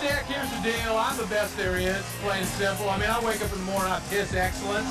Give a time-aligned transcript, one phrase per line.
[0.00, 0.96] Dick, here's the deal.
[0.96, 2.88] I'm the best there is, plain and simple.
[2.88, 4.88] I mean, I wake up in the morning, I piss excellence.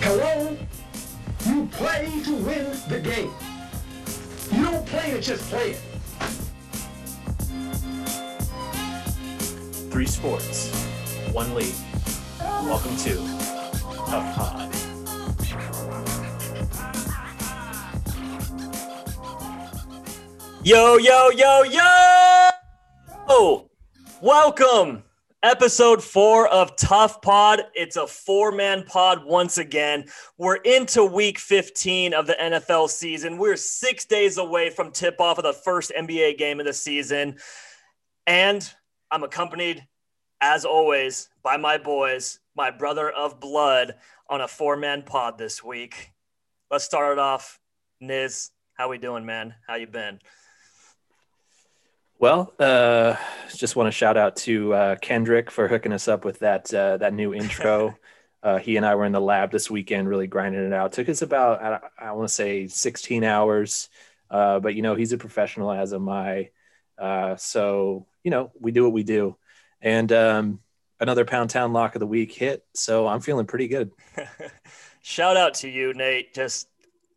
[0.00, 0.56] Hello?
[1.46, 3.32] You play to win the game.
[4.52, 5.80] You don't play to just play it.
[9.90, 10.72] Three sports,
[11.32, 11.74] one league.
[12.38, 13.16] Welcome to
[14.06, 14.70] TUF Pod.
[20.62, 21.99] Yo, yo, yo, yo!
[24.22, 25.04] Welcome.
[25.42, 27.62] Episode four of TUF Pod.
[27.74, 30.04] It's a four man pod once again.
[30.36, 33.38] We're into week 15 of the NFL season.
[33.38, 37.38] We're six days away from tip off of the first NBA game of the season.
[38.26, 38.70] And
[39.10, 39.86] I'm accompanied,
[40.42, 43.94] as always, by my boys, my brother of blood,
[44.28, 46.12] on a four man pod this week.
[46.70, 47.58] Let's start it off.
[48.02, 49.54] Niz, how we doing, man?
[49.66, 50.20] How you been?
[52.20, 53.16] Well, uh,
[53.56, 56.98] just want to shout out to uh, Kendrick for hooking us up with that uh,
[56.98, 57.96] that new intro.
[58.42, 60.92] uh, he and I were in the lab this weekend, really grinding it out.
[60.92, 63.88] Took us about I, I want to say 16 hours,
[64.30, 66.50] uh, but you know he's a professional, as am I.
[66.98, 69.38] Uh, so you know we do what we do,
[69.80, 70.60] and um,
[71.00, 72.66] another Pound Town lock of the week hit.
[72.74, 73.92] So I'm feeling pretty good.
[75.00, 76.34] Shout out to you, Nate.
[76.34, 76.68] Just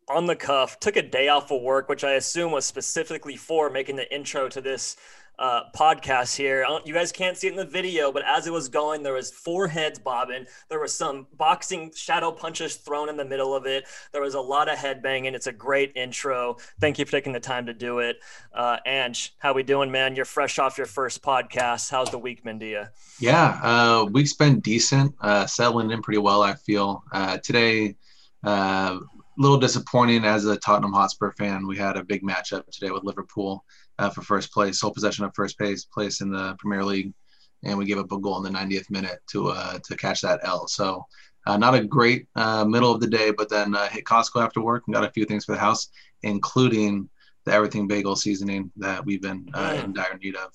[0.08, 3.70] on the cuff, took a day off of work, which I assume was specifically for
[3.70, 4.96] making the intro to this
[5.38, 6.64] uh, podcast here.
[6.84, 9.30] You guys can't see it in the video, but as it was going, there was
[9.30, 10.46] four heads bobbing.
[10.68, 13.84] There was some boxing shadow punches thrown in the middle of it.
[14.12, 15.34] There was a lot of head banging.
[15.34, 16.56] It's a great intro.
[16.80, 18.18] Thank you for taking the time to do it.
[18.52, 20.14] Uh, Ange, how we doing, man?
[20.14, 21.90] You're fresh off your first podcast.
[21.90, 22.84] How's the week you?
[23.20, 25.14] Yeah, uh, week's been decent.
[25.20, 27.02] Uh, settling in pretty well, I feel.
[27.12, 27.96] Uh, today,
[28.44, 29.00] uh,
[29.36, 31.66] little disappointing as a Tottenham Hotspur fan.
[31.66, 33.64] We had a big matchup today with Liverpool
[33.98, 37.12] uh, for first place, sole possession of first place place in the Premier League,
[37.62, 40.40] and we gave up a goal in the 90th minute to uh, to catch that
[40.42, 40.66] L.
[40.68, 41.06] So
[41.46, 44.60] uh, not a great uh, middle of the day, but then uh, hit Costco after
[44.60, 45.88] work and got a few things for the house,
[46.22, 47.08] including
[47.44, 50.52] the everything bagel seasoning that we've been uh, in dire need of.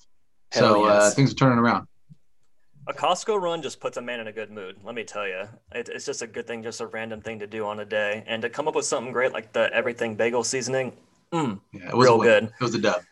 [0.52, 1.14] Hell so uh, yes.
[1.14, 1.86] things are turning around.
[2.90, 4.74] A Costco run just puts a man in a good mood.
[4.82, 7.46] Let me tell you, it, it's just a good thing, just a random thing to
[7.46, 10.42] do on a day, and to come up with something great like the everything bagel
[10.42, 10.92] seasoning.
[11.32, 11.60] Mm.
[11.72, 12.44] Yeah, it was Real a good.
[12.46, 13.02] It was a dub.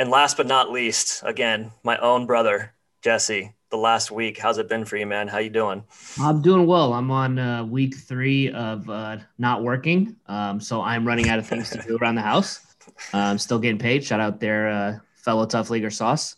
[0.00, 3.52] And last but not least, again, my own brother Jesse.
[3.70, 5.28] The last week, how's it been for you, man?
[5.28, 5.84] How you doing?
[6.20, 6.92] I'm doing well.
[6.92, 11.46] I'm on uh, week three of uh, not working, um, so I'm running out of
[11.46, 12.60] things to do around the house.
[13.12, 14.04] Uh, I'm still getting paid.
[14.04, 16.36] Shout out there, uh, fellow tough leaguer sauce.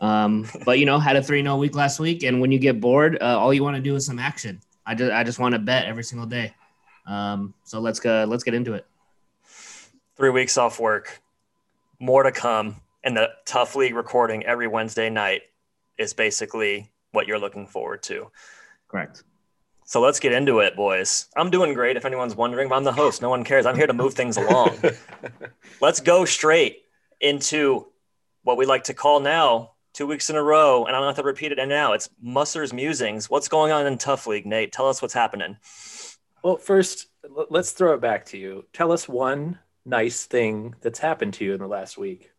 [0.00, 2.80] Um, but you know, had a three 0 week last week, and when you get
[2.80, 4.60] bored, uh, all you want to do is some action.
[4.86, 6.54] I just I just want to bet every single day.
[7.06, 8.24] Um, so let's go.
[8.26, 8.86] Let's get into it.
[10.16, 11.20] Three weeks off work,
[11.98, 15.42] more to come, and the tough league recording every Wednesday night
[15.98, 18.30] is basically what you're looking forward to.
[18.88, 19.22] Correct.
[19.84, 21.26] So let's get into it, boys.
[21.36, 21.96] I'm doing great.
[21.96, 23.20] If anyone's wondering, but I'm the host.
[23.22, 23.66] No one cares.
[23.66, 24.78] I'm here to move things along.
[25.80, 26.84] let's go straight
[27.20, 27.86] into
[28.44, 31.16] what we like to call now two weeks in a row, and I don't have
[31.16, 31.58] to repeat it.
[31.58, 33.28] And now it's Musser's musings.
[33.28, 34.72] What's going on in Tough League, Nate?
[34.72, 35.56] Tell us what's happening.
[36.42, 37.08] Well, first,
[37.50, 38.64] let's throw it back to you.
[38.72, 42.30] Tell us one nice thing that's happened to you in the last week.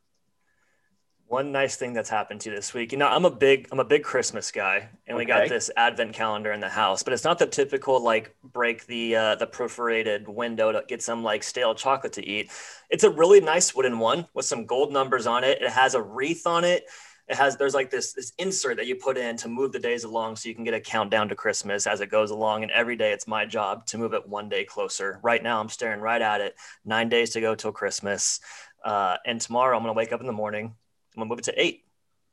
[1.28, 2.92] One nice thing that's happened to you this week.
[2.92, 6.12] You know, I'm a big I'm a big Christmas guy, and we got this advent
[6.12, 10.28] calendar in the house, but it's not the typical like break the uh, the perforated
[10.28, 12.52] window to get some like stale chocolate to eat.
[12.90, 15.62] It's a really nice wooden one with some gold numbers on it.
[15.62, 16.84] It has a wreath on it.
[17.32, 20.04] It has there's like this this insert that you put in to move the days
[20.04, 22.64] along so you can get a countdown to Christmas as it goes along.
[22.64, 25.20] And every day it's my job to move it one day closer.
[25.24, 26.56] Right now I'm staring right at it.
[26.84, 28.42] Nine days to go till Christmas.
[28.84, 30.66] Uh, and tomorrow I'm gonna wake up in the morning.
[30.66, 31.86] I'm gonna move it to eight,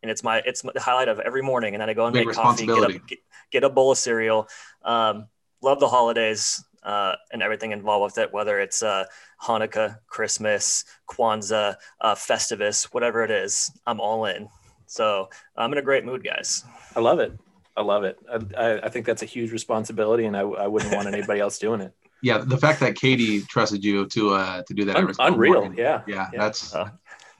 [0.03, 1.75] and it's my it's the highlight of every morning.
[1.75, 3.19] And then I go and Big make coffee, get a, get,
[3.53, 4.48] get a bowl of cereal.
[4.82, 5.28] Um,
[5.62, 9.04] love the holidays uh, and everything involved with it, whether it's uh,
[9.42, 13.70] Hanukkah, Christmas, Kwanzaa, uh, Festivus, whatever it is.
[13.87, 14.49] I'm all in.
[14.88, 16.64] So I'm in a great mood, guys.
[16.96, 17.32] I love it.
[17.76, 18.19] I love it.
[18.29, 21.58] I, I, I think that's a huge responsibility, and I, I wouldn't want anybody else
[21.58, 21.93] doing it.
[22.20, 25.52] Yeah, the fact that Katie trusted you to uh to do that Un- every unreal.
[25.61, 25.79] morning.
[25.79, 26.02] Yeah.
[26.08, 26.40] Yeah, Yeah.
[26.40, 26.90] that's Uh,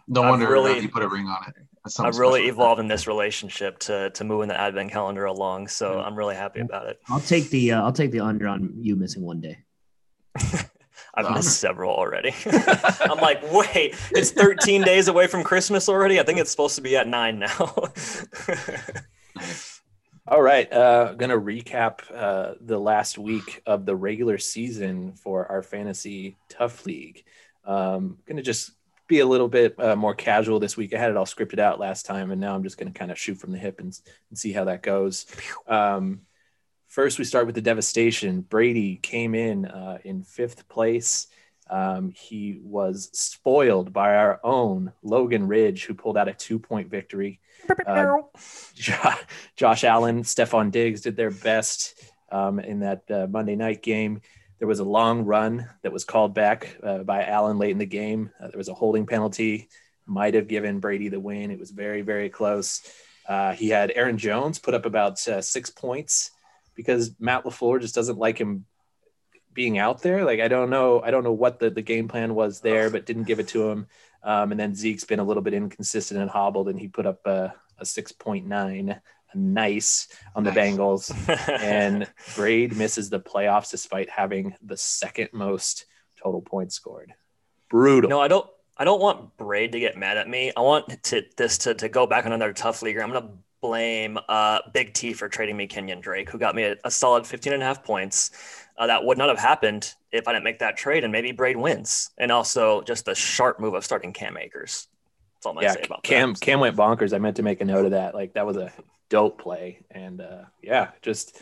[0.07, 1.55] no I've wonder really- you put a ring on it.
[1.99, 5.67] I've really evolved in this relationship to to moving the advent calendar along.
[5.67, 6.03] So Yeah.
[6.05, 7.01] I'm really happy about it.
[7.09, 9.59] I'll take the uh, I'll take the under on you missing one day.
[11.19, 12.33] I've missed several already.
[13.01, 16.21] I'm like, wait, it's 13 days away from Christmas already.
[16.21, 17.75] I think it's supposed to be at nine now.
[20.29, 20.71] All right.
[20.73, 26.37] Uh, going to recap uh, the last week of the regular season for our fantasy
[26.49, 27.25] tough league.
[27.65, 28.73] Um, going to just
[29.09, 30.95] be a little bit uh, more casual this week.
[30.95, 33.11] I had it all scripted out last time, and now I'm just going to kind
[33.11, 33.99] of shoot from the hip and,
[34.29, 35.27] and see how that goes.
[35.67, 36.21] Um,
[36.99, 38.41] first, we start with the devastation.
[38.41, 41.29] Brady came in uh, in fifth place.
[41.71, 46.91] Um, he was spoiled by our own Logan Ridge, who pulled out a two point
[46.91, 47.39] victory.
[47.87, 48.17] Uh,
[49.55, 52.03] Josh Allen, Stefon Diggs did their best
[52.33, 54.21] um, in that uh, Monday night game.
[54.59, 57.87] There was a long run that was called back uh, by Allen late in the
[57.87, 58.33] game.
[58.41, 59.69] Uh, there was a holding penalty,
[60.05, 61.53] might have given Brady the win.
[61.53, 62.83] It was very, very close.
[63.29, 66.33] Uh, he had Aaron Jones put up about uh, six points
[66.79, 68.65] because Matt LaFleur just doesn't like him
[69.53, 70.25] being out there.
[70.25, 73.05] Like I don't know, I don't know what the, the game plan was there, but
[73.05, 73.89] didn't give it to him.
[74.23, 77.27] Um, and then Zeke's been a little bit inconsistent and hobbled, and he put up
[77.27, 79.01] a, a 6.9
[79.35, 80.77] nice on the nice.
[80.77, 81.61] Bengals.
[81.61, 85.87] and Braid misses the playoffs despite having the second most
[86.23, 87.13] total points scored.
[87.69, 88.09] Brutal.
[88.09, 88.49] No, I don't.
[88.77, 90.53] I don't want Braid to get mad at me.
[90.57, 93.03] I want to, this to, to go back on another tough leaguer.
[93.03, 96.65] I'm going to blame uh, Big T for trading me Kenyon Drake, who got me
[96.65, 98.31] a, a solid 15 and a half points.
[98.77, 101.57] Uh, that would not have happened if I didn't make that trade, and maybe Braid
[101.57, 102.11] wins.
[102.19, 104.87] And also just the sharp move of starting Cam Akers.
[105.35, 106.35] That's all I'm yeah, say about Cam.
[106.35, 106.41] That.
[106.41, 107.13] Cam went bonkers.
[107.15, 108.15] I meant to make a note of that.
[108.15, 108.73] Like that was a
[109.09, 109.85] dope play.
[109.91, 111.41] And uh, yeah, just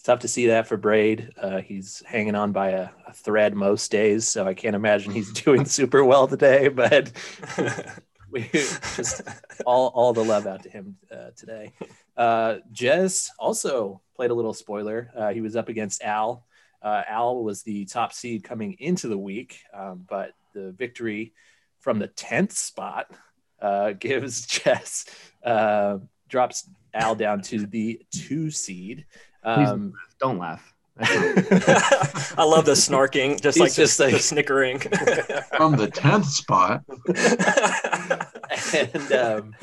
[0.00, 1.30] it's tough to see that for Braid.
[1.36, 5.30] Uh, he's hanging on by a, a, thread most days, so I can't imagine he's
[5.44, 6.68] doing super well today.
[6.68, 7.12] But
[8.32, 9.22] we just
[9.66, 11.72] all all the love out to him uh, today.
[12.16, 15.10] Uh, Jez also played a little spoiler.
[15.16, 16.46] Uh, he was up against Al.
[16.82, 21.32] Uh, Al was the top seed coming into the week, um, but the victory
[21.80, 23.10] from the tenth spot
[23.60, 25.06] uh, gives Jess
[25.44, 25.98] uh,
[26.28, 29.06] drops Al down to the two seed.
[29.42, 30.74] Um, don't laugh.
[30.98, 34.78] I love the snarking, just He's like just the, like, the snickering
[35.56, 36.82] from the tenth spot.
[38.74, 39.54] and um,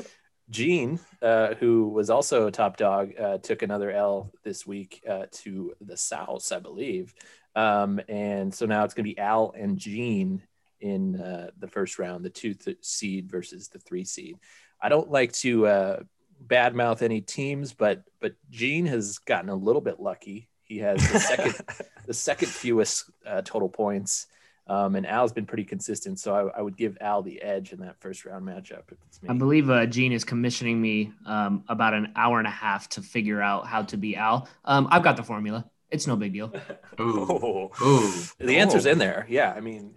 [0.49, 5.25] Gene, uh, who was also a top dog, uh, took another L this week uh,
[5.31, 7.13] to the South, I believe.
[7.55, 10.43] Um, and so now it's going to be Al and Gene
[10.79, 14.37] in uh, the first round, the two th- seed versus the three seed.
[14.81, 15.99] I don't like to uh,
[16.45, 20.49] badmouth any teams, but but Gene has gotten a little bit lucky.
[20.67, 21.55] He has the second
[22.05, 24.27] the second fewest uh, total points,
[24.67, 26.19] um, and Al's been pretty consistent.
[26.19, 28.83] So I, I, would give Al the edge in that first round matchup.
[29.27, 33.01] I believe uh, Gene is commissioning me um, about an hour and a half to
[33.01, 34.49] figure out how to be Al.
[34.65, 35.65] Um, I've got the formula.
[35.89, 36.53] It's no big deal.
[36.99, 39.25] Ooh, ooh, the answer's in there.
[39.29, 39.95] Yeah, I mean,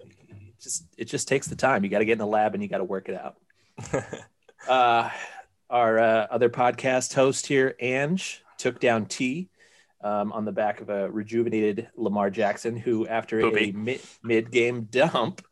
[0.61, 1.83] just it just takes the time.
[1.83, 3.37] You got to get in the lab and you got to work it out.
[4.69, 5.11] uh,
[5.69, 9.49] our uh, other podcast host here, Ange, took down T
[10.03, 14.83] um, on the back of a rejuvenated Lamar Jackson, who, after a mid mid game
[14.91, 15.45] dump,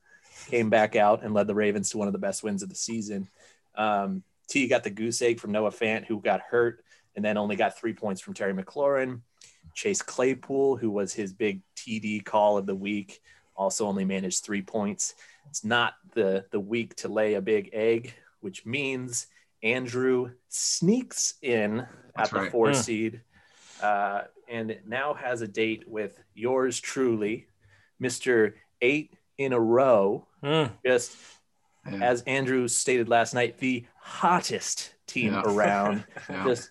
[0.48, 2.74] came back out and led the Ravens to one of the best wins of the
[2.74, 3.28] season.
[3.74, 6.82] Um, T got the goose egg from Noah Fant, who got hurt,
[7.14, 9.20] and then only got three points from Terry McLaurin.
[9.74, 13.20] Chase Claypool, who was his big TD call of the week,
[13.54, 15.14] also only managed three points.
[15.50, 19.26] It's not the the week to lay a big egg, which means
[19.62, 21.86] Andrew sneaks in
[22.16, 22.50] That's at the right.
[22.50, 22.76] four mm.
[22.76, 23.20] seed
[23.82, 27.46] uh, and now has a date with yours truly,
[28.02, 28.54] Mr.
[28.80, 30.26] Eight in a row.
[30.42, 30.70] Mm.
[30.84, 31.16] Just
[31.90, 31.98] yeah.
[32.02, 35.42] as Andrew stated last night, the hottest team yeah.
[35.44, 36.44] around, yeah.
[36.44, 36.70] just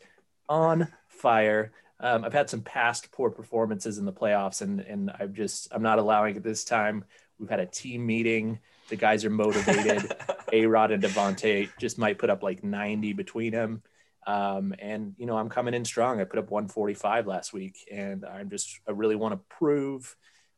[0.50, 1.72] on fire.
[2.00, 5.81] Um, I've had some past poor performances in the playoffs, and and I've just I'm
[5.81, 7.03] not allowing it this time.
[7.39, 8.60] We've had a team meeting.
[8.89, 10.12] The guys are motivated.
[10.53, 13.84] A Rod and Davante just might put up like 90 between them.
[14.27, 16.19] Um, and you know, I'm coming in strong.
[16.19, 20.15] I put up 145 last week, and I'm just I really want to prove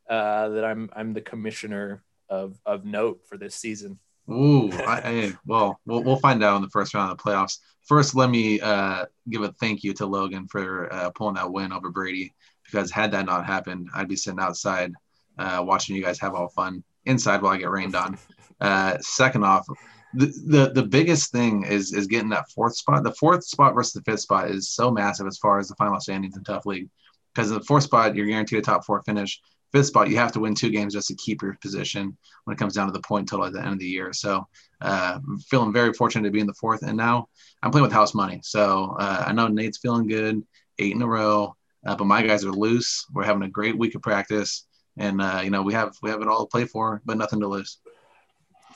[0.08, 3.98] uh, that I'm I'm the commissioner of of note for this season.
[4.28, 7.58] Ooh, I, I, well, well, we'll find out in the first round of the playoffs.
[7.86, 11.72] First, let me uh, give a thank you to Logan for uh, pulling that win
[11.72, 12.34] over Brady.
[12.64, 14.92] Because had that not happened, I'd be sitting outside
[15.38, 18.18] uh, watching you guys have all fun inside while I get rained on.
[18.60, 19.66] Uh, second off,
[20.14, 23.04] the, the the biggest thing is is getting that fourth spot.
[23.04, 26.00] The fourth spot versus the fifth spot is so massive as far as the final
[26.00, 26.88] standings in tough league.
[27.34, 29.40] Because the fourth spot, you're guaranteed a top four finish.
[29.72, 32.58] Fifth spot, you have to win two games just to keep your position when it
[32.58, 34.12] comes down to the point total at the end of the year.
[34.12, 34.48] So,
[34.80, 37.28] uh, feeling very fortunate to be in the fourth, and now
[37.62, 38.40] I'm playing with house money.
[38.42, 40.42] So uh, I know Nate's feeling good,
[40.80, 41.54] eight in a row,
[41.86, 43.06] uh, but my guys are loose.
[43.12, 46.22] We're having a great week of practice and uh, you know we have we have
[46.22, 47.78] it all to play for, but nothing to lose.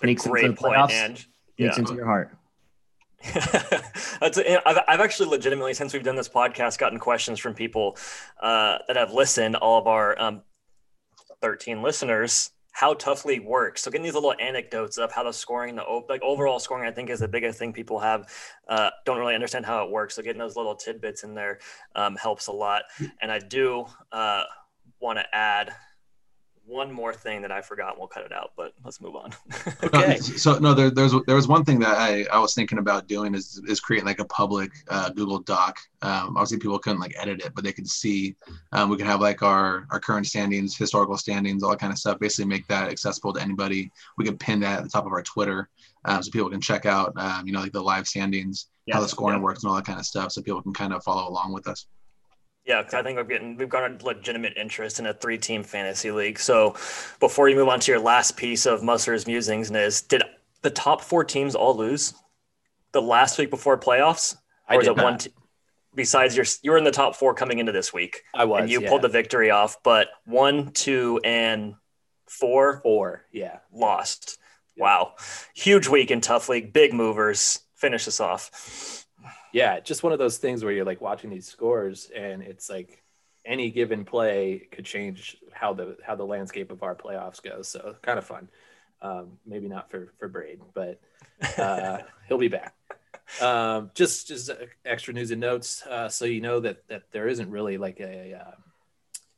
[0.05, 1.07] Sneaks Great into the playoffs.
[1.07, 2.37] Point, Sneaks into your heart.
[4.21, 7.97] That's, I've, I've actually legitimately, since we've done this podcast, gotten questions from people
[8.41, 9.57] uh, that have listened.
[9.57, 10.43] All of our um,
[11.41, 13.83] 13 listeners how Tough League works.
[13.83, 17.09] So getting these little anecdotes of how the scoring, the like overall scoring, I think
[17.09, 18.29] is the biggest thing people have
[18.69, 20.17] uh, don't really understand how it works.
[20.17, 21.61] So getting those little tidbits in there
[21.95, 22.83] um, helps a lot.
[23.23, 24.43] And I do uh,
[25.01, 25.73] want to add
[26.66, 27.99] one more thing that I forgot.
[27.99, 29.33] We'll cut it out, but let's move on.
[29.83, 30.16] okay.
[30.18, 33.35] so no, there, there's there was one thing that I, I was thinking about doing
[33.35, 35.78] is is creating like a public uh, Google Doc.
[36.02, 38.35] Um, obviously, people couldn't like edit it, but they could see.
[38.73, 41.99] Um, we could have like our our current standings, historical standings, all that kind of
[41.99, 42.18] stuff.
[42.18, 43.90] Basically, make that accessible to anybody.
[44.16, 45.68] We could pin that at the top of our Twitter,
[46.04, 49.02] um, so people can check out, um, you know, like the live standings, yes, how
[49.02, 49.44] the scoring yeah.
[49.44, 51.68] works, and all that kind of stuff, so people can kind of follow along with
[51.68, 51.87] us.
[52.66, 56.11] Yeah, because I think we're getting we've got a legitimate interest in a three-team fantasy
[56.11, 56.38] league.
[56.38, 56.75] So,
[57.21, 60.23] before you move on to your last piece of Musser's musings, Niz, did
[60.62, 62.14] the top four teams all lose
[62.92, 64.37] the last week before playoffs,
[64.71, 65.04] or is it not.
[65.04, 65.18] one?
[65.18, 65.30] T-
[65.94, 68.23] besides, you're you're in the top four coming into this week.
[68.33, 68.88] I was, and you yeah.
[68.88, 69.76] pulled the victory off.
[69.83, 71.75] But one, two, and
[72.26, 74.38] four, four, yeah, lost.
[74.75, 75.14] Wow,
[75.54, 77.61] huge week in tough league, big movers.
[77.75, 79.04] Finish us off
[79.55, 83.05] yeah, just one of those things where you're like watching these scores and it's like
[83.47, 87.69] any given play could change how the how the landscape of our playoffs goes.
[87.69, 88.49] So kind of fun.
[89.01, 91.01] Um, maybe not for for Braid, but
[91.57, 92.75] uh, he'll be back.
[93.41, 94.51] Um, just just
[94.85, 98.35] extra news and notes, uh, so you know that that there isn't really like a
[98.35, 98.57] uh,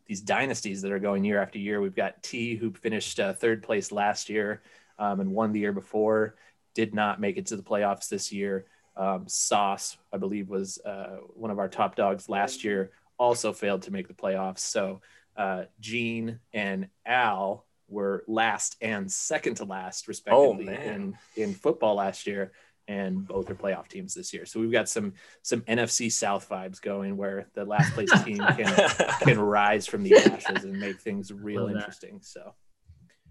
[0.06, 1.82] these dynasties that are going year after year.
[1.82, 4.62] We've got T who finished uh, third place last year
[4.98, 6.36] um, and won the year before,
[6.74, 8.64] did not make it to the playoffs this year.
[8.96, 13.82] Um, Sauce, I believe, was uh, one of our top dogs last year, also failed
[13.82, 14.60] to make the playoffs.
[14.60, 15.00] So
[15.36, 21.96] uh, Gene and Al were last and second to last, respectively, oh, in, in football
[21.96, 22.52] last year.
[22.88, 24.46] And both are playoff teams this year.
[24.46, 28.88] So we've got some some NFC South vibes going where the last place team can
[29.22, 32.20] can rise from the ashes and make things real interesting.
[32.22, 32.54] So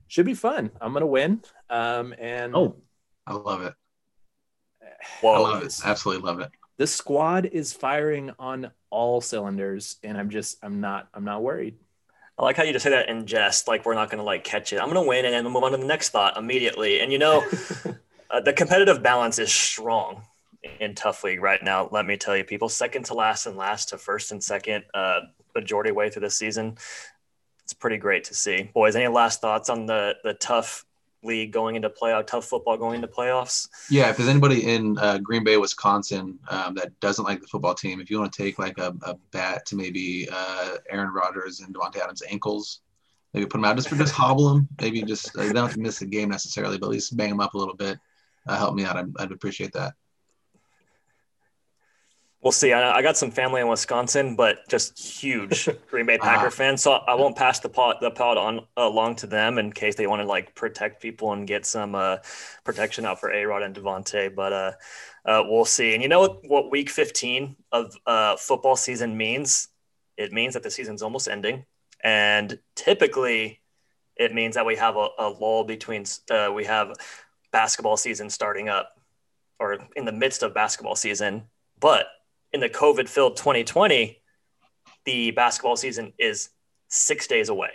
[0.08, 0.72] should be fun.
[0.82, 1.42] I'm gonna win.
[1.70, 2.76] Um, and oh,
[3.26, 3.74] I love it.
[5.22, 5.34] Whoa.
[5.34, 5.80] I love it.
[5.84, 6.52] Absolutely love it.
[6.78, 11.76] The squad is firing on all cylinders, and I'm just I'm not I'm not worried.
[12.38, 14.44] I like how you just say that in jest, like we're not going to like
[14.44, 14.80] catch it.
[14.80, 17.00] I'm going to win and then move on to the next thought immediately.
[17.00, 17.46] And you know,
[18.30, 20.24] uh, the competitive balance is strong
[20.80, 21.88] in tough league right now.
[21.92, 25.22] Let me tell you, people second to last and last to first and second, uh,
[25.54, 26.78] majority way through the season.
[27.64, 28.70] It's pretty great to see.
[28.74, 30.86] Boys, any last thoughts on the the tough
[31.26, 33.68] league going into playoff, tough football going into playoffs.
[33.90, 37.74] Yeah, if there's anybody in uh, Green Bay, Wisconsin um, that doesn't like the football
[37.74, 41.60] team, if you want to take like a, a bat to maybe uh, Aaron Rodgers
[41.60, 42.82] and Davante Adams' ankles,
[43.34, 44.68] maybe put them out just for just hobble them.
[44.80, 47.30] Maybe just uh, they don't have to miss the game necessarily, but at least bang
[47.30, 48.00] them up a little bit.
[48.48, 48.96] Uh, help me out.
[48.96, 49.96] I'd, I'd appreciate that
[52.46, 52.72] we'll see.
[52.72, 56.84] I, I, got some family in Wisconsin, but just huge Green Bay Packer uh, fans.
[56.84, 60.08] So I won't pass the pod the pod on along to them in case they
[60.08, 62.18] want to like protect people and get some uh,
[62.64, 64.34] protection out for A Rod and Davante.
[64.34, 64.72] But uh,
[65.26, 65.96] uh, we'll see.
[65.96, 69.68] And you know what, what Week 15 of uh, football season means?
[70.16, 71.66] It means that the season's almost ending,
[72.02, 73.60] and typically,
[74.16, 76.06] it means that we have a, a lull between.
[76.32, 76.94] Uh, we have
[77.52, 78.98] basketball season starting up,
[79.60, 81.44] or in the midst of basketball season,
[81.82, 82.08] but
[82.56, 84.18] in the COVID filled 2020,
[85.04, 86.50] the basketball season is
[86.88, 87.72] six days away.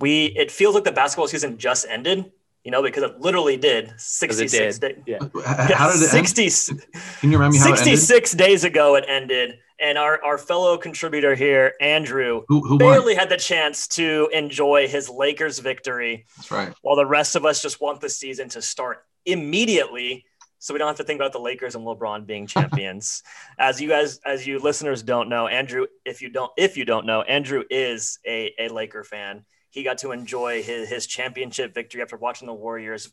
[0.00, 2.30] We it feels like the basketball season just ended,
[2.64, 4.98] you know, because it literally did 66 days.
[5.06, 5.18] Yeah.
[5.44, 6.86] How did it 60, end?
[7.20, 9.58] Can you remind me how 66 days ago it ended.
[9.80, 13.20] And our, our fellow contributor here, Andrew, who, who barely won?
[13.20, 16.26] had the chance to enjoy his Lakers victory.
[16.36, 16.74] That's right.
[16.82, 20.24] While the rest of us just want the season to start immediately
[20.58, 23.22] so we don't have to think about the Lakers and LeBron being champions.
[23.58, 27.06] as you guys, as you listeners don't know, Andrew, if you don't, if you don't
[27.06, 29.44] know, Andrew is a, a Laker fan.
[29.70, 33.10] He got to enjoy his, his championship victory after watching the Warriors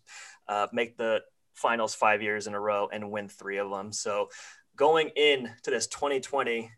[0.47, 1.21] uh, make the
[1.53, 3.91] finals five years in a row and win three of them.
[3.91, 4.29] So
[4.75, 6.71] going in to this 2020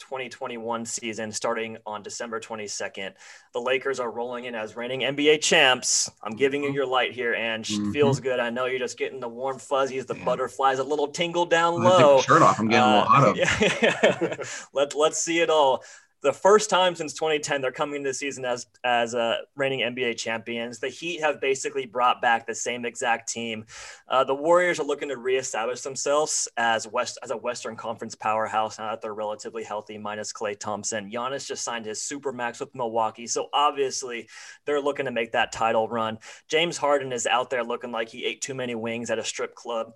[0.00, 3.12] 2021 season starting on December 22nd.
[3.52, 6.10] The Lakers are rolling in as reigning NBA champs.
[6.22, 6.76] I'm giving you mm-hmm.
[6.76, 7.92] your light here, and mm-hmm.
[7.92, 8.40] feels good.
[8.40, 10.24] I know you're just getting the warm fuzzies, the yeah.
[10.24, 12.20] butterflies, a little tingle down low.
[12.20, 12.58] shirt off.
[12.58, 13.36] I'm getting uh, a little hot.
[13.36, 14.36] Yeah.
[14.72, 15.84] Let, let's see it all
[16.22, 20.78] the first time since 2010 they're coming this season as as uh, reigning NBA champions.
[20.78, 23.64] The Heat have basically brought back the same exact team.
[24.08, 28.78] Uh, the Warriors are looking to reestablish themselves as west as a Western Conference powerhouse
[28.78, 31.10] now that they're relatively healthy, minus Klay Thompson.
[31.10, 34.28] Giannis just signed his super max with Milwaukee, so obviously
[34.66, 36.18] they're looking to make that title run.
[36.48, 39.54] James Harden is out there looking like he ate too many wings at a strip
[39.54, 39.94] club.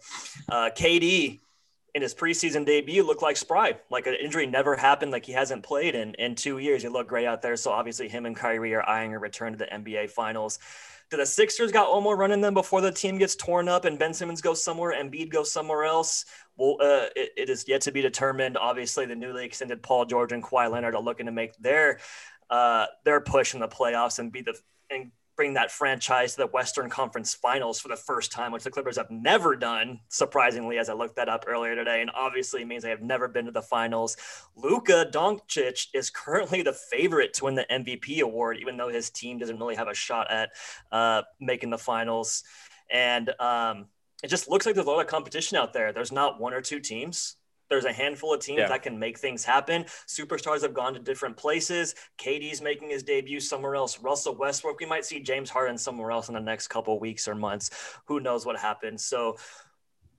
[0.48, 1.40] Uh, KD
[1.94, 5.62] in his preseason debut looked like spry, like an injury never happened, like he hasn't
[5.62, 6.82] played in in two years.
[6.82, 7.56] He looked great out there.
[7.56, 10.58] So obviously, him and Kyrie are eyeing a return to the NBA Finals.
[11.10, 13.84] Do the Sixers got one more run in them before the team gets torn up
[13.84, 16.24] and Ben Simmons goes somewhere and Embiid goes somewhere else?
[16.56, 18.56] Well, uh, it, it is yet to be determined.
[18.56, 22.00] Obviously, the newly extended Paul George and Kawhi Leonard are looking to make their
[22.50, 24.58] uh, their push in the playoffs and be the
[24.90, 28.70] and bring that franchise to the Western Conference Finals for the first time, which the
[28.70, 32.00] Clippers have never done, surprisingly, as I looked that up earlier today.
[32.00, 34.16] And obviously means they have never been to the finals.
[34.56, 39.38] Luka Doncic is currently the favorite to win the MVP award, even though his team
[39.38, 40.50] doesn't really have a shot at
[40.92, 42.44] uh, making the finals.
[42.90, 43.86] And um,
[44.22, 45.92] it just looks like there's a lot of competition out there.
[45.92, 47.36] There's not one or two teams
[47.68, 48.68] there's a handful of teams yeah.
[48.68, 49.84] that can make things happen.
[50.06, 51.94] Superstars have gone to different places.
[52.18, 54.00] KD's making his debut somewhere else.
[54.00, 57.34] Russell Westbrook, we might see James Harden somewhere else in the next couple weeks or
[57.34, 57.70] months.
[58.06, 59.04] Who knows what happens?
[59.04, 59.36] So,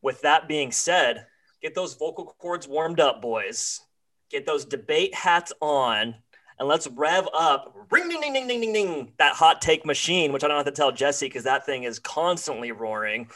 [0.01, 1.27] with that being said,
[1.61, 3.81] get those vocal cords warmed up, boys.
[4.29, 6.15] Get those debate hats on,
[6.59, 10.31] and let's rev up, ring, ding, ding, ding, ding, ding, ding, that hot take machine,
[10.31, 13.29] which I don't have to tell Jesse because that thing is constantly roaring.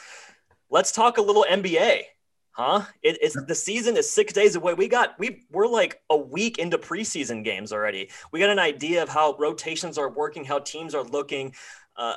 [0.70, 2.04] Let's talk a little NBA
[2.52, 2.84] huh?
[3.02, 4.74] It, it's the season is six days away.
[4.74, 8.10] We got we we're like a week into preseason games already.
[8.32, 11.54] We got an idea of how rotations are working, how teams are looking,
[11.96, 12.16] uh,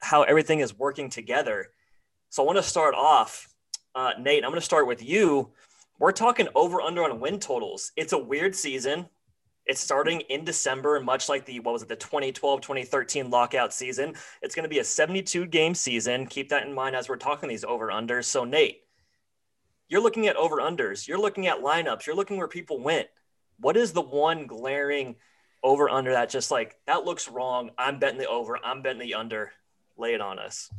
[0.00, 1.70] how everything is working together.
[2.30, 3.48] So I want to start off,
[3.94, 4.44] uh, Nate.
[4.44, 5.52] I'm going to start with you.
[5.98, 7.92] We're talking over under on win totals.
[7.96, 9.06] It's a weird season.
[9.66, 14.14] It's starting in December, much like the what was it, the 2012 2013 lockout season.
[14.42, 16.26] It's going to be a 72 game season.
[16.26, 18.24] Keep that in mind as we're talking these over unders.
[18.24, 18.82] So Nate,
[19.88, 23.08] you're looking at over unders, you're looking at lineups, you're looking where people went.
[23.60, 25.16] What is the one glaring
[25.62, 27.70] over under that just like that looks wrong?
[27.78, 29.52] I'm betting the over, I'm betting the under.
[29.96, 30.70] Lay it on us.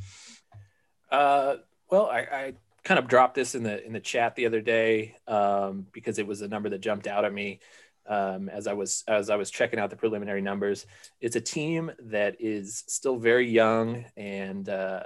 [1.09, 1.55] Uh,
[1.89, 5.15] well, I, I kind of dropped this in the in the chat the other day
[5.27, 7.59] um, because it was a number that jumped out at me
[8.07, 10.85] um, as I was as I was checking out the preliminary numbers.
[11.19, 15.03] It's a team that is still very young and uh,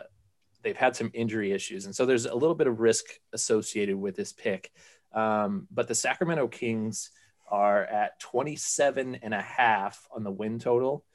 [0.63, 1.85] they've had some injury issues.
[1.85, 4.71] And so there's a little bit of risk associated with this pick.
[5.13, 7.11] Um, but the Sacramento Kings
[7.49, 11.05] are at 27 and a half on the win total.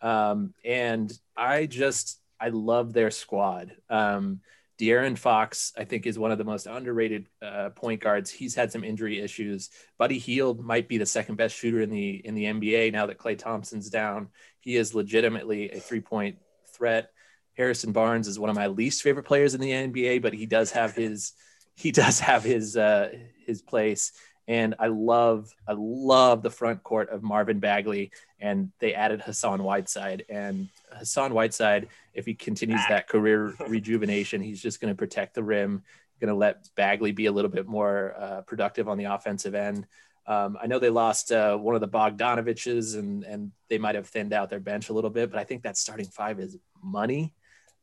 [0.00, 3.76] Um, and I just, I love their squad.
[3.88, 4.40] Um,
[4.78, 8.30] De'Aaron Fox, I think, is one of the most underrated uh, point guards.
[8.30, 9.70] He's had some injury issues.
[9.98, 13.18] Buddy Hield might be the second best shooter in the in the NBA now that
[13.18, 14.30] Klay Thompson's down.
[14.58, 16.38] He is legitimately a three point
[16.74, 17.10] threat.
[17.56, 20.72] Harrison Barnes is one of my least favorite players in the NBA, but he does
[20.72, 21.32] have his
[21.74, 23.10] he does have his uh,
[23.46, 24.12] his place.
[24.46, 29.62] And I love I love the front court of Marvin Bagley, and they added Hassan
[29.62, 30.24] Whiteside.
[30.28, 35.42] And Hassan Whiteside, if he continues that career rejuvenation, he's just going to protect the
[35.42, 35.82] rim,
[36.20, 39.86] going to let Bagley be a little bit more uh, productive on the offensive end.
[40.26, 44.08] Um, I know they lost uh, one of the Bogdanoviches, and and they might have
[44.08, 47.32] thinned out their bench a little bit, but I think that starting five is money.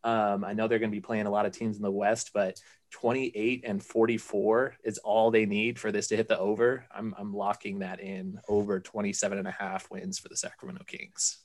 [0.04, 2.32] Um, I know they're going to be playing a lot of teams in the West,
[2.34, 2.60] but
[2.92, 6.86] 28 and 44 is all they need for this to hit the over.
[6.94, 11.38] I'm, I'm locking that in over 27 and a half wins for the Sacramento Kings.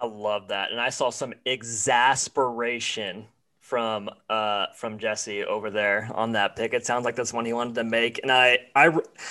[0.00, 0.70] I love that.
[0.70, 3.26] And I saw some exasperation
[3.60, 6.72] from uh from Jesse over there on that pick.
[6.72, 8.18] It sounds like that's one he wanted to make.
[8.22, 8.90] And I I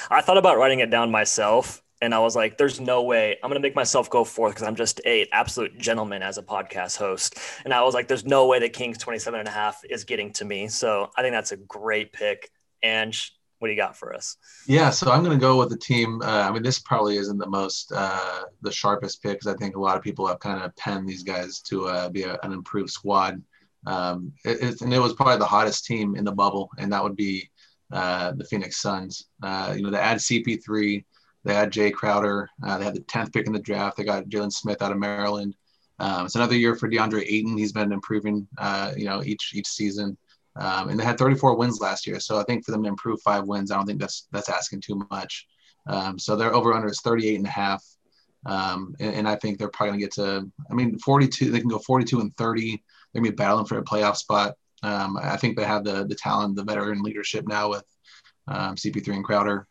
[0.10, 3.50] I thought about writing it down myself and I was like, there's no way I'm
[3.50, 6.98] going to make myself go fourth because I'm just a absolute gentleman as a podcast
[6.98, 7.38] host.
[7.66, 10.32] And I was like, there's no way the Kings 27 and a half is getting
[10.34, 10.68] to me.
[10.70, 12.50] So I think that's a great pick.
[12.82, 13.16] And
[13.60, 14.38] what do you got for us?
[14.66, 16.22] Yeah, so I'm going to go with the team.
[16.22, 19.76] Uh, I mean, this probably isn't the most, uh, the sharpest pick because I think
[19.76, 22.54] a lot of people have kind of penned these guys to uh, be a, an
[22.54, 23.42] improved squad.
[23.86, 27.18] Um, it, and it was probably the hottest team in the bubble, and that would
[27.18, 27.50] be
[27.92, 29.26] uh, the Phoenix Suns.
[29.44, 31.04] Uh, you know, they add CP3
[31.44, 32.50] they had Jae Crowder.
[32.66, 33.98] Uh, they had the 10th pick in the draft.
[33.98, 35.56] They got Jalen Smith out of Maryland.
[36.00, 37.58] Um, it's another year for DeAndre Ayton.
[37.58, 40.18] He's been improving, uh, you know, each each season.
[40.56, 42.20] Um, and they had 34 wins last year.
[42.20, 44.82] So I think for them to improve five wins, I don't think that's that's asking
[44.82, 45.48] too much.
[45.88, 47.84] Um, so their over under is 38 and a half.
[48.46, 51.52] Um, and, and, I think they're probably gonna get to, I mean, 42.
[51.52, 52.70] They can go 42 and 30.
[52.72, 54.56] They're gonna be battling for a playoff spot.
[54.82, 57.84] Um, I think they have the the talent, the veteran leadership now with
[58.48, 59.68] um, CP3 and Crowder.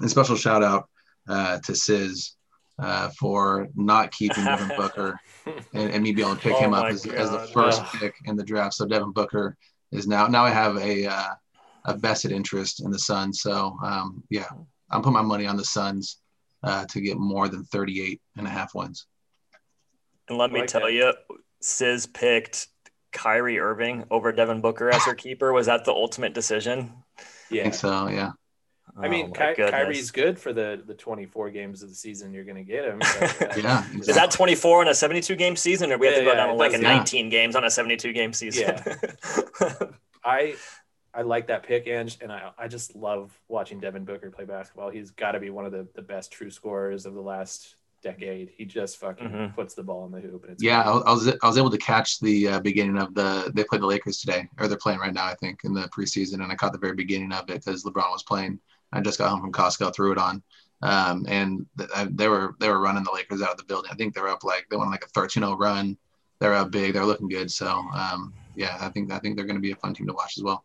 [0.00, 0.88] And special shout out
[1.28, 2.36] uh, to Sis
[2.78, 6.74] uh, for not keeping Devin Booker and, and, me being able to pick oh him
[6.74, 8.74] up as, as, the first pick in the draft.
[8.74, 9.56] So Devin Booker
[9.90, 11.34] is now now I have a uh,
[11.84, 13.40] a vested interest in the Suns.
[13.40, 14.48] So um, yeah,
[14.90, 16.18] I'm putting my money on the Suns
[16.62, 19.06] uh, to get more than 38 and a half wins.
[20.28, 20.92] And let me like tell that.
[20.92, 21.12] you,
[21.60, 22.68] Sis picked
[23.12, 25.52] Kyrie Irving over Devin Booker as her keeper.
[25.52, 26.92] Was that the ultimate decision?
[27.50, 27.60] Yeah.
[27.60, 28.32] I think so, yeah.
[28.98, 32.32] I mean, Oh Ky- Kyrie's good for the the 24 games of the season.
[32.34, 32.98] You're going to get him.
[32.98, 33.84] but, uh, Yeah.
[34.00, 36.36] Is that 24 on a 72 game season, or we have to Yeah, go yeah,
[36.36, 36.96] down to like a does, yeah.
[36.96, 38.62] 19 games on a 72 game season?
[38.76, 38.94] Yeah.
[40.24, 40.54] I
[41.14, 44.90] I like that pick, Ange, and I I just love watching Devin Booker play basketball.
[44.90, 48.50] He's got to be one of the, the best true scorers of the last decade.
[48.56, 49.54] He just fucking Mhm.
[49.54, 51.58] puts the ball in the hoop, and it's Yeah, I was, I was I was
[51.58, 53.50] able to catch the uh, beginning of the.
[53.54, 56.34] They played the Lakers today, or they're playing right now, I think, in the preseason,
[56.42, 58.58] and I caught the very beginning of it because LeBron was playing.
[58.92, 60.42] I just got home from Costco, threw it on,
[60.82, 63.90] um, and th- they were they were running the Lakers out of the building.
[63.92, 65.96] I think they were up like they went on like a 13-0 run.
[66.40, 66.94] They're up big.
[66.94, 67.50] They're looking good.
[67.50, 70.12] So um, yeah, I think I think they're going to be a fun team to
[70.12, 70.64] watch as well.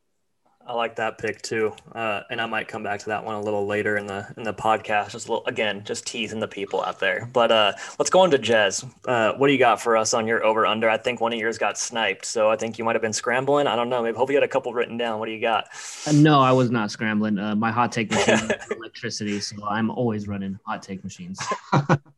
[0.68, 3.42] I like that pick too, uh, and I might come back to that one a
[3.42, 5.12] little later in the in the podcast.
[5.12, 7.30] Just a little, again, just teasing the people out there.
[7.32, 8.84] But uh, let's go into Jez.
[9.08, 10.90] Uh, what do you got for us on your over under?
[10.90, 13.66] I think one of yours got sniped, so I think you might have been scrambling.
[13.66, 14.04] I don't know.
[14.04, 15.20] Maybe hope you had a couple written down.
[15.20, 15.70] What do you got?
[16.06, 17.40] Uh, no, I was not scrambling.
[17.40, 21.40] Uh, my hot take machine electricity, so I'm always running hot take machines.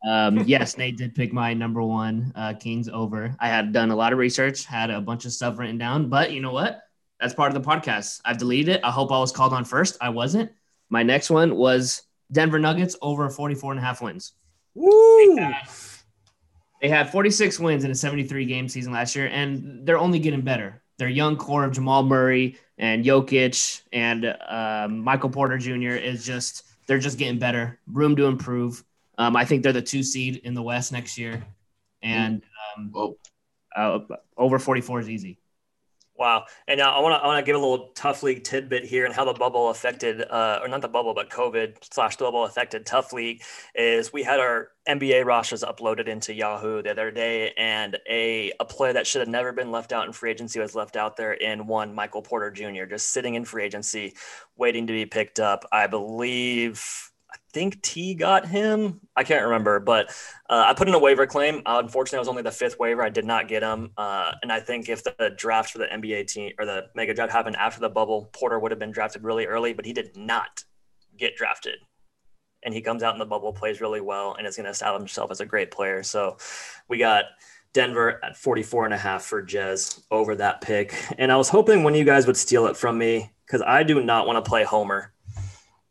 [0.07, 3.35] um, yes, Nate did pick my number one uh, Kings over.
[3.39, 6.31] I had done a lot of research, had a bunch of stuff written down, but
[6.31, 6.88] you know what?
[7.19, 8.21] That's part of the podcast.
[8.23, 8.81] I've deleted it.
[8.83, 9.97] I hope I was called on first.
[9.99, 10.51] I wasn't.
[10.89, 14.33] My next one was Denver Nuggets over 44 and a half wins.
[14.73, 15.37] Woo!
[16.81, 20.41] They had 46 wins in a 73 game season last year, and they're only getting
[20.41, 20.81] better.
[20.97, 25.95] Their young core of Jamal Murray and Jokic and um, Michael Porter Jr.
[25.95, 27.79] is just they're just getting better.
[27.87, 28.83] Room to improve.
[29.17, 31.43] Um, I think they're the two seed in the West next year,
[32.01, 32.41] and
[32.77, 33.15] um,
[33.75, 33.99] uh,
[34.37, 35.39] over 44 is easy.
[36.19, 36.47] Wow.
[36.67, 39.05] And now I want to I want to give a little tough league tidbit here
[39.05, 42.43] and how the bubble affected, uh, or not the bubble, but COVID slash the bubble
[42.43, 43.41] affected tough league.
[43.73, 48.65] Is we had our NBA rosters uploaded into Yahoo the other day, and a a
[48.65, 51.31] player that should have never been left out in free agency was left out there
[51.31, 52.83] in one Michael Porter Jr.
[52.83, 54.13] just sitting in free agency,
[54.57, 55.65] waiting to be picked up.
[55.71, 57.08] I believe.
[57.51, 59.01] Think T got him.
[59.15, 60.09] I can't remember, but
[60.49, 61.63] uh, I put in a waiver claim.
[61.65, 63.01] Uh, unfortunately, I was only the fifth waiver.
[63.01, 63.91] I did not get him.
[63.97, 67.31] Uh, and I think if the draft for the NBA team or the mega draft
[67.31, 70.63] happened after the bubble, Porter would have been drafted really early, but he did not
[71.17, 71.79] get drafted.
[72.63, 74.99] And he comes out in the bubble, plays really well, and is going to establish
[74.99, 76.03] himself as a great player.
[76.03, 76.37] So
[76.87, 77.25] we got
[77.73, 80.93] Denver at 44 and a half for Jez over that pick.
[81.17, 83.83] And I was hoping one of you guys would steal it from me because I
[83.83, 85.13] do not want to play Homer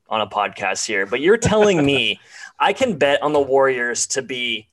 [0.09, 1.07] on a podcast here.
[1.07, 2.21] But you're telling me
[2.59, 4.69] I can bet on the Warriors to be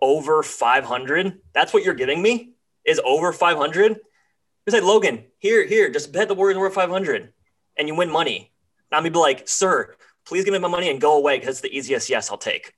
[0.00, 1.40] over 500.
[1.52, 2.52] That's what you're giving me
[2.84, 3.92] is over 500.
[3.92, 7.32] You say, Logan, here, here, just bet the Warriors over 500
[7.76, 8.52] and you win money.
[8.90, 11.56] And I'm gonna be like, sir, please give me my money and go away because
[11.56, 12.72] it's the easiest yes I'll take.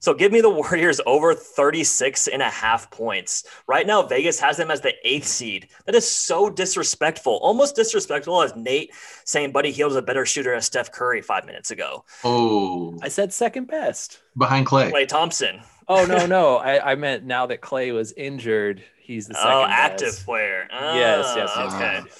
[0.00, 3.44] So give me the Warriors over 36 and a half points.
[3.66, 5.68] Right now, Vegas has them as the eighth seed.
[5.86, 7.34] That is so disrespectful.
[7.42, 8.92] Almost disrespectful as Nate
[9.24, 12.04] saying Buddy Hield is a better shooter as Steph Curry five minutes ago.
[12.24, 14.20] oh, I said second best.
[14.36, 14.92] behind Klay.
[14.92, 15.60] Klay Thompson.
[15.88, 16.56] Oh no, no.
[16.58, 19.72] I, I meant now that Klay was injured, he's the second Oh, best.
[20.02, 20.68] active player.
[20.70, 22.12] Yes, yes, Ah, yes, Okay.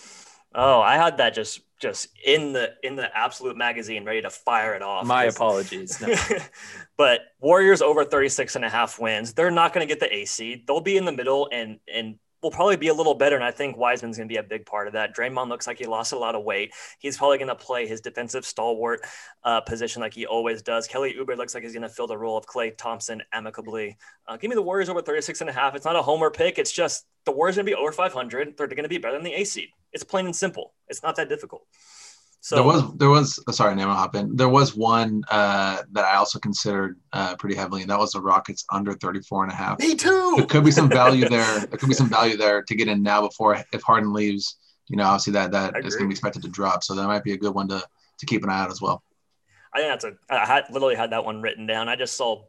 [0.55, 4.75] Oh, I had that just just in the in the absolute magazine, ready to fire
[4.75, 5.07] it off.
[5.07, 6.01] my apologies.
[6.01, 6.13] No.
[6.99, 9.33] but Warriors over 36 and a half wins.
[9.33, 10.67] They're not going to get the A seed.
[10.67, 13.35] They'll be in the middle and and will probably be a little better.
[13.35, 15.17] And I think Wiseman's going to be a big part of that.
[15.17, 16.73] Draymond looks like he lost a lot of weight.
[16.99, 19.01] He's probably going to play his defensive stalwart
[19.43, 20.87] uh, position like he always does.
[20.87, 23.97] Kelly Oubre looks like he's going to fill the role of Klay Thompson amicably.
[24.27, 25.75] Uh, give me the Warriors over 36 and a half.
[25.75, 26.59] It's not a homer pick.
[26.59, 28.57] It's just the Warriors going to be over 500.
[28.57, 29.71] They're going to be better than the A seed.
[29.93, 30.75] It's plain and simple.
[30.87, 31.67] It's not that difficult.
[32.49, 34.35] So there was there was oh, sorry, name hop in.
[34.35, 38.23] There was one uh, that I also considered uh, pretty heavily, and that was the
[38.23, 39.79] Rockets under 34 and a half.
[39.79, 40.33] me too.
[40.39, 41.59] There could be some value there.
[41.67, 44.57] There could be some value there to get in now before if Harden leaves.
[44.87, 46.83] You know, obviously that that I going to be expected to drop.
[46.85, 47.85] So that might be a good one to
[48.21, 49.03] to keep an eye out as well.
[49.75, 50.13] I think that's a.
[50.35, 51.91] I had literally had that one written down.
[51.91, 52.45] I just saw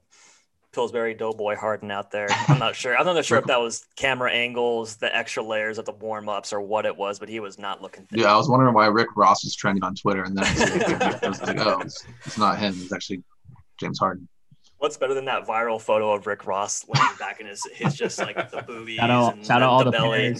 [0.72, 2.28] Pillsbury Doughboy Harden out there.
[2.48, 2.98] I'm not sure.
[2.98, 6.54] I'm not sure if that was camera angles, the extra layers of the warm ups,
[6.54, 8.06] or what it was, but he was not looking.
[8.06, 8.20] Thin.
[8.20, 11.42] Yeah, I was wondering why Rick Ross was trending on Twitter, and then I was
[11.42, 12.76] like, oh, it's, it's not him.
[12.78, 13.24] It's actually
[13.80, 14.28] James Harden.
[14.78, 18.18] What's better than that viral photo of Rick Ross laying back in his his just
[18.20, 20.38] like the boobies Shout out, and shout out all the, belly.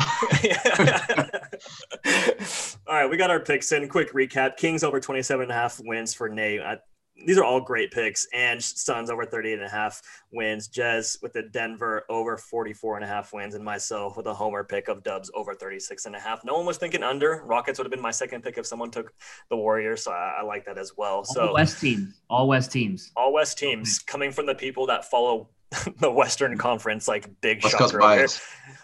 [2.86, 3.88] all right, we got our picks in.
[3.88, 6.60] Quick recap: Kings over 27 and a half wins for Nate.
[6.60, 6.78] I,
[7.26, 8.26] these are all great picks.
[8.32, 10.00] And Suns over 38 and a half
[10.32, 10.68] wins.
[10.68, 14.64] Jez with the Denver over 44 and a half wins, and myself with a homer
[14.64, 16.44] pick of Dubs over 36 and a half.
[16.44, 17.42] No one was thinking under.
[17.44, 19.12] Rockets would have been my second pick if someone took
[19.48, 21.16] the Warriors, so I, I like that as well.
[21.16, 22.20] All So West teams.
[22.28, 23.12] All West teams.
[23.16, 25.48] all West teams coming from the people that follow
[25.98, 28.26] the Western Conference, like big West Coast shocker over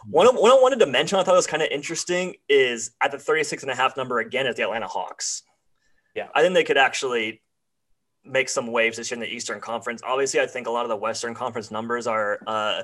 [0.09, 3.18] One, one I wanted to mention I thought was kind of interesting is at the
[3.18, 5.42] 36 and a half number again is the Atlanta Hawks.
[6.14, 7.42] Yeah, I think they could actually
[8.27, 10.03] make some waves this year in the Eastern Conference.
[10.05, 12.83] Obviously, I think a lot of the Western Conference numbers are uh,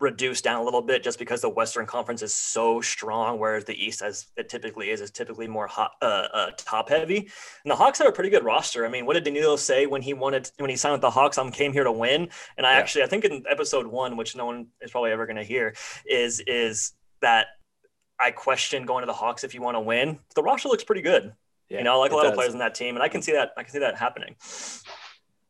[0.00, 3.74] reduced down a little bit just because the Western Conference is so strong, whereas the
[3.74, 7.18] East, as it typically is, is typically more hot, uh, uh, top heavy.
[7.18, 8.86] And the Hawks have a pretty good roster.
[8.86, 11.38] I mean, what did Danilo say when he wanted when he signed with the Hawks?
[11.38, 12.28] I'm came here to win.
[12.56, 12.78] And I yeah.
[12.78, 15.74] actually, I think in episode one, which no one is probably ever going to hear,
[16.06, 17.48] is is that
[18.20, 20.18] I question going to the Hawks if you want to win.
[20.34, 21.32] The roster looks pretty good.
[21.68, 22.30] Yeah, you know, I like a lot does.
[22.30, 23.52] of players in that team, and I can see that.
[23.56, 24.36] I can see that happening.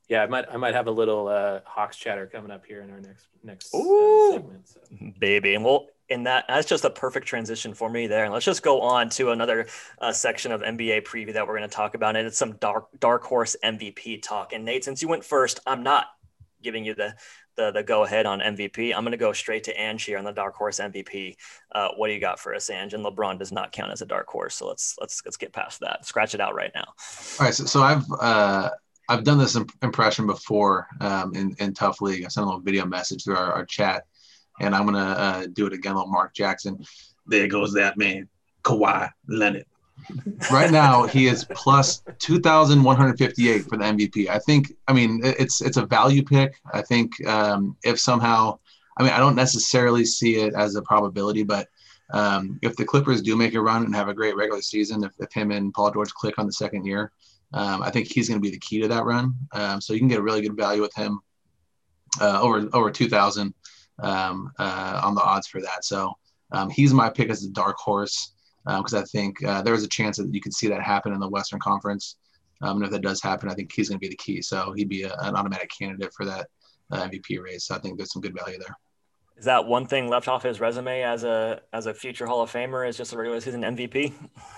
[0.09, 2.91] Yeah, I might I might have a little uh, Hawks chatter coming up here in
[2.91, 4.69] our next next uh, segment.
[4.69, 4.81] So.
[5.19, 8.25] Baby, and we'll in that that's just a perfect transition for me there.
[8.25, 9.67] And let's just go on to another
[10.01, 12.89] uh, section of NBA preview that we're going to talk about, and it's some dark
[12.99, 14.53] dark horse MVP talk.
[14.53, 16.07] And Nate, since you went first, I'm not
[16.63, 17.15] giving you the
[17.59, 18.95] the, the go ahead on MVP.
[18.95, 21.37] I'm going to go straight to Ange here on the dark horse MVP.
[21.73, 22.95] Uh, what do you got for us, Ange?
[22.95, 25.81] And LeBron does not count as a dark horse, so let's let's let's get past
[25.81, 26.07] that.
[26.07, 26.87] Scratch it out right now.
[26.87, 28.71] All right, so, so I've uh,
[29.09, 32.25] I've done this imp- impression before um, in in Tough League.
[32.25, 34.05] I sent a little video message through our, our chat,
[34.61, 35.95] and I'm gonna uh, do it again.
[35.95, 36.83] Little Mark Jackson.
[37.27, 38.29] There goes that man,
[38.63, 39.67] Kawhi Leonard.
[40.51, 44.29] Right now, he is plus 2,158 for the MVP.
[44.29, 44.73] I think.
[44.87, 46.61] I mean, it's it's a value pick.
[46.73, 48.59] I think um, if somehow,
[48.97, 51.69] I mean, I don't necessarily see it as a probability, but
[52.11, 55.13] um, if the Clippers do make a run and have a great regular season, if,
[55.19, 57.13] if him and Paul George click on the second year,
[57.53, 59.35] um, I think he's going to be the key to that run.
[59.53, 61.21] Um, so you can get a really good value with him
[62.21, 63.55] uh, over over 2,000
[64.01, 65.85] um, uh, on the odds for that.
[65.85, 66.15] So
[66.53, 68.33] um, he's my pick as a dark horse
[68.77, 71.13] because um, I think uh, there is a chance that you could see that happen
[71.13, 72.17] in the Western Conference.
[72.61, 74.43] Um, and if that does happen, I think he's going to be the key.
[74.43, 76.49] So he'd be a, an automatic candidate for that
[76.91, 77.67] uh, MVP race.
[77.67, 78.77] So I think there's some good value there.
[79.39, 82.51] Is that one thing left off his resume as a as a future Hall of
[82.51, 82.89] Famer?
[82.89, 84.13] Is just a regular season MVP?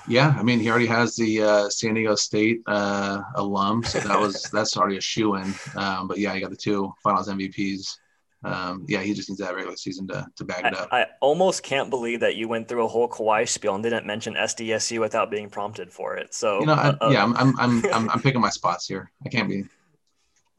[0.08, 4.18] Yeah, I mean he already has the uh, San Diego State uh, alum, so that
[4.18, 5.54] was that's already a shoe in.
[5.76, 7.98] Um, but yeah, he got the two Finals MVPs.
[8.42, 10.88] Um, yeah, he just needs that regular season to to back it up.
[10.90, 14.07] I, I, almost can't believe that you went through a whole Kawhi spiel and didn't
[14.07, 16.33] mention SDSU without being prompted for it.
[16.33, 19.11] So you know, I, uh, yeah, I'm, I'm I'm I'm I'm picking my spots here.
[19.26, 19.64] I can't be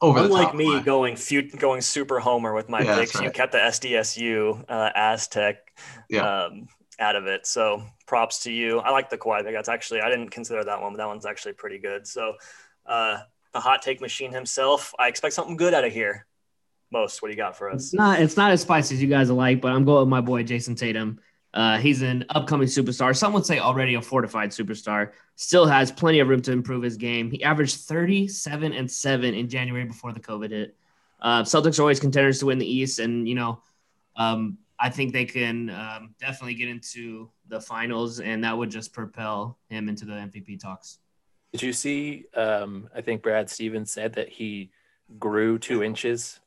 [0.02, 1.16] over Unlike me going
[1.58, 3.24] going super homer with my yeah, picks, right.
[3.24, 5.72] you kept the SDSU uh, Aztec
[6.08, 6.44] yeah.
[6.44, 6.68] um,
[6.98, 7.46] out of it.
[7.46, 8.78] So props to you.
[8.80, 9.54] I like the Kawhi pick.
[9.54, 12.06] That's actually I didn't consider that one, but that one's actually pretty good.
[12.06, 12.34] So
[12.84, 13.18] uh,
[13.52, 14.92] the hot take machine himself.
[14.98, 16.26] I expect something good out of here.
[16.92, 17.84] Most, what do you got for us?
[17.84, 20.20] It's not it's not as spicy as you guys like, but I'm going with my
[20.20, 21.18] boy Jayson Tatum.
[21.54, 23.14] Uh, he's an upcoming superstar.
[23.16, 25.10] Some would say already a fortified superstar.
[25.36, 27.30] Still has plenty of room to improve his game.
[27.30, 30.76] He averaged 37 and 7 in January before the COVID hit.
[31.20, 32.98] Uh, Celtics are always contenders to win the East.
[32.98, 33.60] And, you know,
[34.16, 38.92] um, I think they can um, definitely get into the finals, and that would just
[38.92, 40.98] propel him into the MVP talks.
[41.52, 42.24] Did you see?
[42.34, 44.70] Um, I think Brad Stevens said that he
[45.18, 46.40] grew two inches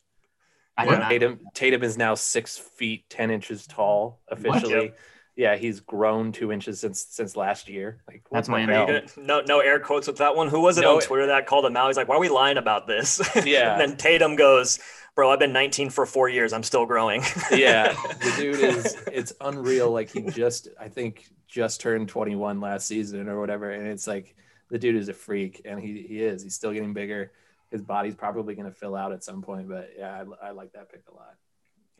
[0.77, 1.09] I don't know.
[1.09, 4.93] Tatum, Tatum is now six feet ten inches tall officially.
[5.35, 8.01] Yeah, he's grown two inches since since last year.
[8.07, 9.01] Like that's my no.
[9.17, 10.47] no no air quotes with that one.
[10.47, 11.87] Who was it no, on Twitter that called him out?
[11.87, 13.73] He's like, "Why are we lying about this?" Yeah.
[13.73, 14.79] and then Tatum goes,
[15.13, 16.53] "Bro, I've been 19 for four years.
[16.53, 19.91] I'm still growing." yeah, the dude is it's unreal.
[19.91, 24.35] Like he just I think just turned 21 last season or whatever, and it's like
[24.69, 26.43] the dude is a freak, and he he is.
[26.43, 27.33] He's still getting bigger
[27.71, 29.67] his body's probably going to fill out at some point.
[29.67, 31.35] But yeah, I, I, like that pick a lot.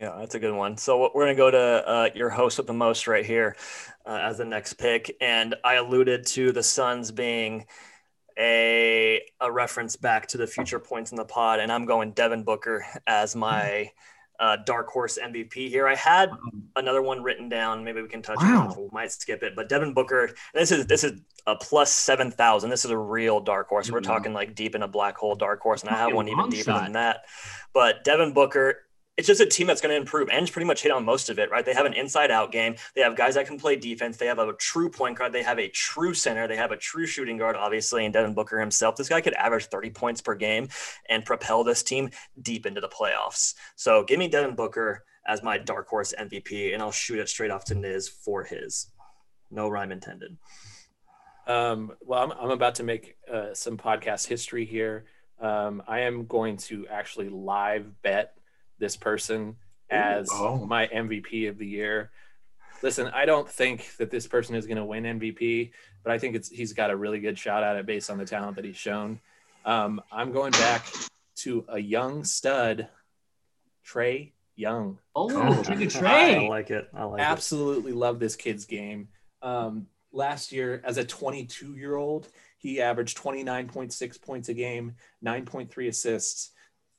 [0.00, 0.76] Yeah, that's a good one.
[0.76, 3.56] So we're going to go to uh, your host with the most right here
[4.04, 7.66] uh, as the next pick, and I alluded to the Suns being
[8.38, 12.44] a a reference back to the future points in the pod, and I'm going Devin
[12.44, 13.90] Booker as my
[14.38, 15.86] uh, dark horse MVP here.
[15.86, 16.30] I had
[16.76, 17.84] another one written down.
[17.84, 18.68] Maybe we can touch wow.
[18.68, 18.82] on.
[18.82, 20.34] We might skip it, but Devin Booker.
[20.54, 22.70] This is this is a plus seven thousand.
[22.70, 23.90] This is a real dark horse.
[23.90, 26.48] We're talking like deep in a black hole dark horse, and I have one even
[26.50, 26.84] deeper shot.
[26.84, 27.24] than that.
[27.72, 28.85] But Devin Booker
[29.16, 30.28] it's just a team that's going to improve.
[30.30, 31.64] And pretty much hit on most of it, right?
[31.64, 32.76] They have an inside out game.
[32.94, 34.16] They have guys that can play defense.
[34.16, 35.32] They have a true point guard.
[35.32, 36.46] They have a true center.
[36.46, 38.96] They have a true shooting guard, obviously, and Devin Booker himself.
[38.96, 40.68] This guy could average 30 points per game
[41.08, 43.54] and propel this team deep into the playoffs.
[43.74, 47.50] So give me Devin Booker as my dark horse MVP, and I'll shoot it straight
[47.50, 48.90] off to Niz for his.
[49.50, 50.36] No rhyme intended.
[51.46, 55.06] Um, well, I'm, I'm about to make uh, some podcast history here.
[55.40, 58.36] Um, I am going to actually live bet
[58.78, 59.56] this person
[59.90, 60.64] as oh.
[60.64, 62.10] my MVP of the year.
[62.82, 65.70] Listen, I don't think that this person is going to win MVP,
[66.04, 68.24] but I think it's he's got a really good shot at it based on the
[68.24, 69.20] talent that he's shown.
[69.64, 70.86] Um, I'm going back
[71.36, 72.88] to a young stud,
[73.86, 74.98] Trae Young.
[75.14, 76.44] Oh, oh Trae!
[76.44, 76.88] I like it.
[76.94, 77.24] I like it.
[77.24, 77.96] Absolutely it.
[77.96, 79.08] love this kid's game.
[79.42, 85.88] Um, last year, as a 22 year old, he averaged 29.6 points a game, 9.3
[85.88, 86.50] assists,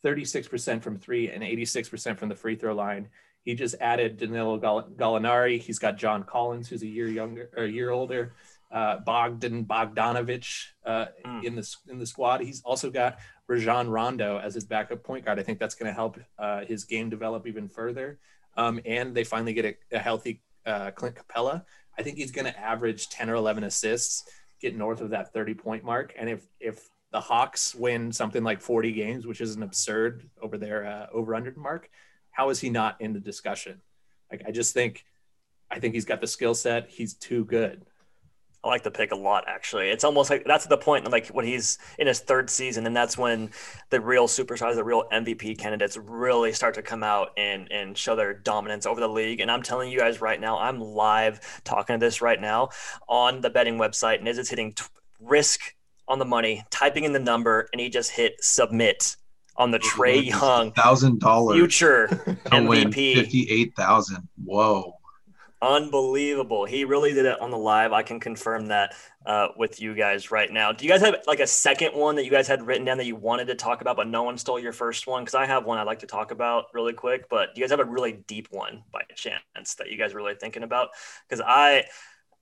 [0.05, 3.09] 36% from three, and 86% from the free throw line.
[3.43, 5.59] He just added Danilo Gall- Gallinari.
[5.59, 8.33] He's got John Collins, who's a year younger, or a year older.
[8.69, 11.43] Uh, Bogdan Bogdanovich uh, Mm.
[11.45, 12.41] in the in the squad.
[12.41, 15.39] He's also got Rajon Rondo as his backup point guard.
[15.39, 18.19] I think that's going to help uh, his game develop even further.
[18.57, 21.63] Um, and they finally get a, a healthy uh, Clint Capela.
[21.97, 24.29] I think he's going to average 10 or 11 assists,
[24.59, 26.13] get north of that 30 point mark.
[26.19, 30.57] And if if the Hawks win something like 40 games, which is an absurd over
[30.57, 31.89] their uh, over under mark,
[32.31, 33.81] how is he not in the discussion?
[34.31, 35.05] Like I just think,
[35.71, 36.89] I think he's got the skill set.
[36.89, 37.85] He's too good.
[38.63, 39.89] I like the pick a lot, actually.
[39.89, 43.17] It's almost like that's the point, like when he's in his third season, and that's
[43.17, 43.51] when
[43.91, 48.15] the real superstars, the real MVP candidates really start to come out and, and show
[48.15, 49.39] their dominance over the league.
[49.39, 52.69] And I'm telling you guys right now, I'm live talking to this right now
[53.07, 54.21] on the betting website.
[54.21, 54.83] Niz is it's hitting t-
[55.19, 55.75] risk
[56.07, 59.15] on the money, typing in the number, and he just hit submit
[59.57, 62.07] on the Trae Young thousand dollars future
[62.45, 63.15] MVP.
[63.15, 64.27] fifty eight thousand.
[64.43, 64.93] Whoa.
[65.59, 66.65] Unbelievable.
[66.65, 67.91] He really did it on the live.
[67.91, 68.93] I can confirm that
[69.25, 70.71] uh, with you guys right now.
[70.71, 73.07] Do you guys have like a second one that you guys had written down that
[73.07, 75.23] you wanted to talk about, but no one stole your first one?
[75.23, 77.71] Because I have one I'd like to talk about really quick, but do you guys
[77.71, 80.89] have a really deep one by chance that you guys are really thinking about?
[81.27, 81.85] Because I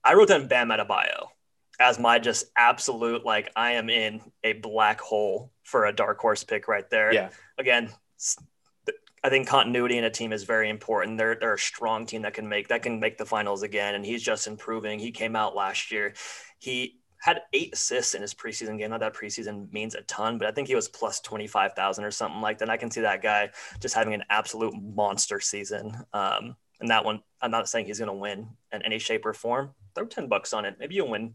[0.04, 1.28] I wrote down Bam Adebayo
[1.78, 6.44] as my just absolute like I am in a black hole for a dark horse
[6.44, 7.12] pick right there.
[7.12, 7.30] Yeah.
[7.58, 7.90] Again,
[9.22, 11.18] I think continuity in a team is very important.
[11.18, 14.06] They're they're a strong team that can make that can make the finals again, and
[14.06, 14.98] he's just improving.
[14.98, 16.14] He came out last year.
[16.58, 18.90] He had eight assists in his preseason game.
[18.90, 22.04] Not that preseason means a ton, but I think he was plus twenty five thousand
[22.04, 22.64] or something like that.
[22.64, 25.92] And I can see that guy just having an absolute monster season.
[26.12, 29.32] Um, and that one, I'm not saying he's going to win in any shape or
[29.32, 29.70] form.
[29.94, 30.76] Throw ten bucks on it.
[30.78, 31.34] Maybe you'll win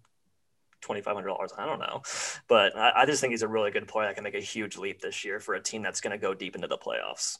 [0.81, 1.51] twenty five hundred dollars.
[1.57, 2.01] I don't know,
[2.47, 4.77] but I, I just think he's a really good player that can make a huge
[4.77, 7.37] leap this year for a team that's going to go deep into the playoffs.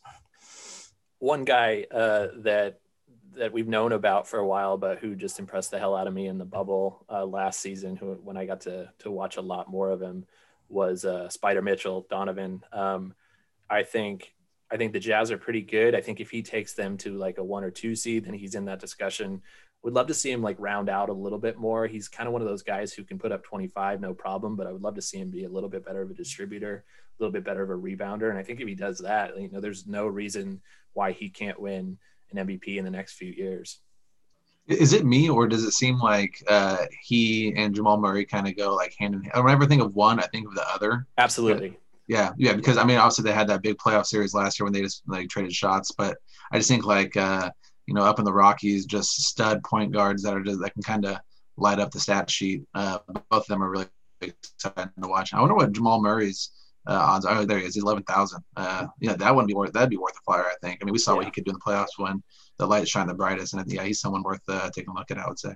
[1.20, 2.80] one guy uh, that
[3.36, 6.14] that we've known about for a while, but who just impressed the hell out of
[6.14, 7.96] me in the bubble uh, last season.
[7.96, 10.26] Who, when I got to to watch a lot more of him,
[10.68, 12.64] was uh, Spida Mitchell Donovan.
[12.74, 13.14] Um,
[13.70, 14.34] I think
[14.70, 15.96] I think the Jazz are pretty good.
[15.96, 18.56] I think if he takes them to like a one or two seed, then he's
[18.56, 19.42] in that discussion.
[19.84, 21.88] Would love to see him like round out a little bit more.
[21.88, 24.68] He's kind of one of those guys who can put up 25, no problem, but
[24.68, 26.84] I would love to see him be a little bit better of a distributor,
[27.20, 28.30] a little bit better of a rebounder.
[28.30, 30.62] And I think if he does that, you know, there's no reason
[30.94, 31.98] why he can't win
[32.32, 33.80] an MVP in the next few years.
[34.68, 38.56] Is it me or does it seem like uh, he and Jamal Murray kind of
[38.56, 39.44] go like hand in hand?
[39.44, 41.08] Whenever I think of one, I think of the other.
[41.18, 41.78] Absolutely.
[42.08, 44.74] Yeah, yeah, because I mean, obviously they had that big playoff series last year when
[44.74, 46.18] they just like traded shots, but
[46.52, 47.50] I just think like uh,
[47.92, 50.82] you know up in the Rockies, just stud point guards that are just that can
[50.82, 51.18] kind of
[51.58, 52.64] light up the stat sheet.
[52.74, 53.00] Uh,
[53.30, 53.88] both of them are really
[54.22, 55.34] exciting to watch.
[55.34, 56.52] I wonder what Jamal Murray's
[56.88, 57.40] uh, odds are.
[57.40, 58.46] Oh, there he is, eleven thousand.
[58.56, 59.74] Uh, yeah, that wouldn't be worth.
[59.74, 60.80] That'd be worth a flyer, I think.
[60.82, 62.24] I mean, we saw what he could do in the playoffs when
[62.60, 65.18] the lights shine the brightest, and yeah, he's someone worth uh, taking a look at.
[65.18, 65.54] I would say.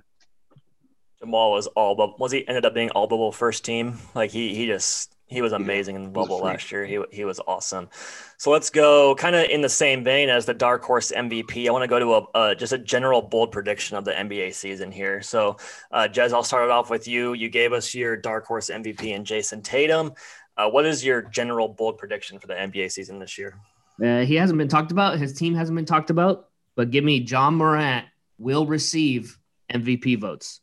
[1.18, 3.98] Jamal was all but was he ended up being all bubble first team?
[4.14, 6.84] Like he he just he was amazing in the bubble last year.
[6.84, 7.88] He he was awesome.
[8.36, 11.66] So let's go kind of in the same vein as the dark horse MVP.
[11.66, 14.54] I want to go to a, a just a general bold prediction of the NBA
[14.54, 15.22] season here.
[15.22, 15.56] So
[15.90, 17.32] uh, Jez, I'll start it off with you.
[17.32, 20.12] You gave us your dark horse MVP and Jayson Tatum.
[20.56, 23.58] Uh, what is your general bold prediction for the NBA season this year?
[24.02, 25.18] Uh, he hasn't been talked about.
[25.18, 26.48] His team hasn't been talked about.
[26.76, 28.06] But give me Ja Morant
[28.38, 29.38] will receive
[29.72, 30.60] MVP votes.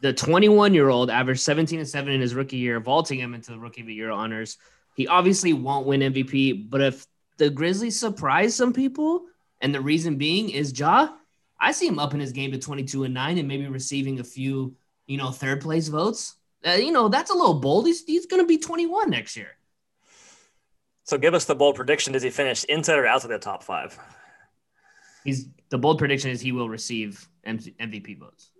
[0.00, 3.50] The 21 year old averaged 17 and 7 in his rookie year, vaulting him into
[3.50, 4.56] the rookie of the year honors.
[4.96, 9.26] He obviously won't win MVP, but if the Grizzlies surprise some people,
[9.60, 11.08] and the reason being is Ja,
[11.58, 14.24] I see him up in his game to 22 and 9 and maybe receiving a
[14.24, 14.74] few,
[15.06, 16.36] you know, third place votes.
[16.66, 17.86] Uh, you know, that's a little bold.
[17.86, 19.50] He's, he's going to be 21 next year.
[21.04, 22.12] So give us the bold prediction.
[22.12, 23.98] Does he finish inside or outside the top five?
[25.24, 28.50] He's the bold prediction is he will receive MVP votes.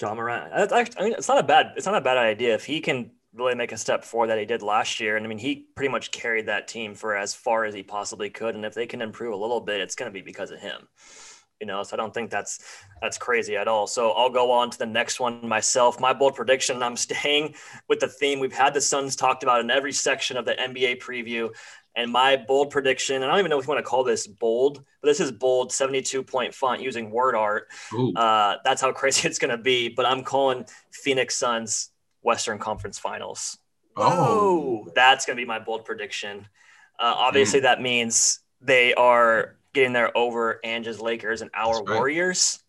[0.00, 0.50] Ja Morant.
[0.54, 2.80] That's actually, I mean, it's not a bad, it's not a bad idea if he
[2.80, 5.16] can really make a step forward that he did last year.
[5.16, 8.30] And I mean, he pretty much carried that team for as far as he possibly
[8.30, 8.54] could.
[8.54, 10.88] And if they can improve a little bit, it's going to be because of him.
[11.60, 12.58] You know, so I don't think that's
[13.00, 13.86] that's crazy at all.
[13.86, 16.00] So I'll go on to the next one myself.
[16.00, 16.82] My bold prediction.
[16.82, 17.54] I'm staying
[17.88, 21.00] with the theme we've had the Suns talked about in every section of the NBA
[21.00, 21.50] preview.
[21.96, 24.26] And my bold prediction, and I don't even know if you want to call this
[24.26, 27.68] bold, but this is bold 72 point font using word art.
[28.16, 29.88] Uh, that's how crazy it's going to be.
[29.88, 31.90] But I'm calling Phoenix Suns
[32.22, 33.58] Western Conference Finals.
[33.96, 34.88] Oh.
[34.94, 36.48] That's going to be my bold prediction.
[36.98, 41.96] Uh, obviously, that means they are getting there over Angie's Lakers and our That's right.
[41.96, 42.63] Warriors.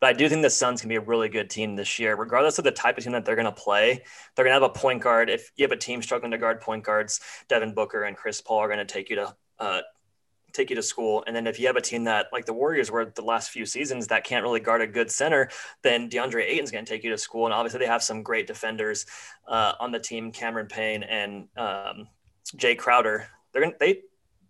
[0.00, 2.58] But I do think the Suns can be a really good team this year, regardless
[2.58, 4.02] of the type of team that they're going to play.
[4.34, 5.30] They're going to have a point guard.
[5.30, 8.58] If you have a team struggling to guard point guards, Devin Booker and Chris Paul
[8.58, 9.80] are going to take you to uh,
[10.56, 11.22] take you to school.
[11.26, 13.66] And then if you have a team that like the Warriors were the last few
[13.66, 15.50] seasons that can't really guard a good center,
[15.82, 17.44] then DeAndre Ayton's going to take you to school.
[17.44, 19.06] And obviously they have some great defenders
[19.46, 22.08] uh, on the team, Cameron Payne and um,
[22.56, 23.28] Jae Crowder.
[23.52, 24.00] They're to, they,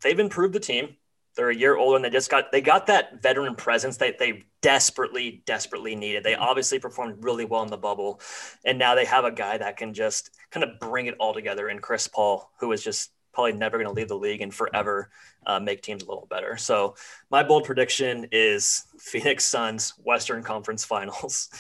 [0.03, 0.97] they've improved the team.
[1.37, 4.45] They're a year older and they just got they got that veteran presence that they
[4.62, 6.24] desperately, desperately needed.
[6.24, 8.20] They obviously performed really well in the bubble.
[8.64, 11.68] And now they have a guy that can just kind of bring it all together
[11.68, 15.11] in Chris Paul, who is just probably never going to leave the league and forever
[15.47, 16.57] uh, make teams a little better.
[16.57, 16.97] So
[17.30, 21.51] my bold prediction is Phoenix Suns Western Conference Finals.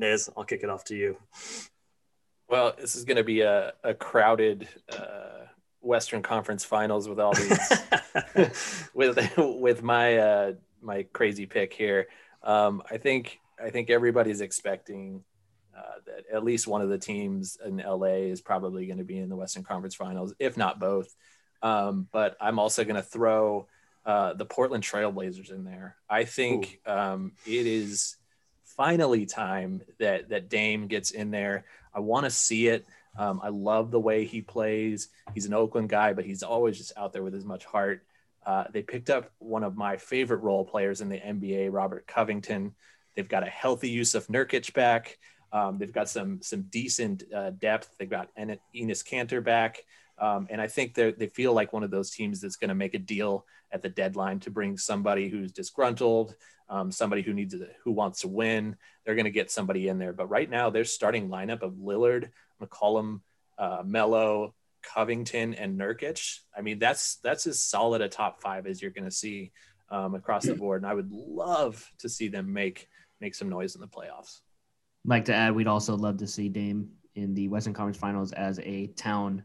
[0.00, 1.16] Niz, I'll kick it off to you.
[2.48, 5.46] Well, this is going to be a, a crowded uh,
[5.82, 7.58] Western Conference Finals with all these
[8.94, 12.08] with with my uh, my crazy pick here.
[12.42, 15.22] Um, I think I think everybody's expecting
[15.76, 19.18] uh, that at least one of the teams in LA is probably going to be
[19.18, 21.14] in the Western Conference Finals, if not both.
[21.62, 23.68] Um, but I'm also going to throw
[24.04, 25.96] uh, the Portland Trailblazers in there.
[26.10, 28.16] I think um, it is
[28.64, 31.64] finally time that that Dame gets in there.
[31.94, 32.86] I want to see it.
[33.16, 35.08] Um, I love the way he plays.
[35.34, 38.06] He's an Oakland guy, but he's always just out there with as much heart.
[38.44, 42.74] Uh, they picked up one of my favorite role players in the NBA, Robert Covington.
[43.14, 45.18] They've got a healthy Jusuf Nurkic back.
[45.52, 47.94] Um, they've got some some decent uh, depth.
[47.98, 49.84] They've got en- Enes Kanter back,
[50.22, 52.94] um, and I think they feel like one of those teams that's going to make
[52.94, 56.36] a deal at the deadline to bring somebody who's disgruntled,
[56.68, 58.76] um, somebody who needs a, who wants to win.
[59.04, 60.12] They're going to get somebody in there.
[60.12, 62.30] But right now, their starting lineup of Lillard,
[62.62, 63.20] McCollum,
[63.58, 66.38] uh, Melo, Covington, and Nurkic.
[66.56, 69.50] I mean, that's that's as solid a top five as you're going to see
[69.90, 70.82] um, across the board.
[70.82, 72.88] And I would love to see them make
[73.20, 74.40] make some noise in the playoffs
[75.04, 78.58] like to add, we'd also love to see Dame in the Western Conference Finals as
[78.60, 79.42] a town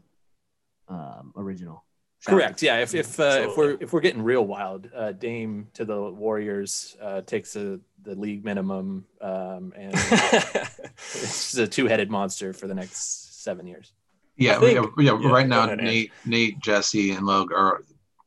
[0.88, 1.84] um, original.
[2.26, 2.62] Correct.
[2.62, 2.78] Yeah.
[2.78, 6.96] If if uh, if we're if we're getting real wild, uh, Dame to the Warriors
[7.00, 12.74] uh, takes a, the league minimum, um, and it's a two headed monster for the
[12.74, 13.92] next seven years.
[14.36, 17.82] Yeah, think, yeah, yeah, Right now, Nate, Nate, Jesse, and Logue are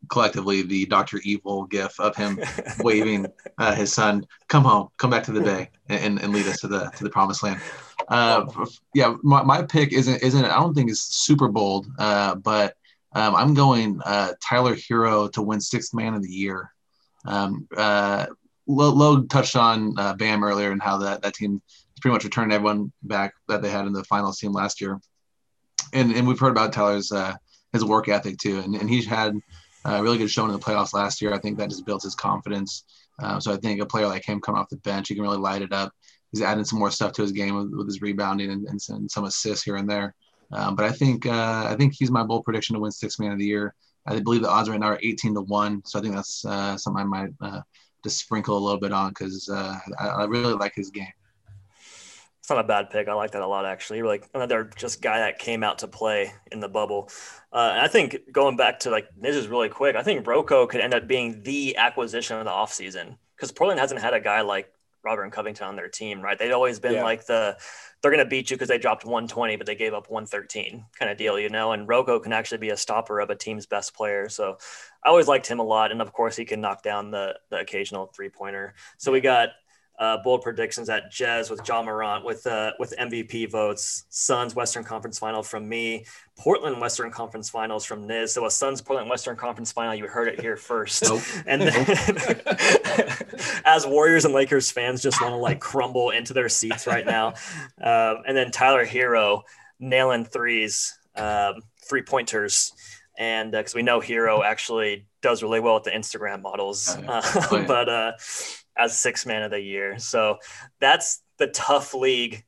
[0.10, 2.40] collectively the Doctor Evil gif of him
[2.80, 6.60] waving uh, his son, "Come home, come back to the bay, and, and lead us
[6.62, 7.60] to the to the promised land."
[8.08, 8.46] Uh,
[8.94, 12.76] yeah, my, my pick isn't isn't I don't think is super bold, uh, but
[13.14, 16.72] um, I'm going uh, Tyler Herro to win Sixth Man of the Year.
[17.26, 18.28] Um, uh,
[18.68, 21.62] Logue touched on uh, Bam earlier and how that that team
[22.02, 25.00] pretty much returned everyone back that they had in the finals team last year,
[25.94, 27.12] and and we've heard about Tyler's
[27.74, 29.34] his work ethic too, and, and he's had
[29.86, 31.34] a really good showing in the playoffs last year.
[31.34, 32.84] I think that just built his confidence.
[33.22, 35.38] Uh, so I think a player like him coming off the bench, he can really
[35.38, 35.94] light it up.
[36.32, 39.10] He's adding some more stuff to his game with, with his rebounding and, and, some,
[39.10, 40.16] some, assists here and there.
[40.52, 43.32] Um, but I think uh, I think he's my bold prediction to win six man
[43.32, 43.74] of the year.
[44.06, 45.82] I believe the odds right now are 18 to one.
[45.86, 47.62] So I think that's uh, something I might uh,
[48.04, 51.12] just sprinkle a little bit on because uh, I, I really like his game
[52.42, 53.08] it's not a bad pick.
[53.08, 54.02] I like that a lot, actually.
[54.02, 57.12] Like another just guy that came out to play in the bubble.
[57.54, 59.96] Uh, I think going back to like this is really quick.
[59.96, 64.02] I think Rocco could end up being the acquisition of the offseason because Portland hasn't
[64.02, 64.74] had a guy like
[65.04, 66.38] Robert and Covington on their team, right?
[66.38, 67.04] They'd always been yeah.
[67.04, 67.58] like the
[68.02, 71.12] they're going to beat you because they dropped 120, but they gave up 113 kind
[71.12, 71.72] of deal, you know.
[71.72, 74.28] And Rocco can actually be a stopper of a team's best player.
[74.28, 74.58] So
[75.04, 77.60] I always liked him a lot, and of course he can knock down the the
[77.60, 78.74] occasional three pointer.
[78.98, 79.50] So we got
[80.00, 84.06] uh, bold predictions at Jez with Ja Morant with uh, with MVP votes.
[84.10, 86.06] Suns Western Conference Final from me.
[86.38, 88.30] Portland Western Conference Finals from Niz.
[88.30, 89.94] So a Suns Portland Western Conference Final.
[89.94, 91.04] You heard it here first.
[91.04, 91.22] Nope.
[91.46, 92.42] And then,
[93.66, 97.34] as Warriors and Lakers fans just want to like crumble into their seats right now.
[97.82, 99.42] Um, and then Tyler Herro
[99.80, 102.74] nailing threes, um, three pointers
[103.18, 107.02] and because uh, we know Herro actually does really well with the Instagram models, oh,
[107.02, 107.10] yeah.
[107.12, 107.22] Uh,
[107.52, 107.68] oh, yeah.
[107.68, 108.12] but uh,
[108.82, 109.98] as six man of the year.
[110.00, 110.40] So
[110.80, 112.44] that's the tough league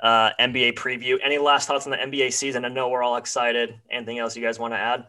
[0.00, 1.18] uh, NBA preview.
[1.22, 2.64] Any last thoughts on the NBA season?
[2.64, 3.80] I know we're all excited.
[3.90, 5.06] Anything else you guys want to add?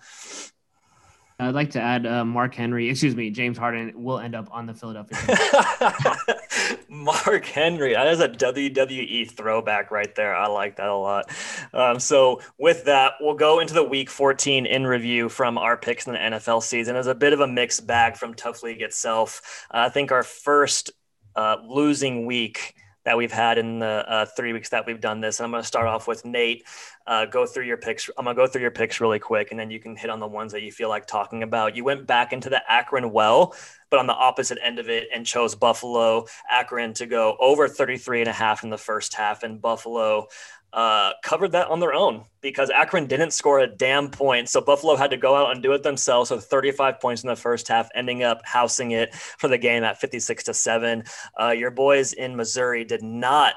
[1.42, 4.66] I'd like to add uh, Mark Henry, excuse me, James Harden will end up on
[4.66, 5.18] the Philadelphia.
[6.90, 10.36] Mark Henry, that is a WWE throwback right there.
[10.36, 11.32] I like that a lot.
[11.74, 16.08] Um, so with that, we'll go into the Week 14 in review from our picks
[16.08, 16.98] in the NFL season.
[16.98, 19.66] It's a bit of a mixed bag from Tough League itself.
[19.74, 20.92] Uh, I think our first
[21.38, 22.76] uh, losing week
[23.06, 25.40] that we've had in the uh, three weeks that we've done this.
[25.40, 26.64] And I'm going to start off with Nate.
[27.10, 28.08] uh, go through your picks.
[28.18, 30.28] I'm gonna go through your picks really quick, and then you can hit on the
[30.28, 31.76] ones that you feel like talking about.
[31.76, 33.56] You went back into the Akron well,
[33.90, 38.22] but on the opposite end of it, and chose Buffalo Akron to go over 33
[38.22, 40.28] and a half in the first half, and Buffalo
[40.74, 44.50] uh, covered that on their own because Akron didn't score a damn point.
[44.50, 47.36] So Buffalo had to go out and do it themselves with 35 points in the
[47.36, 51.04] first half, ending up housing it for the game at 56 to 7.
[51.40, 53.56] Uh, your boys in Missouri did not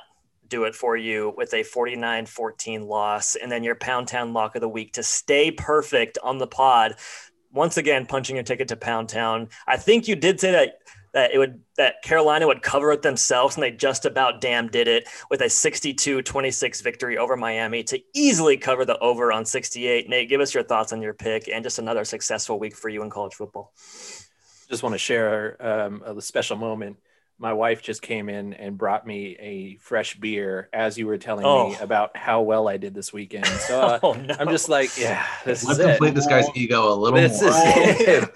[0.49, 3.37] do it for you with a 49 14 loss.
[3.37, 6.97] And then your Pound Town lock of the week to stay perfect on the pod.
[7.53, 9.49] Once again, punching your ticket to Pound Town.
[9.67, 10.75] I think you did say that
[11.13, 14.89] that it would that Carolina would cover it themselves, and they just about damn did
[14.89, 20.09] it with a 62-26 victory over Miami to easily cover the over on 68.
[20.09, 23.03] Nate, give us your thoughts on your pick and just another successful week for you
[23.03, 23.73] in college football.
[24.69, 26.97] Just want to share um, a special moment
[27.43, 31.45] my wife just came in and brought me a fresh beer as you were telling
[31.45, 31.71] oh.
[31.71, 33.47] me about how well I did this weekend.
[33.63, 34.35] So uh, oh, no.
[34.39, 37.51] I'm just like, yeah, this Let's is complete this guy's ego a little this more.
[37.51, 38.35] Is it.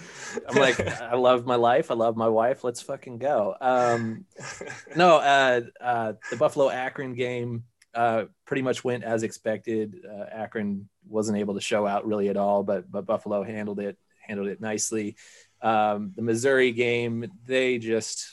[0.48, 1.90] I'm like, I love my life.
[1.90, 2.64] I love my wife.
[2.64, 3.56] Let's fucking go.
[3.60, 4.24] Um,
[4.96, 9.96] no, uh, uh, the Buffalo Akron game uh, pretty much went as expected.
[10.08, 13.98] Uh, Akron wasn't able to show out really at all, but but Buffalo handled it
[14.20, 15.16] handled it nicely.
[15.60, 18.28] Um, the Missouri game, they just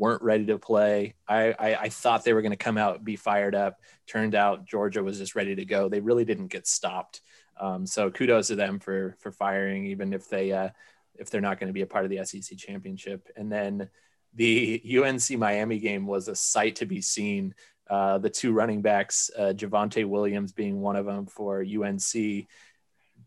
[0.00, 1.14] weren't ready to play.
[1.28, 3.78] I, I, I thought they were going to come out be fired up.
[4.06, 5.90] Turned out Georgia was just ready to go.
[5.90, 7.20] They really didn't get stopped.
[7.60, 10.70] Um, so kudos to them for for firing, even if they uh,
[11.16, 13.28] if they're not going to be a part of the SEC championship.
[13.36, 13.90] And then
[14.34, 17.54] the UNC Miami game was a sight to be seen.
[17.90, 22.46] Uh, the two running backs, uh, Javonte Williams being one of them for UNC,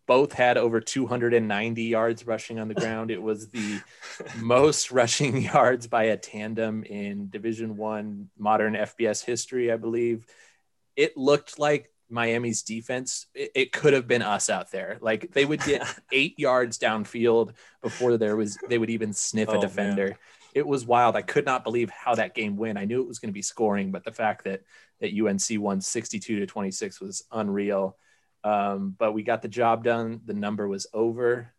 [0.05, 3.11] both had over 290 yards rushing on the ground.
[3.11, 3.81] It was the
[4.37, 10.25] most rushing yards by a tandem in Division One modern FBS history, I believe.
[10.95, 13.27] It looked like Miami's defense.
[13.33, 14.97] It, it, could have been us out there.
[15.01, 19.57] Like they would get eight yards downfield before there was they would even sniff oh,
[19.57, 20.09] a defender.
[20.09, 20.17] Man.
[20.53, 21.15] It was wild.
[21.15, 22.77] I could not believe how that game went.
[22.77, 24.61] I knew it was going to be scoring, but the fact that
[25.01, 27.97] that UNC won 62 to 26 was unreal.
[28.43, 30.21] Um, but we got the job done.
[30.25, 31.53] The number was over,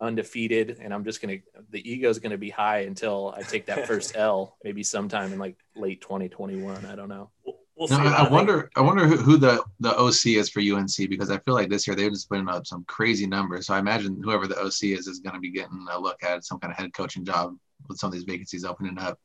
[0.00, 1.38] undefeated, and I'm just gonna.
[1.70, 5.38] The ego is gonna be high until I take that first L, maybe sometime in
[5.38, 6.86] like late 2021.
[6.86, 7.30] I don't know.
[7.76, 8.70] We'll no, I, I wonder.
[8.74, 11.86] I wonder who, who, the the OC is for UNC because I feel like this
[11.86, 13.66] year they've just putting up some crazy numbers.
[13.66, 16.44] So I imagine whoever the OC is is going to be getting a look at
[16.44, 17.54] some kind of head coaching job
[17.86, 19.18] with some of these vacancies opening up.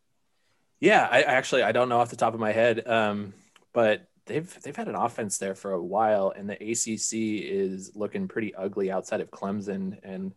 [0.82, 3.34] Yeah, I actually I don't know off the top of my head, um,
[3.72, 8.28] but they've they've had an offense there for a while, and the ACC is looking
[8.28, 10.34] pretty ugly outside of Clemson, and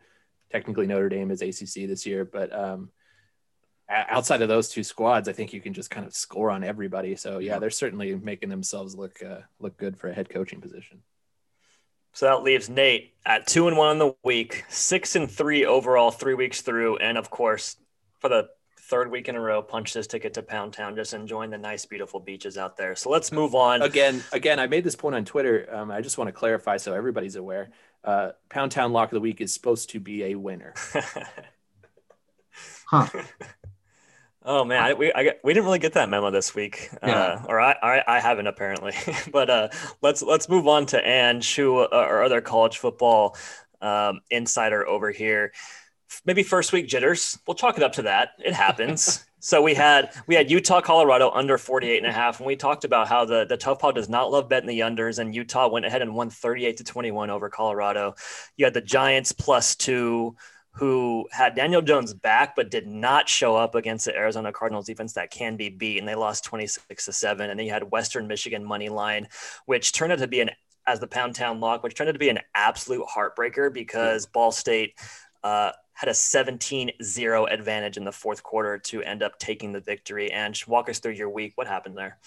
[0.50, 2.90] technically Notre Dame is ACC this year, but um,
[3.88, 7.16] outside of those two squads, I think you can just kind of score on everybody.
[7.16, 11.02] So yeah, they're certainly making themselves look uh, look good for a head coaching position.
[12.12, 16.10] So that leaves Nate at two and one in the week, six and three overall,
[16.10, 17.76] three weeks through, and of course,
[18.20, 18.48] for the
[18.94, 21.84] third week in a row, punched his ticket to Pound Town, just enjoying the nice,
[21.84, 22.94] beautiful beaches out there.
[22.94, 23.82] So let's move on.
[23.82, 25.68] Again, again, I made this point on Twitter.
[25.68, 27.70] Um, I just want to clarify so everybody's aware.
[28.04, 30.74] Uh, Pound Town Lock of the Week is supposed to be a winner.
[32.86, 33.08] huh.
[34.46, 37.16] Oh man, I, we I, we didn't really get that memo this week, yeah.
[37.16, 38.92] uh, or I, I, I haven't apparently.
[39.32, 39.68] but uh,
[40.02, 43.38] let's let's move on to Ange, who uh, our other college football
[43.80, 45.52] um, insider over here
[46.24, 47.38] maybe first week jitters.
[47.46, 48.30] We'll chalk it up to that.
[48.38, 49.24] It happens.
[49.40, 52.40] so we had we had Utah, Colorado under 48 and a half.
[52.40, 55.18] And we talked about how the, the TUF Pod does not love betting the unders,
[55.18, 58.14] and Utah went ahead and won 38 to 21 over Colorado.
[58.56, 60.36] You had the Giants plus two,
[60.72, 65.12] who had Daniel Jones back, but did not show up against the Arizona Cardinals defense
[65.12, 65.98] that can be beat.
[65.98, 67.48] And they lost 26 to 7.
[67.48, 69.28] And then you had Western Michigan money line,
[69.66, 70.50] which turned out to be an
[70.86, 74.52] as the pound town lock, which turned out to be an absolute heartbreaker because Ball
[74.52, 74.94] State
[75.42, 80.30] uh, had a 17-0 advantage in the fourth quarter to end up taking the victory.
[80.32, 81.52] And walk us through your week.
[81.54, 82.18] What happened there?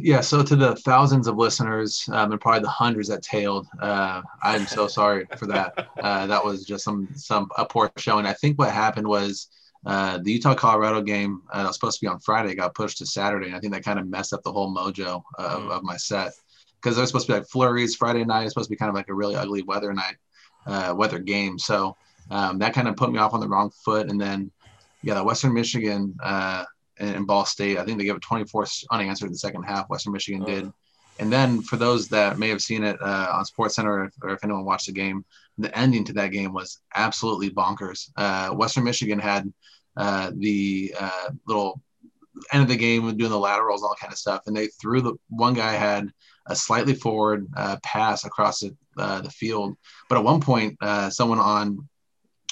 [0.00, 4.22] Yeah, so to the thousands of listeners um, and probably the hundreds that tailed, uh,
[4.42, 5.88] I'm so sorry for that.
[6.00, 8.24] Uh, that was just some some a poor showing.
[8.24, 9.48] I think what happened was
[9.84, 12.98] uh, the Utah Colorado game uh, that was supposed to be on Friday got pushed
[12.98, 15.70] to Saturday, and I think that kind of messed up the whole mojo of, mm.
[15.70, 16.32] of my set
[16.80, 18.44] because there was supposed to be like flurries Friday night.
[18.44, 20.16] It's supposed to be kind of like a really ugly weather night,
[20.66, 21.58] uh, weather game.
[21.58, 21.96] So
[22.30, 24.10] um, that kind of put me off on the wrong foot.
[24.10, 24.50] And then,
[25.02, 26.64] yeah, the Western Michigan uh,
[26.98, 29.88] and, and, Ball State, I think they gave it 24 unanswered in the second half.
[29.88, 30.64] Western Michigan did.
[30.64, 30.72] Oh.
[31.20, 34.30] And then for those that may have seen it uh, on Sports Center, or, or
[34.30, 35.24] if anyone watched the game,
[35.56, 38.10] the ending to that game was absolutely bonkers.
[38.16, 39.52] Uh, Western Michigan had
[39.96, 41.80] uh, the uh, little
[42.52, 44.42] end of the game with doing the laterals, all kind of stuff.
[44.46, 46.12] And they threw the one guy had
[46.46, 49.76] a slightly forward uh, pass across the, uh, the field.
[50.08, 51.88] But at one point, uh, someone on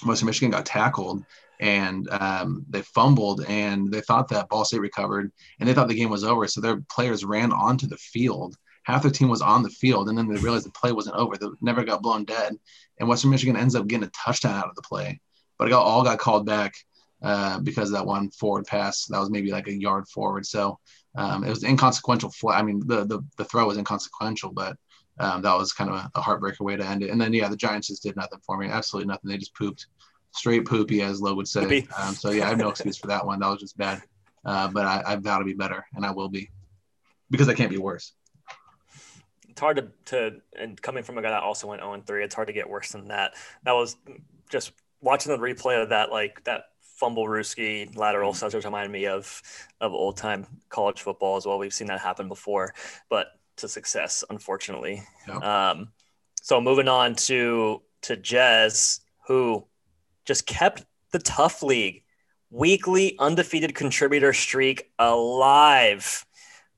[0.05, 1.25] Western Michigan got tackled
[1.59, 5.95] and um, they fumbled and they thought that Ball State recovered and they thought the
[5.95, 6.47] game was over.
[6.47, 8.57] So their players ran onto the field.
[8.85, 11.37] Half their team was on the field and then they realized the play wasn't over.
[11.37, 12.55] They never got blown dead.
[12.99, 15.21] And Western Michigan ends up getting a touchdown out of the play.
[15.59, 16.75] But it got, all got called back
[17.23, 20.45] uh, because that one forward pass that was maybe like a yard forward.
[20.45, 20.79] So
[21.17, 22.31] um, it was inconsequential.
[22.51, 24.77] I mean, the, the, the throw was inconsequential, but
[25.19, 27.11] um, that was kind of a, a, heartbreaker way to end it.
[27.11, 28.69] And then, yeah, the Giants just did nothing for me.
[28.69, 29.31] Absolutely nothing.
[29.31, 29.87] They just pooped
[30.33, 31.87] straight poopy, as Lowe would say.
[31.99, 33.41] Um, so, yeah, I have no excuse for that one.
[33.41, 34.03] That was just bad.
[34.45, 36.51] Uh, but I, I vow to be better, and I will be
[37.31, 38.13] because I can't be worse.
[39.49, 42.35] It's hard to, to and coming from a guy that also went 0 3, it's
[42.35, 43.33] hard to get worse than that.
[43.65, 43.97] That was
[44.51, 46.65] just watching the replay of that, like that
[47.01, 48.49] fumblerooski lateral mm-hmm.
[48.49, 49.43] such reminded me of
[49.81, 51.59] of old time college football as well.
[51.59, 52.75] We've seen that happen before,
[53.09, 55.03] but to success, unfortunately.
[55.41, 55.89] Um,
[56.43, 59.67] so moving on to to Jez, who
[60.25, 62.03] just kept the tough league
[62.51, 66.25] weekly undefeated contributor streak alive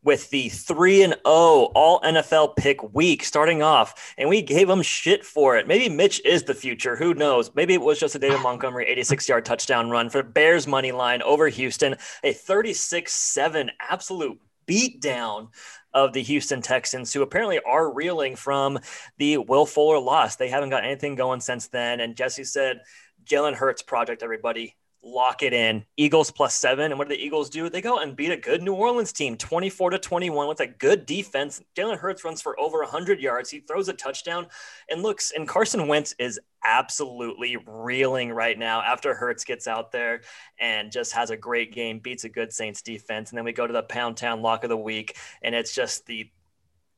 [0.02, 4.80] with the 3 and 0 all NFL pick week starting off and we gave him
[4.80, 5.66] shit for it.
[5.66, 7.50] Maybe Mitch is the future, who knows?
[7.54, 11.48] Maybe it was just a David Montgomery 86-yard touchdown run for Bears money line over
[11.48, 15.48] Houston, a 36-7 absolute beatdown
[15.94, 18.78] of the Houston Texans, who apparently are reeling from
[19.16, 20.36] the Will Fuller loss.
[20.36, 22.00] They haven't got anything going since then.
[22.00, 22.82] And Jesse said,
[23.24, 25.84] Jalen Hurts project, everybody lock it in.
[25.96, 26.90] Eagles plus seven.
[26.90, 27.68] And what do the Eagles do?
[27.68, 31.07] They go and beat a good New Orleans team 24 to 21 with a good
[31.07, 31.62] defense.
[31.76, 33.51] Jalen Hurts runs for over 100 yards.
[33.51, 34.46] He throws a touchdown
[34.90, 40.22] and looks, and Carson Wentz is absolutely reeling right now after Hurts gets out there
[40.59, 43.30] and just has a great game, beats a good Saints defense.
[43.30, 46.07] And then we go to the Pound Town lock of the week, and it's just
[46.07, 46.30] the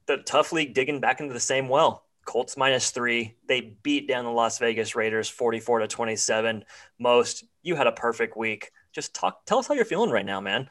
[0.07, 2.05] the tough league digging back into the same well.
[2.25, 3.37] Colts minus three.
[3.49, 6.65] They beat down the Las Vegas Raiders 44 to 27.
[6.99, 8.71] Most, you had a perfect week.
[8.93, 10.69] Just talk, tell us how you're feeling right now, man.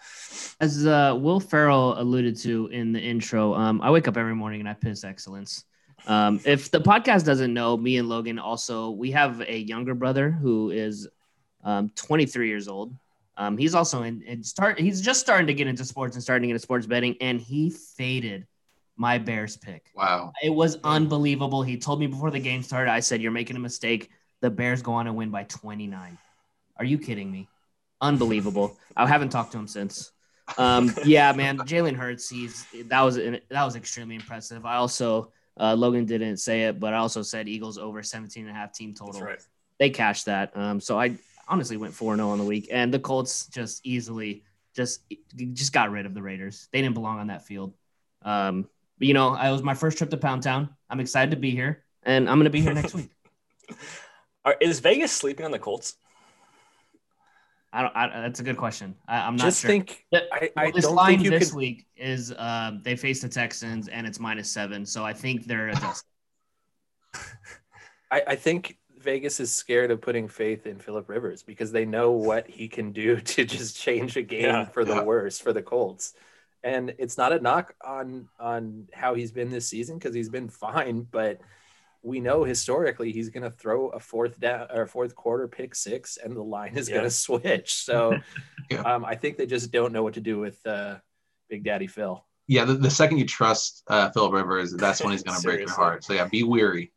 [0.59, 4.59] As uh, Will Ferrell alluded to in the intro, um, I wake up every morning
[4.59, 5.65] and I piss excellence.
[6.07, 10.31] Um, if the podcast doesn't know, me and Logan also, we have a younger brother
[10.31, 11.07] who is
[11.63, 12.93] um, 23 years old.
[13.37, 14.79] Um, he's also in, in start.
[14.79, 17.39] He's just starting to get into sports and starting to get into sports betting, and
[17.39, 18.45] he faded
[18.97, 19.85] my Bears pick.
[19.95, 20.33] Wow.
[20.43, 21.63] It was unbelievable.
[21.63, 24.09] He told me before the game started, I said, You're making a mistake.
[24.41, 26.17] The Bears go on and win by 29.
[26.79, 27.47] Are you kidding me?
[28.01, 28.77] Unbelievable.
[28.95, 30.11] I haven't talked to him since.
[30.57, 34.65] Um, yeah, man, Jalen Hurts, he's that was that was extremely impressive.
[34.65, 38.55] I also uh, Logan didn't say it, but I also said Eagles over 17 and
[38.55, 39.21] a half team total.
[39.21, 39.39] Right.
[39.77, 40.55] They cashed that.
[40.55, 41.17] Um, so I
[41.47, 42.69] honestly went 4 0 on the week.
[42.71, 44.43] And the Colts just easily
[44.75, 45.01] just
[45.35, 46.69] just got rid of the Raiders.
[46.71, 47.73] They didn't belong on that field.
[48.21, 50.69] Um, but, you know, I was my first trip to Pound Town.
[50.89, 53.09] I'm excited to be here, and I'm going to be here next week.
[54.45, 55.95] Are, is Vegas sleeping on the Colts?
[57.71, 57.95] I don't.
[57.95, 58.95] I, that's a good question.
[59.07, 59.69] I, am not just sure.
[59.69, 60.05] think.
[60.13, 61.57] I, I this line this can...
[61.57, 65.69] week is uh, they face the Texans and it's minus seven, so I think they're
[65.69, 66.09] adjusting.
[68.11, 72.11] I, I think Vegas is scared of putting faith in Philip Rivers because they know
[72.11, 75.03] what he can do to just change a game yeah, for the yeah.
[75.03, 76.13] worse for the Colts
[76.63, 80.49] and it's not a knock on on how he's been this season because he's been
[80.49, 81.39] fine but
[82.01, 86.17] we know historically he's going to throw a fourth down or fourth quarter pick six
[86.17, 86.95] and the line is yeah.
[86.95, 88.17] going to switch so
[88.71, 88.81] yeah.
[88.81, 90.95] um, i think they just don't know what to do with uh,
[91.49, 95.23] big daddy phil yeah the, the second you trust uh, philip rivers that's when he's
[95.23, 96.91] going to break your heart so yeah be weary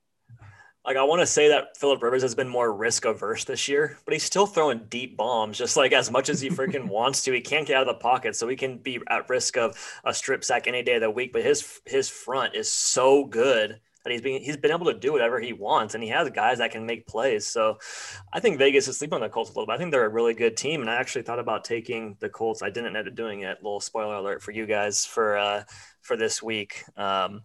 [0.84, 3.98] like I want to say that Philip Rivers has been more risk averse this year,
[4.04, 7.32] but he's still throwing deep bombs just like as much as he freaking wants to.
[7.32, 10.12] He can't get out of the pocket, so he can be at risk of a
[10.12, 11.32] strip sack any day of the week.
[11.32, 15.12] But his his front is so good that he's been he's been able to do
[15.12, 17.46] whatever he wants, and he has guys that can make plays.
[17.46, 17.78] So
[18.32, 19.74] I think Vegas is sleeping on the Colts a little bit.
[19.74, 22.62] I think they're a really good team, and I actually thought about taking the Colts.
[22.62, 23.58] I didn't end up doing it.
[23.62, 25.64] Little spoiler alert for you guys for uh,
[26.00, 26.84] for this week.
[26.96, 27.42] Um,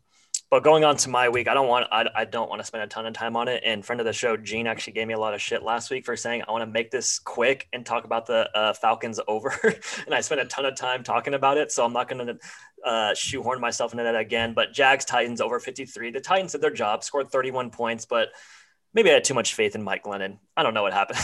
[0.50, 2.84] but going on to my week, I don't want I, I don't want to spend
[2.84, 3.64] a ton of time on it.
[3.66, 6.06] And friend of the show, Gene, actually gave me a lot of shit last week
[6.06, 9.54] for saying I want to make this quick and talk about the uh, Falcons over.
[10.06, 12.38] and I spent a ton of time talking about it, so I'm not going to
[12.86, 14.54] uh, shoehorn myself into that again.
[14.54, 16.12] But Jags Titans over 53.
[16.12, 18.30] The Titans did their job, scored 31 points, but
[18.98, 20.40] maybe I had too much faith in Mike Glennon.
[20.58, 21.20] I don't know what happened.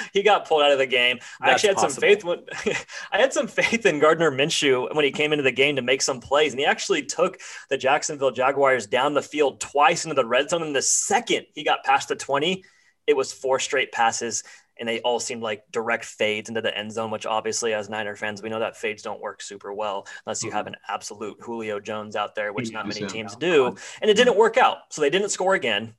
[0.12, 1.18] he got pulled out of the game.
[1.40, 1.90] That's I actually had possible.
[1.90, 2.76] some faith when
[3.12, 6.00] I had some faith in Gardner Minshew when he came into the game to make
[6.00, 7.40] some plays, and he actually took
[7.70, 10.62] the Jacksonville Jaguars down the field twice into the red zone.
[10.62, 12.62] In the second he got past the twenty,
[13.08, 14.44] it was four straight passes
[14.78, 18.14] and they all seemed like direct fades into the end zone, which obviously, as Niner
[18.14, 20.74] fans, we know that fades don't work super well unless you have mm-hmm.
[20.74, 23.74] an absolute Julio Jones out there, which not many teams do.
[24.00, 24.78] And it didn't work out.
[24.90, 25.94] So they didn't score again.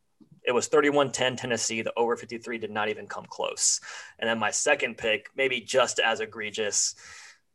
[0.46, 1.82] It was 31 10 Tennessee.
[1.82, 3.80] The over 53 did not even come close.
[4.20, 6.96] And then my second pick, maybe just as egregious.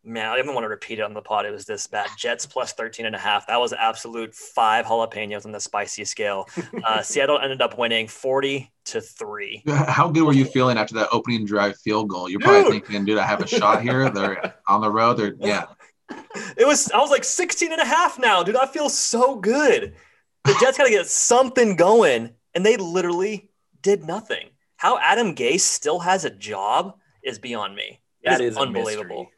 [0.06, 1.46] Man, I didn't want to repeat it on the pod.
[1.46, 2.10] It was this bad.
[2.18, 3.46] Jets plus 13 and a half.
[3.46, 6.46] That was absolute five jalapenos on the spicy scale.
[6.84, 9.62] Uh, Seattle ended up winning 40 to three.
[9.68, 12.28] How good were you feeling after that opening drive field goal?
[12.28, 12.86] You're probably Dude.
[12.86, 14.10] thinking, dude, I have a shot here.
[14.10, 15.14] They're on the road.
[15.14, 15.64] They're, yeah.
[16.58, 18.56] It was, I was like 16 and a half now, dude.
[18.56, 19.94] I feel so good.
[20.44, 23.50] The Jets got to get something going, and they literally
[23.82, 24.48] did nothing.
[24.76, 28.00] How Adam Gase still has a job is beyond me.
[28.22, 29.28] It That is is a unbelievable.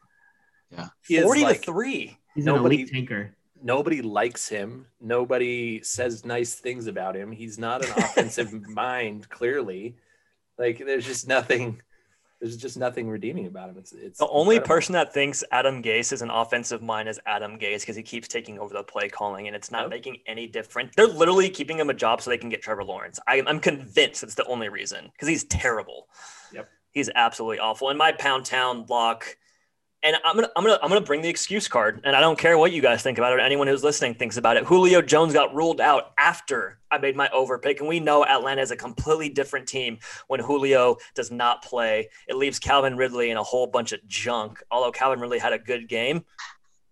[1.07, 2.17] He is 40 like- to three.
[2.35, 3.35] He's Nobody- an elite tanker.
[3.63, 4.85] nobody likes him.
[5.01, 7.31] Nobody says nice things about him.
[7.31, 9.95] He's not an offensive mind, clearly.
[10.57, 11.81] Like there's just nothing.
[12.39, 13.77] There's just nothing redeeming about him.
[13.79, 14.75] It's it's The only incredible.
[14.75, 18.27] person that thinks Adam Gase is an offensive mind is Adam Gase because he keeps
[18.27, 19.89] taking over the play calling and it's not Yep.
[19.89, 20.93] making any difference.
[20.95, 23.19] They're literally keeping him a job so they can get Trevor Lawrence.
[23.27, 26.09] I, I'm convinced it's the only reason because he's terrible.
[26.53, 26.69] Yep.
[26.91, 27.89] He's absolutely awful.
[27.89, 29.35] And my pound town lock,
[30.03, 32.57] and I'm gonna I'm gonna I'm gonna bring the excuse card, and I don't care
[32.57, 33.41] what you guys think about it.
[33.41, 34.65] Anyone who's listening thinks about it.
[34.65, 38.61] Julio Jones got ruled out after I made my over pick, and we know Atlanta
[38.61, 42.09] is a completely different team when Julio does not play.
[42.27, 44.61] It leaves Calvin Ridley and a whole bunch of junk.
[44.69, 46.23] Although Calvin Ridley had a good game,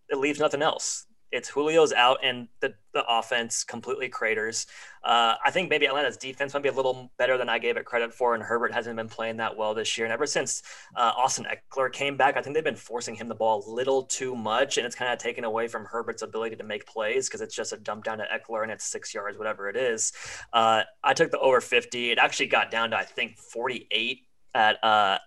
[0.09, 1.05] it leaves nothing else.
[1.31, 4.67] It's Julio's out and the, the offense completely craters.
[5.03, 7.85] Uh, I think maybe Atlanta's defense might be a little better than I gave it
[7.85, 10.05] credit for, and Herbert hasn't been playing that well this year.
[10.05, 10.63] And ever since
[10.95, 14.03] uh, Austin Ekeler came back, I think they've been forcing him the ball a little
[14.03, 17.41] too much, and it's kind of taken away from Herbert's ability to make plays because
[17.41, 20.13] it's just a dump down to Eckler and it's six yards, whatever it is.
[20.53, 22.11] Uh, I took the over 50.
[22.11, 24.21] It actually got down to I think 48
[24.55, 25.17] at uh,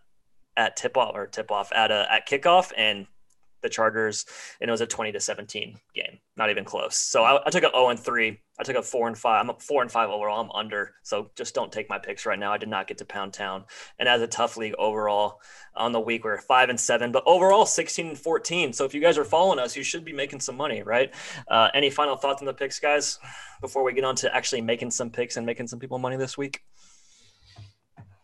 [0.56, 3.06] at tip off or tip off at uh, at kickoff, and
[3.62, 4.24] the Chargers,
[4.60, 6.96] and it was a 20 to 17 game, not even close.
[6.96, 8.40] So I, I took a 0 and 3.
[8.60, 9.40] I took a 4 and 5.
[9.40, 10.40] I'm up 4 and 5 overall.
[10.40, 10.94] I'm under.
[11.02, 12.52] So just don't take my picks right now.
[12.52, 13.64] I did not get to Pound Town.
[13.98, 15.40] And as a tough league overall
[15.74, 18.72] on the week, we're 5 and 7, but overall 16 and 14.
[18.72, 21.14] So if you guys are following us, you should be making some money, right?
[21.48, 23.18] Uh, any final thoughts on the picks, guys,
[23.60, 26.36] before we get on to actually making some picks and making some people money this
[26.36, 26.62] week?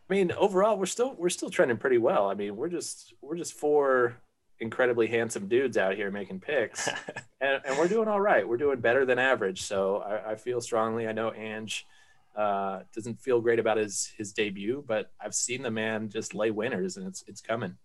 [0.08, 2.28] I mean, overall, we're still we're still trending pretty well.
[2.28, 4.16] I mean, we're just we're just four
[4.60, 6.88] incredibly handsome dudes out here making picks,
[7.40, 8.46] and, and we're doing all right.
[8.46, 9.62] We're doing better than average.
[9.62, 11.06] So I, I feel strongly.
[11.06, 11.86] I know Ange
[12.36, 16.50] uh, doesn't feel great about his his debut, but I've seen the man just lay
[16.50, 17.76] winners, and it's it's coming.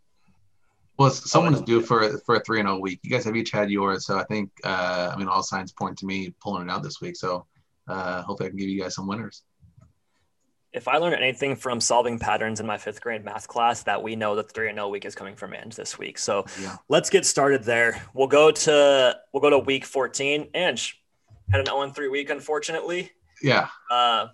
[0.97, 1.65] Well, someone's yeah.
[1.65, 2.99] due for for a three and zero week.
[3.03, 5.97] You guys have each had yours, so I think uh, I mean all signs point
[5.99, 7.15] to me pulling it out this week.
[7.15, 7.45] So
[7.87, 9.43] uh, hopefully I can give you guys some winners.
[10.71, 14.15] If I learned anything from solving patterns in my fifth grade math class, that we
[14.15, 16.19] know that the three and zero week is coming from Ange this week.
[16.19, 16.77] So Yeah.
[16.89, 18.03] let's get started there.
[18.13, 20.47] We'll go to we'll go to week fourteen.
[20.53, 21.01] Ange
[21.51, 23.11] had an zero and three week, unfortunately.
[23.41, 24.27] Yeah, Uh,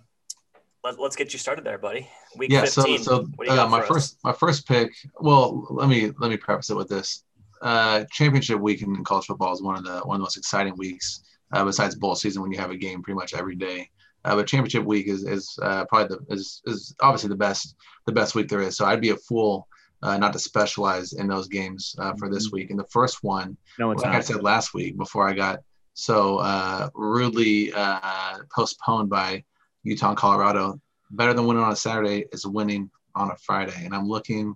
[0.84, 2.06] let, let's get you started there, buddy.
[2.36, 2.64] Week yeah.
[2.66, 3.02] So fifteen.
[3.02, 3.88] so what do you uh, my us?
[3.88, 4.92] first my first pick.
[5.18, 7.24] Well, let me let me preface it with this.
[7.62, 10.76] Uh, championship week in college football is one of the one of the most exciting
[10.76, 11.22] weeks
[11.54, 13.88] uh, besides bowl season when you have a game pretty much every day.
[14.26, 18.12] Uh, but championship week is is uh, probably the is, is obviously the best the
[18.12, 18.76] best week there is.
[18.76, 19.66] So I'd be a fool
[20.02, 22.70] uh, not to specialize in those games uh, for this week.
[22.70, 25.60] And the first one, No, like I said last week before I got
[25.94, 29.42] so uh, rudely uh, postponed by
[29.82, 30.78] Utah and Colorado,
[31.10, 33.82] better than winning on a Saturday is winning on a Friday.
[33.82, 34.54] And I'm looking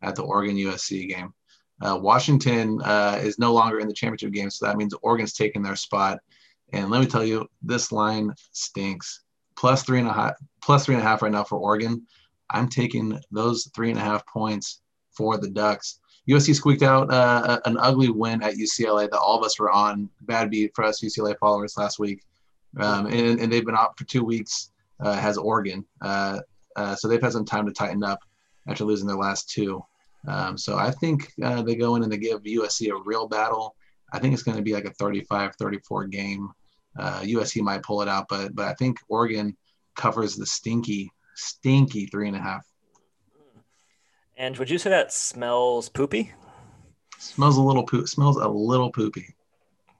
[0.00, 1.34] at the Oregon USC game.
[1.82, 5.62] Uh, Washington uh, is no longer in the championship game, so that means Oregon's taking
[5.62, 6.20] their spot.
[6.72, 9.22] And let me tell you, this line stinks.
[9.56, 12.06] Plus three and a half, plus three and a half right now for Oregon.
[12.50, 16.00] I'm taking those three and a half points for the Ducks.
[16.28, 20.08] USC squeaked out uh, an ugly win at UCLA that all of us were on.
[20.22, 22.22] Bad beat for us UCLA followers last week,
[22.78, 24.70] um, and, and they've been out for two weeks.
[25.00, 26.40] Uh, has Oregon, uh,
[26.74, 28.18] uh, so they've had some time to tighten up
[28.66, 29.80] after losing their last two.
[30.26, 33.76] Um, so I think uh, they go in and they give USC a real battle.
[34.12, 36.50] I think it's going to be like a 35-34 game.
[36.98, 39.56] Uh, USC might pull it out, but but I think Oregon
[39.94, 42.64] covers the stinky, stinky three and a half.
[44.36, 46.32] And would you say that smells poopy?
[47.18, 48.08] Smells a little poop.
[48.08, 49.34] Smells a little poopy.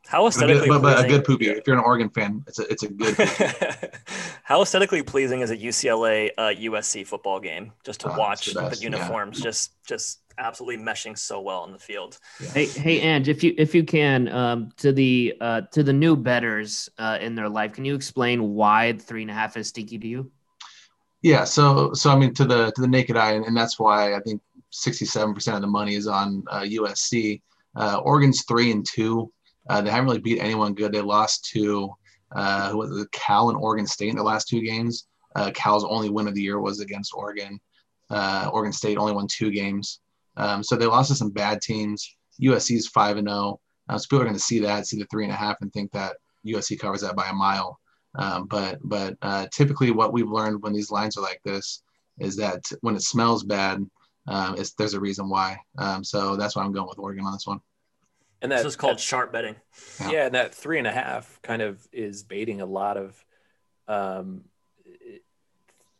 [0.09, 1.49] How But, a good, aesthetically but, but a pleasing- good poopy.
[1.51, 3.15] If you're an Oregon fan, it's a it's a good.
[4.43, 8.55] How aesthetically pleasing is a UCLA uh, USC football game just to Oh, watch the
[8.55, 8.87] the, best, yeah.
[8.91, 12.19] uniforms just just absolutely meshing so well on the field.
[12.55, 16.17] Hey, hey, Ange, if you if you can, um, to the uh, to the new
[16.17, 19.99] betters uh, in their life, can you explain why three and a half is stinky
[19.99, 20.31] to you?
[21.21, 24.15] Yeah, so so I mean to the to the naked eye, and, and that's why
[24.15, 24.41] I think
[24.73, 27.43] 67% of the money is on uh, USC.
[27.77, 29.31] Uh, Oregon's three and two.
[29.69, 30.93] Uh, they haven't really beat anyone good.
[30.93, 31.93] They lost to
[32.33, 35.07] uh, who was it, Cal and Oregon State in the last two games.
[35.35, 37.61] Uh, Cal's only win of the year was against Oregon.
[38.11, 40.01] Uh, Oregon State only won two games,
[40.37, 42.17] um, so they lost to some bad teams.
[42.43, 43.61] USC is five and zero.
[43.89, 45.73] Uh, so people are going to see that, see the three and a half, and
[45.73, 46.17] think that
[46.47, 47.79] USC covers that by a mile.
[48.15, 51.83] Um, but but uh, typically, what we've learned when these lines are like this
[52.19, 53.85] is that when it smells bad,
[54.27, 55.59] um, there's a reason why.
[55.79, 57.61] Um, so that's why I'm going with Oregon on this one.
[58.41, 59.57] And that, this is called sharp betting.
[60.01, 60.11] Yeah.
[60.11, 63.25] yeah, and that three and a half kind of is baiting a lot of.
[63.89, 64.45] Um,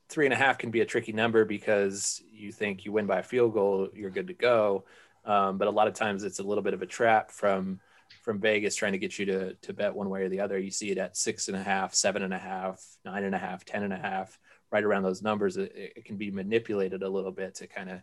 [0.09, 3.19] three and a half can be a tricky number because you think you win by
[3.19, 4.85] a field goal, you're good to go.
[5.25, 7.81] Um, but a lot of times it's a little bit of a trap from
[8.23, 10.59] from Vegas trying to get you to to bet one way or the other.
[10.59, 13.39] You see it at six and a half, seven and a half, nine and a
[13.39, 14.39] half, ten and a half,
[14.73, 15.57] right around those numbers.
[15.57, 18.01] It, it can be manipulated a little bit to kind of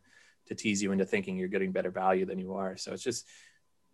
[0.48, 2.78] to tease you into thinking you're getting better value than you are.
[2.78, 3.26] So it's just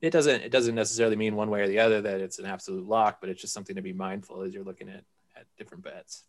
[0.02, 2.88] it doesn't it doesn't necessarily mean one way or the other that it's an absolute
[2.88, 5.04] lock, but it's just something to be mindful as you're looking at
[5.36, 6.24] at different bets.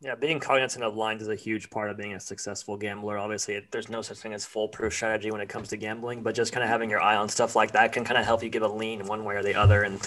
[0.00, 3.18] Yeah, being cognizant of lines is a huge part of being a successful gambler.
[3.18, 6.52] Obviously, there's no such thing as foolproof strategy when it comes to gambling, but just
[6.52, 8.62] kind of having your eye on stuff like that can kind of help you give
[8.62, 9.82] a lean one way or the other.
[9.82, 10.00] And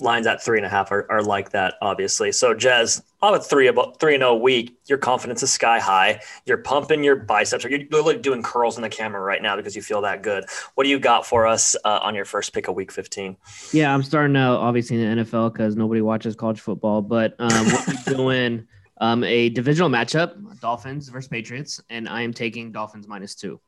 [0.00, 2.32] lines at three and a half are, are like that, obviously.
[2.32, 6.20] So, Jez, on a three about three and a week, your confidence is sky high.
[6.44, 9.74] You're pumping your biceps, or you're literally doing curls in the camera right now because
[9.74, 10.44] you feel that good.
[10.74, 13.36] What do you got for us uh, on your first pick of week 15?
[13.72, 17.48] Yeah, I'm starting out obviously in the NFL because nobody watches college football, but um,
[17.50, 18.66] what we doing
[18.98, 23.60] um, a divisional matchup: Dolphins versus Patriots, and I am taking Dolphins minus two.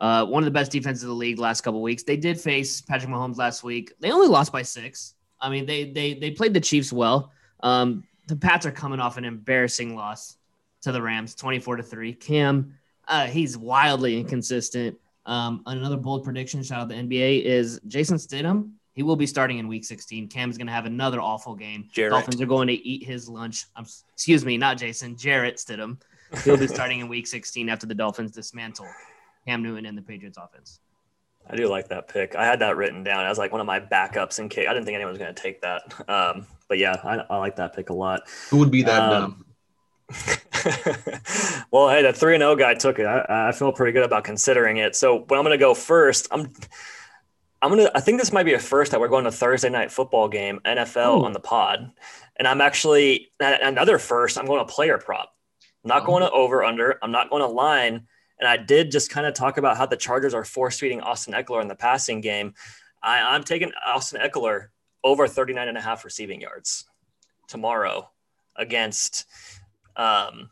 [0.00, 2.04] Uh, one of the best defenses of the league last couple weeks.
[2.04, 3.92] They did face Patrick Mahomes last week.
[3.98, 5.14] They only lost by six.
[5.40, 7.32] I mean, they they they played the Chiefs well.
[7.60, 10.36] Um, the Pats are coming off an embarrassing loss
[10.82, 12.12] to the Rams, 24 to 3.
[12.14, 12.74] Cam,
[13.08, 14.96] uh, he's wildly inconsistent.
[15.26, 18.72] Um, another bold prediction, shout out the NBA, is Jason Stidham.
[18.92, 20.28] He will be starting in week 16.
[20.28, 21.88] Cam is going to have another awful game.
[21.92, 22.12] Jarrett.
[22.12, 23.66] Dolphins are going to eat his lunch.
[23.76, 26.00] Um, excuse me, not Jason, Jarrett Stidham.
[26.44, 28.88] He'll be starting in week 16 after the Dolphins dismantle
[29.46, 30.80] Cam Newton and the Patriots offense.
[31.46, 32.34] I do like that pick.
[32.34, 34.84] I had that written down as like one of my backups in case I didn't
[34.84, 35.82] think anyone was going to take that.
[36.08, 38.22] Um, but yeah, I, I, like that pick a lot.
[38.50, 39.44] Who would be that um,
[41.70, 43.04] well, hey, the three and zero oh guy took it.
[43.04, 44.96] I, I, feel pretty good about considering it.
[44.96, 46.50] So, when I'm going to go first, I'm,
[47.60, 47.90] I'm gonna.
[47.94, 50.60] I think this might be a first that we're going to Thursday night football game,
[50.64, 51.24] NFL Ooh.
[51.24, 51.90] on the pod,
[52.36, 54.38] and I'm actually another first.
[54.38, 55.34] I'm going to player prop.
[55.84, 56.06] I'm not oh.
[56.06, 56.98] going to over under.
[57.02, 58.06] I'm not going to line.
[58.40, 61.34] And I did just kind of talk about how the Chargers are force feeding Austin
[61.34, 62.54] Ekeler in the passing game.
[63.02, 64.68] I, am taking Austin Ekeler
[65.02, 66.84] over 39 and a half receiving yards
[67.46, 68.10] tomorrow
[68.56, 69.26] against
[69.96, 70.50] um,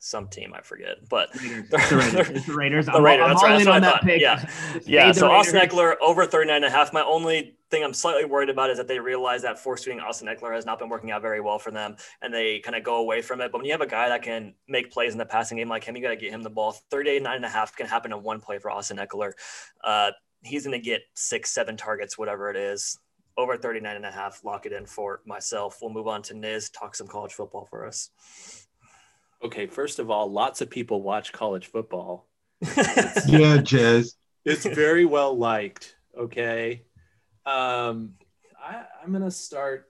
[0.00, 2.46] some team I forget, but the Raiders.
[2.46, 2.88] the Raiders.
[2.88, 3.18] I'm, that's I'm right.
[3.18, 4.02] That's what I thought.
[4.02, 4.20] Pick.
[4.20, 4.44] Yeah,
[4.86, 5.12] yeah.
[5.12, 6.92] So Austin Ekeler over 39 and a half.
[6.92, 10.26] My only thing I'm slightly worried about is that they realize that force feeding Austin
[10.26, 12.96] Ekeler has not been working out very well for them, and they kind of go
[12.96, 13.52] away from it.
[13.52, 15.84] But when you have a guy that can make plays in the passing game like
[15.84, 16.72] him, you got to get him the ball.
[16.90, 19.32] 39 and a half can happen in one play for Austin Ekeler.
[19.84, 22.98] Uh, he's going to get six, seven targets, whatever it is.
[23.36, 25.78] Over 39 and a half, lock it in for myself.
[25.80, 28.10] We'll move on to Niz, talk some college football for us.
[29.42, 32.28] Okay, first of all, lots of people watch college football.
[32.62, 34.14] yeah, Jez.
[34.44, 35.96] It's very well liked.
[36.16, 36.82] Okay.
[37.46, 38.14] Um,
[38.62, 39.86] I, I'm gonna start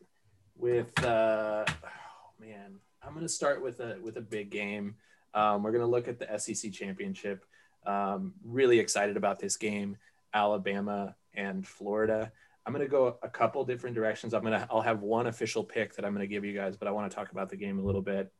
[0.56, 4.94] with uh, oh man, I'm gonna start with a with a big game.
[5.34, 7.44] Um, we're gonna look at the SEC championship.
[7.86, 9.96] Um, really excited about this game,
[10.32, 12.30] Alabama and Florida.
[12.66, 14.32] I'm gonna go a couple different directions.
[14.32, 16.92] I'm gonna I'll have one official pick that I'm gonna give you guys, but I
[16.92, 18.32] want to talk about the game a little bit.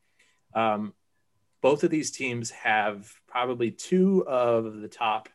[0.54, 0.94] Um,
[1.62, 5.28] both of these teams have probably two of the top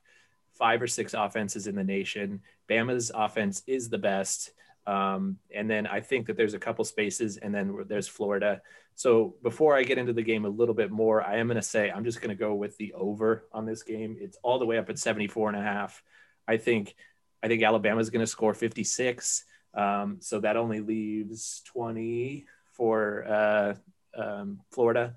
[0.53, 2.41] five or six offenses in the nation.
[2.69, 4.51] Bama's offense is the best.
[4.87, 8.61] Um, and then I think that there's a couple spaces, and then there's Florida.
[8.93, 11.61] So before I get into the game a little bit more, I am going to
[11.61, 14.15] say I'm just going to go with the over on this game.
[14.19, 16.01] It's all the way up at 74 and a half.
[16.47, 16.95] I think
[17.43, 19.43] I think Alabama is going to score 56.
[19.73, 23.73] Um, so that only leaves 20 for uh,
[24.17, 25.15] um, Florida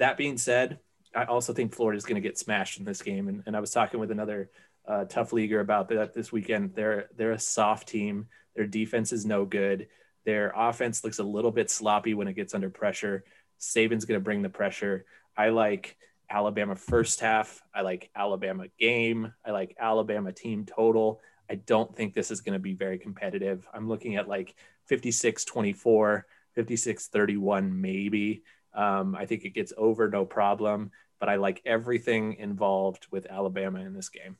[0.00, 0.80] that being said,
[1.14, 3.28] I also think Florida is going to get smashed in this game.
[3.28, 4.50] And, and I was talking with another
[4.88, 6.74] uh, tough leaguer about that this weekend.
[6.74, 8.26] They're they're a soft team.
[8.56, 9.88] Their defense is no good.
[10.24, 13.24] Their offense looks a little bit sloppy when it gets under pressure.
[13.60, 15.04] Saban's going to bring the pressure.
[15.36, 15.96] I like
[16.30, 17.62] Alabama first half.
[17.74, 19.32] I like Alabama game.
[19.44, 21.20] I like Alabama team total.
[21.50, 23.66] I don't think this is going to be very competitive.
[23.74, 24.54] I'm looking at like
[24.86, 28.42] 56 24, 56 31, maybe
[28.74, 33.80] Um, I think it gets over no problem, but I like everything involved with Alabama
[33.80, 34.36] in this game.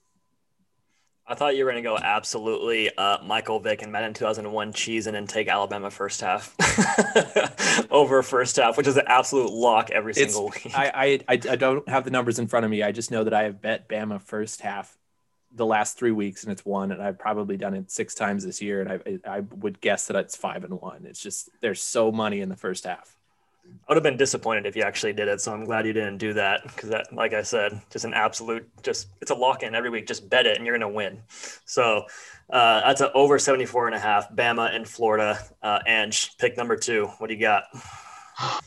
[1.26, 5.06] I thought you were going to go absolutely uh, Michael Vick and Madden 2001 cheese
[5.06, 6.56] and then take Alabama first half
[7.90, 10.72] over first half, which is an absolute lock every It's, single week.
[10.74, 12.82] I, I, I don't have the numbers in front of me.
[12.82, 14.98] I just know that I have bet Bama first half
[15.52, 18.62] the last three weeks and it's won, and I've probably done it six times this
[18.62, 21.06] year, and I I would guess that it's five and one.
[21.06, 23.16] It's just there's so money in the first half.
[23.64, 25.40] I would have been disappointed if you actually did it.
[25.40, 28.68] So I'm glad you didn't do that because that, like I said, just an absolute,
[28.82, 30.06] just it's a lock in every week.
[30.06, 31.20] Just bet it and you're going to win.
[31.64, 32.04] So
[32.50, 34.30] uh, that's a over 74 and a half.
[34.32, 35.38] Bama and Florida.
[35.62, 37.06] Uh, Ange, pick number two.
[37.18, 37.64] What do you got?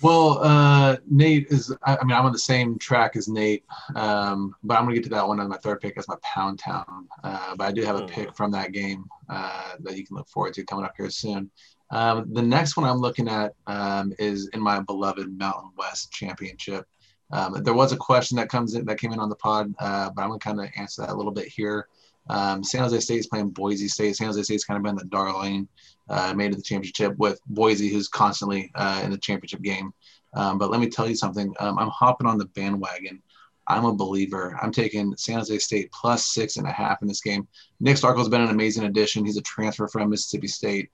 [0.02, 1.74] Well, uh, Nate is.
[1.84, 3.64] I, I mean, I'm on the same track as Nate,
[3.96, 6.60] um, but I'm gonna get to that one on my third pick as my Pound
[6.60, 7.08] Town.
[7.24, 10.28] Uh, but I do have a pick from that game uh, that you can look
[10.28, 11.50] forward to coming up here soon.
[11.92, 16.86] Um, the next one I'm looking at um, is in my beloved Mountain West Championship.
[17.32, 20.10] Um, there was a question that comes in that came in on the pod, uh,
[20.16, 21.88] but I'm gonna kind of answer that a little bit here.
[22.30, 24.16] Um, San Jose State is playing Boise State.
[24.16, 25.68] San Jose State's kind of been the darling,
[26.10, 29.94] uh, made to the championship with Boise, who's constantly uh, in the championship game.
[30.34, 31.54] Um, but let me tell you something.
[31.60, 33.22] Um, I'm hopping on the bandwagon.
[33.68, 34.58] I'm a believer.
[34.62, 37.48] I'm taking San Jose State plus six and a half in this game.
[37.80, 39.26] Nick Starkel's been an amazing addition.
[39.26, 40.90] He's a transfer from Mississippi State,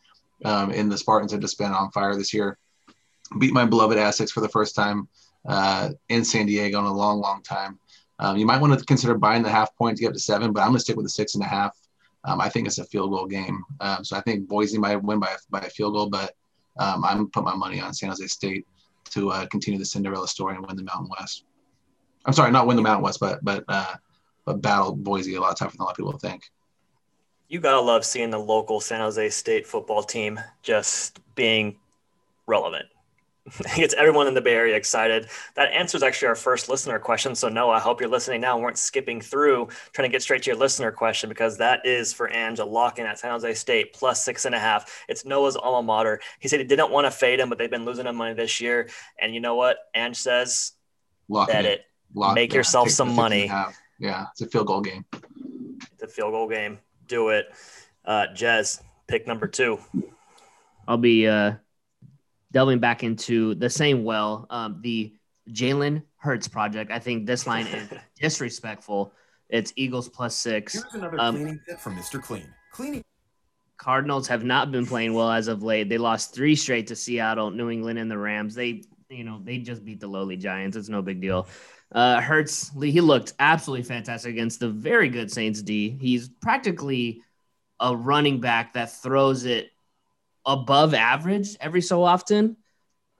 [0.45, 2.57] um, the Spartans have just been on fire this year.
[3.39, 5.07] Beat my beloved Aztecs for the first time
[5.47, 7.79] uh, in San Diego in a long, long time.
[8.19, 10.51] Um, you might want to consider buying the half point to get up to seven,
[10.51, 11.77] but I'm going to stick with the six and a half.
[12.25, 13.63] Um, I think it's a field goal game.
[13.79, 16.33] Um, so I think Boise might win by, by a field goal, but
[16.77, 18.65] um, I'm going to put my money on San Jose State
[19.11, 21.45] to uh, continue the Cinderella story and win the Mountain West.
[22.25, 23.95] I'm sorry, not win the Mountain West, but but uh,
[24.45, 26.43] but battle Boise a lot tougher than a lot of people think.
[27.49, 31.75] You gotta love seeing the local San Jose State football team just being
[32.47, 32.85] relevant.
[33.61, 35.27] It gets everyone in the Bay Area excited.
[35.55, 37.33] That answers actually our first listener question.
[37.33, 40.43] So Noah, I hope you're listening now and weren't skipping through trying to get straight
[40.43, 43.51] to your listener question because that is for Ange a lock in at San Jose
[43.55, 45.03] State plus six and a half.
[45.09, 46.19] It's Noah's alma mater.
[46.39, 48.61] He said he didn't want to fade him, but they've been losing him money this
[48.61, 48.87] year.
[49.19, 49.77] And you know what?
[49.95, 50.73] Ange says,
[51.27, 51.71] Lock bet it.
[51.79, 51.85] it.
[52.13, 53.47] Lock- Make yourself take some six and a money.
[53.99, 55.05] Yeah, it's a field goal game.
[55.93, 56.77] It's a field goal game.
[57.09, 57.47] Do it.
[58.05, 59.79] Uh, Jez, pick number two.
[60.87, 61.53] I'll be uh,
[62.51, 65.13] delving back into the same well, um, the
[65.49, 66.91] Jalen Hurts project.
[66.91, 67.89] I think this line is
[68.21, 69.11] disrespectful.
[69.49, 70.73] It's Eagles plus six.
[70.73, 72.21] Here's another Um, cleaning tip from Mr.
[72.21, 72.47] Clean.
[72.71, 73.03] Cleaning
[73.77, 75.89] Cardinals have not been playing well as of late.
[75.89, 78.53] They lost three straight to Seattle, New England, and the Rams.
[78.53, 80.77] They, you know, they just beat the lowly Giants.
[80.77, 81.47] It's no big deal.
[81.91, 82.43] Uh,
[82.75, 85.97] lee he looked absolutely fantastic against the very good Saints D.
[85.99, 87.21] He's practically
[87.79, 89.71] a running back that throws it
[90.45, 92.57] above average every so often.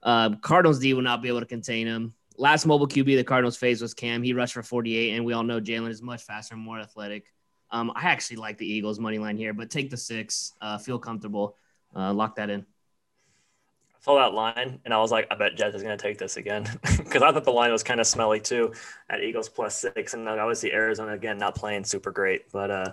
[0.02, 2.14] Uh, Cardinals D will not be able to contain him.
[2.36, 4.22] Last mobile QB the Cardinals faced was Cam.
[4.22, 7.26] He rushed for 48, and we all know Jalen is much faster and more athletic.
[7.70, 10.52] Um, I actually like the Eagles money line here, but take the six.
[10.60, 11.56] Uh, feel comfortable.
[11.94, 12.64] Uh, lock that in.
[14.00, 16.38] Saw that line and I was like, I bet Jez is going to take this
[16.38, 18.72] again because I thought the line was kind of smelly too
[19.10, 20.14] at Eagles plus six.
[20.14, 22.92] And obviously, Arizona again not playing super great, but uh,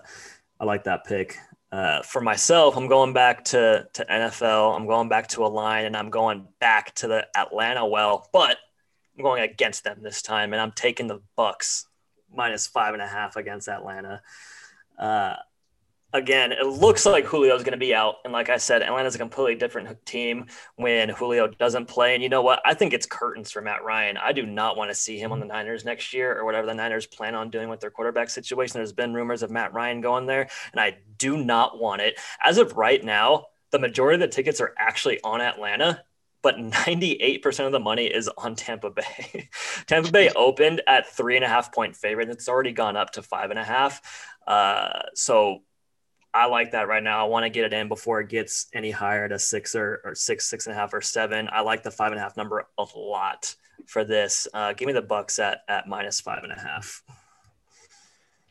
[0.60, 1.38] I like that pick.
[1.72, 4.76] Uh, for myself, I'm going back to, to NFL.
[4.76, 8.58] I'm going back to a line and I'm going back to the Atlanta well, but
[9.18, 11.88] I'm going against them this time and I'm taking the Bucks
[12.34, 14.22] minus five and a half against Atlanta.
[15.00, 15.36] Uh,
[16.14, 18.16] again, it looks like Julio's going to be out.
[18.24, 20.46] And like I said, Atlanta's a completely different team
[20.76, 22.14] when Julio doesn't play.
[22.14, 22.62] And you know what?
[22.66, 24.18] I think it's curtains for Matt Ryan.
[24.18, 26.74] I do not want to see him on the Niners next year or whatever the
[26.74, 28.80] Niners plan on doing with their quarterback situation.
[28.80, 32.18] There's been rumors of Matt Ryan going there, and I do not want it.
[32.44, 36.04] As of right now, the majority of the tickets are actually on Atlanta.
[36.44, 39.50] But 98% of the money is on Tampa Bay.
[39.88, 42.30] Tampa Bay opened at three and a half point favorite.
[42.30, 44.02] It's already gone up to five and a half.
[44.46, 45.64] Uh, so
[46.38, 47.26] I like that right now.
[47.26, 50.14] I want to get it in before it gets any higher to six or, or
[50.14, 51.50] six, six and a half or seven.
[51.52, 53.56] I like the five and a half number a lot
[53.88, 54.48] for this.
[54.54, 57.02] Uh, give me the Bucks at at minus five and a half.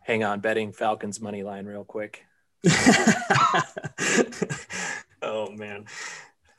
[0.00, 2.24] Hang on, betting Falcons money line real quick.
[5.22, 5.84] oh man,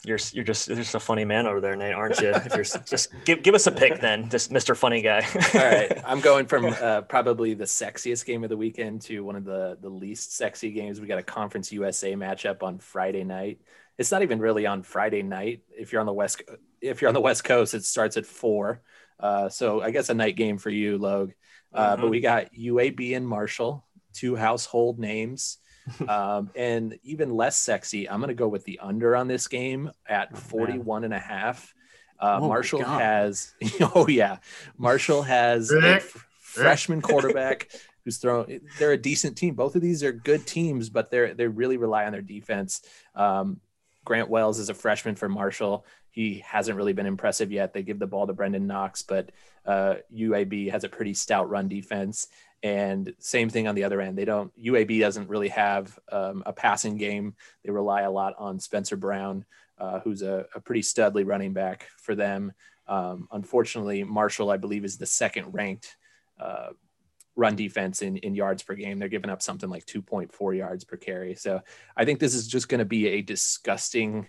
[0.07, 2.29] you're you're just you're just a funny man over there, Nate, aren't you?
[2.29, 4.75] If you're just give give us a pick then, just Mr.
[4.75, 5.25] Funny Guy.
[5.53, 9.35] All right, I'm going from uh, probably the sexiest game of the weekend to one
[9.35, 11.01] of the the least sexy games.
[11.01, 13.59] We got a Conference USA matchup on Friday night.
[13.97, 15.63] It's not even really on Friday night.
[15.69, 16.41] If you're on the west,
[16.81, 18.81] if you're on the West Coast, it starts at four.
[19.19, 21.31] Uh, so I guess a night game for you, Logue.
[21.73, 25.57] Uh, But we got UAB and Marshall, two household names.
[26.07, 29.91] um, and even less sexy, I'm going to go with the under on this game
[30.07, 31.73] at 41 and a half.
[32.19, 33.53] Uh, Oh Marshall has,
[33.95, 34.37] oh yeah,
[34.77, 37.69] Marshall has a f- freshman quarterback
[38.03, 38.59] who's thrown.
[38.79, 39.53] They're a decent team.
[39.53, 42.81] Both of these are good teams, but they're they really rely on their defense.
[43.13, 43.59] Um,
[44.03, 45.85] Grant Wells is a freshman for Marshall.
[46.09, 47.73] He hasn't really been impressive yet.
[47.73, 49.31] They give the ball to Brenden Knox, but
[49.65, 52.27] uh, UAB has a pretty stout run defense.
[52.63, 54.17] And same thing on the other end.
[54.17, 54.51] They don't.
[54.61, 57.35] UAB doesn't really have um, a passing game.
[57.63, 59.45] They rely a lot on Spencer Brown,
[59.77, 62.51] uh, who's a, a pretty studly running back for them.
[62.87, 65.95] Um, unfortunately, Marshall, I believe, is the second ranked
[66.39, 66.69] uh,
[67.35, 68.97] run defense in, in yards per game.
[68.97, 71.35] They're giving up something like 2.4 yards per carry.
[71.35, 71.61] So
[71.95, 74.27] I think this is just going to be a disgusting,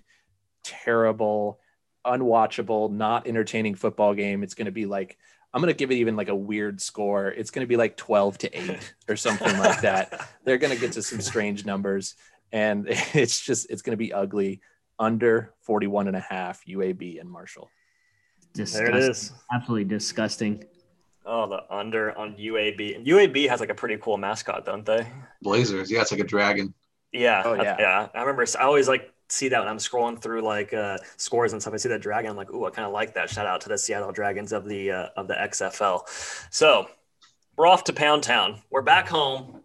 [0.63, 1.61] terrible,
[2.07, 4.43] unwatchable, not entertaining football game.
[4.43, 5.17] It's going to be like,
[5.55, 7.29] I'm going to give it even like a weird score.
[7.29, 10.29] It's going to be like 12 to 8 or something like that.
[10.45, 12.15] They're going to get to some strange numbers.
[12.53, 14.61] And it's just, it's going to be ugly
[14.99, 17.71] under 41 and a half UAB and Marshall.
[18.53, 18.87] Disgusting.
[18.93, 19.33] There it is.
[19.53, 20.65] Absolutely disgusting.
[21.25, 22.97] Oh, the under on UAB.
[22.97, 25.07] And UAB has like a pretty cool mascot, don't they?
[25.43, 25.91] Blazers.
[25.91, 26.75] Yeah, it's like a dragon.
[27.13, 27.77] Yeah, Oh, I- yeah.
[27.79, 28.09] yeah.
[28.15, 28.45] I remember.
[28.59, 31.75] I always like see that when I'm scrolling through like uh, scores and stuff.
[31.75, 32.31] I see that dragon.
[32.31, 33.31] I'm like, ooh, I kind of like that.
[33.31, 36.03] Shout out to the Seattle Dragons of the uh, of the XFL.
[36.51, 36.89] So
[37.57, 38.63] we're off to Pound Town.
[38.71, 39.63] We're back home.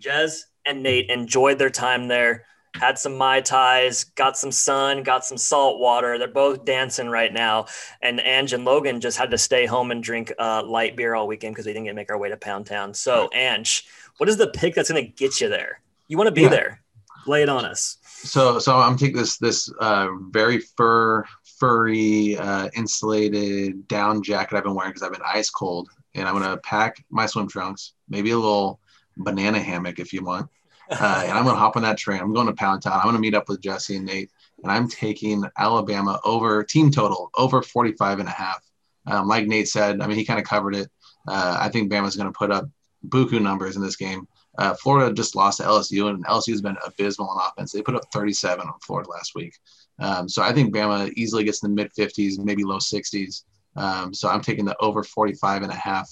[0.00, 2.44] Jez and Nate enjoyed their time there.
[2.74, 6.18] Had some mai tais, got some sun, got some salt water.
[6.18, 7.66] They're both dancing right now.
[8.02, 11.26] And Ange and Logan just had to stay home and drink uh, light beer all
[11.26, 12.92] weekend because we didn't get to make our way to Pound Town.
[12.92, 13.86] So, Ange,
[14.18, 15.80] what is the pick that's going to get you there?
[16.08, 16.48] You want to be Yeah.
[16.50, 16.82] there.
[17.26, 17.96] Lay it on us.
[18.26, 21.24] So so I'm taking this this uh, very fur
[21.58, 26.34] furry uh, insulated down jacket I've been wearing because I've been ice cold, and I'm
[26.34, 28.80] gonna pack my swim trunks, maybe a little
[29.16, 30.48] banana hammock if you want,
[30.90, 32.20] uh, and I'm gonna hop on that train.
[32.20, 32.98] I'm going to Pound Town.
[32.98, 34.30] I'm gonna meet up with Jesse and Nate,
[34.62, 38.60] and I'm taking Alabama over team total over 45 and a half.
[39.06, 40.90] Um, like Nate said, I mean he kind of covered it.
[41.28, 42.68] Uh, I think Bama's gonna put up
[43.06, 44.26] buku numbers in this game.
[44.58, 47.72] Uh, Florida just lost to LSU, and LSU has been abysmal on offense.
[47.72, 49.54] They put up 37 on Florida last week.
[49.98, 53.44] Um, so I think Bama easily gets in the mid 50s, maybe low 60s.
[53.76, 56.10] Um, so I'm taking the over 45 and a half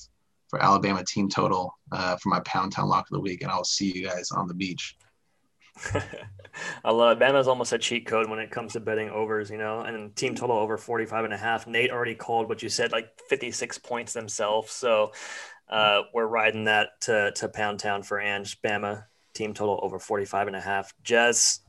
[0.49, 3.65] for Alabama team total uh, for my Pound Town lock of the week, and I'll
[3.65, 4.97] see you guys on the beach.
[6.85, 7.25] I love it.
[7.25, 10.35] Bama's almost a cheat code when it comes to betting overs, you know, and team
[10.35, 11.67] total over 45 and a half.
[11.67, 14.71] Nate already called what you said, like 56 points themselves.
[14.71, 15.13] So
[15.69, 18.61] uh, we're riding that to, to Pound Town for Ange.
[18.63, 19.05] Bama
[19.35, 20.95] team total over 45 and a half.
[21.05, 21.61] Jez,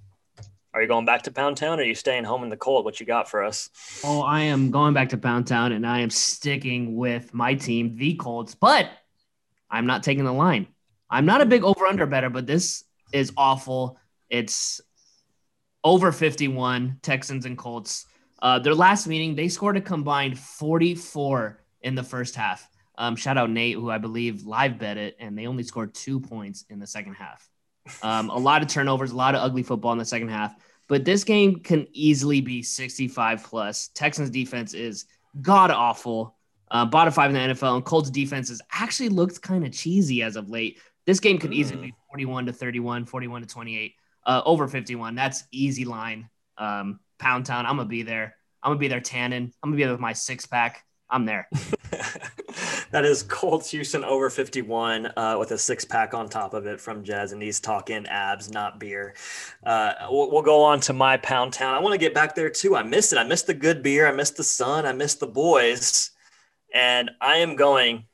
[0.74, 2.86] are you going back to Pound Town or are you staying home in the cold?
[2.86, 3.70] What you got for us?
[4.04, 7.96] Oh, I am going back to Pound Town and I am sticking with my team,
[7.96, 8.90] the Colts, but
[9.70, 10.68] I'm not taking the line.
[11.10, 12.84] I'm not a big over under better, but this
[13.14, 13.98] is awful.
[14.30, 14.82] It's
[15.84, 18.06] over 51 Texans and Colts.
[18.42, 22.68] Uh, their last meeting, they scored a combined 44 in the first half.
[22.98, 26.20] Um, shout out Nate, who I believe live bet it, and they only scored two
[26.20, 27.48] points in the second half.
[28.02, 30.56] Um, a lot of turnovers, a lot of ugly football in the second half.
[30.88, 33.90] But this game can easily be 65 plus.
[33.90, 35.06] Texans defense is
[35.42, 36.36] god awful.
[36.70, 40.24] Uh, bottom five in the NFL, and Colts defense has actually looked kind of cheesy
[40.24, 40.80] as of late.
[41.06, 43.94] This game could easily be 41 to 31, 41 to 28,
[44.26, 45.14] uh, over 51.
[45.14, 46.30] That's easy line.
[46.58, 48.36] Um, Pound Town, I'm gonna be there.
[48.64, 49.54] I'm gonna be there tanning.
[49.62, 50.84] I'm gonna be there with my six pack.
[51.10, 51.48] I'm there.
[52.92, 56.80] that is Colts Houston over 51 uh, with a six pack on top of it
[56.80, 59.14] from Jez, and he's talking abs, not beer.
[59.64, 61.76] Uh, we'll, we'll go on to my pound town.
[61.76, 62.76] I want to get back there too.
[62.76, 63.18] I missed it.
[63.18, 64.08] I missed the good beer.
[64.08, 64.86] I missed the sun.
[64.86, 66.12] I missed the boys.
[66.74, 68.06] And I am going.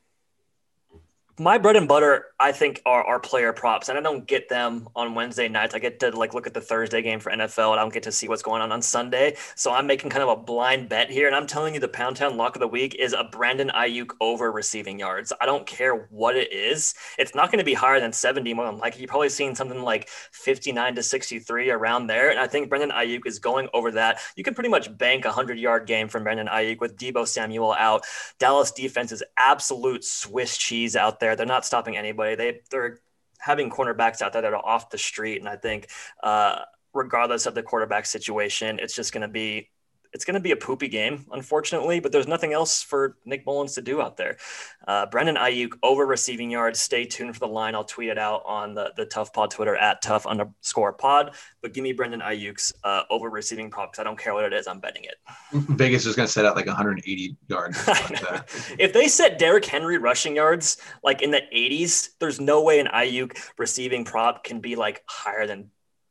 [1.38, 4.86] My bread and butter, I think, are, are player props, and I don't get them
[4.94, 5.74] on Wednesday nights.
[5.74, 8.02] I get to like look at the Thursday game for NFL, and I don't get
[8.02, 9.36] to see what's going on on Sunday.
[9.54, 12.16] So I'm making kind of a blind bet here, and I'm telling you, the Pound
[12.16, 15.32] Town lock of the week is a Brandon Aiyuk over receiving yards.
[15.40, 18.52] I don't care what it is; it's not going to be higher than 70.
[18.52, 22.46] More than likely, you've probably seen something like 59 to 63 around there, and I
[22.46, 24.20] think Brandon Aiyuk is going over that.
[24.36, 27.72] You can pretty much bank a hundred yard game from Brandon Aiyuk with Deebo Samuel
[27.72, 28.04] out.
[28.38, 31.31] Dallas defense is absolute Swiss cheese out there.
[31.36, 32.34] They're not stopping anybody.
[32.34, 33.00] They they're
[33.38, 35.88] having cornerbacks out there that are off the street, and I think
[36.22, 36.60] uh,
[36.94, 39.70] regardless of the quarterback situation, it's just going to be
[40.12, 42.00] it's going to be a poopy game, unfortunately.
[42.00, 44.36] But there's nothing else for Nick Mullens to do out there.
[44.86, 46.80] Uh, Brendan Aiyuk over receiving yards.
[46.80, 47.74] Stay tuned for the line.
[47.74, 51.34] I'll tweet it out on the the TUF Pod Twitter at TUF underscore Pod.
[51.60, 54.52] But give me Brendan Aiyuk's uh, over receiving prop because I don't care what it
[54.52, 54.66] is.
[54.66, 55.16] I'm betting it.
[55.52, 57.88] Vegas is going to set out like 180 yards.
[58.78, 62.86] If they set Derrick Henry rushing yards like in the 80s, there's no way an
[62.86, 65.70] Aiyuk receiving prop can be like higher than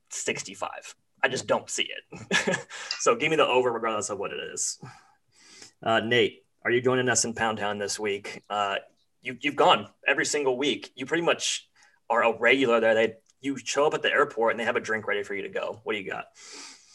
[0.09, 0.95] 65.
[1.23, 2.57] I just don't see it.
[2.99, 4.79] so give me the over regardless of what it is.
[5.83, 8.43] Uh, Nate, are you joining us in Pound Town this week?
[8.49, 8.77] Uh,
[9.21, 10.91] you, you've gone every single week.
[10.95, 11.67] You pretty much
[12.09, 12.93] are a regular there.
[12.93, 15.41] They you show up at the airport and they have a drink ready for you
[15.43, 15.81] to go.
[15.83, 16.25] What do you got?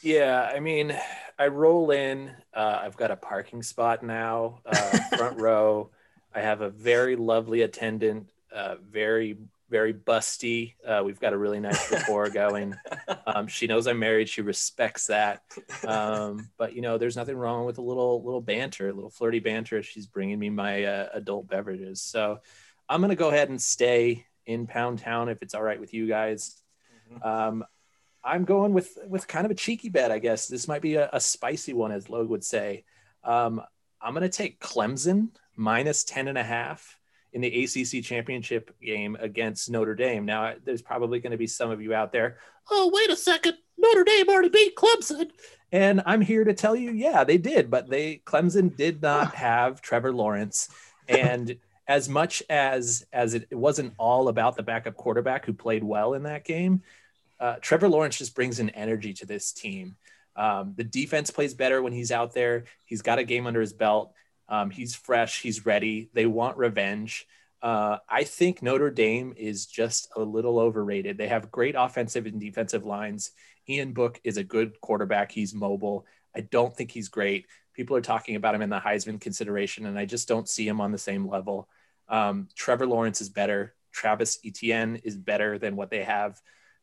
[0.02, 0.96] Yeah, I mean,
[1.38, 2.30] I roll in.
[2.54, 5.90] Uh, I've got a parking spot now, uh, front row.
[6.34, 9.38] I have a very lovely attendant, uh, very
[9.68, 10.74] very busty.
[10.86, 12.74] Uh, we've got a really nice rapport going.
[13.26, 14.28] Um, she knows I'm married.
[14.28, 15.42] She respects that.
[15.86, 19.40] Um, but you know, there's nothing wrong with a little little banter, a little flirty
[19.40, 19.82] banter.
[19.82, 22.40] She's bringing me my uh, adult beverages, so
[22.88, 26.06] I'm gonna go ahead and stay in Pound Town if it's all right with you
[26.06, 26.62] guys.
[27.12, 27.28] Mm-hmm.
[27.28, 27.64] Um,
[28.24, 30.48] I'm going with with kind of a cheeky bet, I guess.
[30.48, 32.84] This might be a, a spicy one, as Logue would say.
[33.22, 33.62] Um,
[34.00, 36.98] I'm going to take Clemson minus 10 and a half
[37.36, 40.24] in the ACC championship game against Notre Dame.
[40.24, 42.38] Now, there's probably going to be some of you out there.
[42.70, 43.58] Oh, wait a second.
[43.76, 45.28] Notre Dame already beat Clemson.
[45.70, 49.82] And I'm here to tell you, yeah, they did, but they Clemson did not have
[49.82, 50.70] Trevor Lawrence.
[51.10, 55.84] And as much as as it, it wasn't all about the backup quarterback who played
[55.84, 56.80] well in that game,
[57.38, 59.96] uh, Trevor Lawrence just brings an energy to this team.
[60.36, 62.64] Um, the defense plays better when he's out there.
[62.86, 64.14] He's got a game under his belt.
[64.48, 65.42] Um, he's fresh.
[65.42, 66.10] He's ready.
[66.12, 67.26] They want revenge.
[67.62, 71.18] Uh, I think Notre Dame is just a little overrated.
[71.18, 73.32] They have great offensive and defensive lines.
[73.68, 75.32] Ian Book is a good quarterback.
[75.32, 76.06] He's mobile.
[76.34, 77.46] I don't think he's great.
[77.74, 80.80] People are talking about him in the Heisman consideration, and I just don't see him
[80.80, 81.68] on the same level.
[82.08, 83.74] Um, Trevor Lawrence is better.
[83.92, 86.40] Travis Etienne is better than what they have.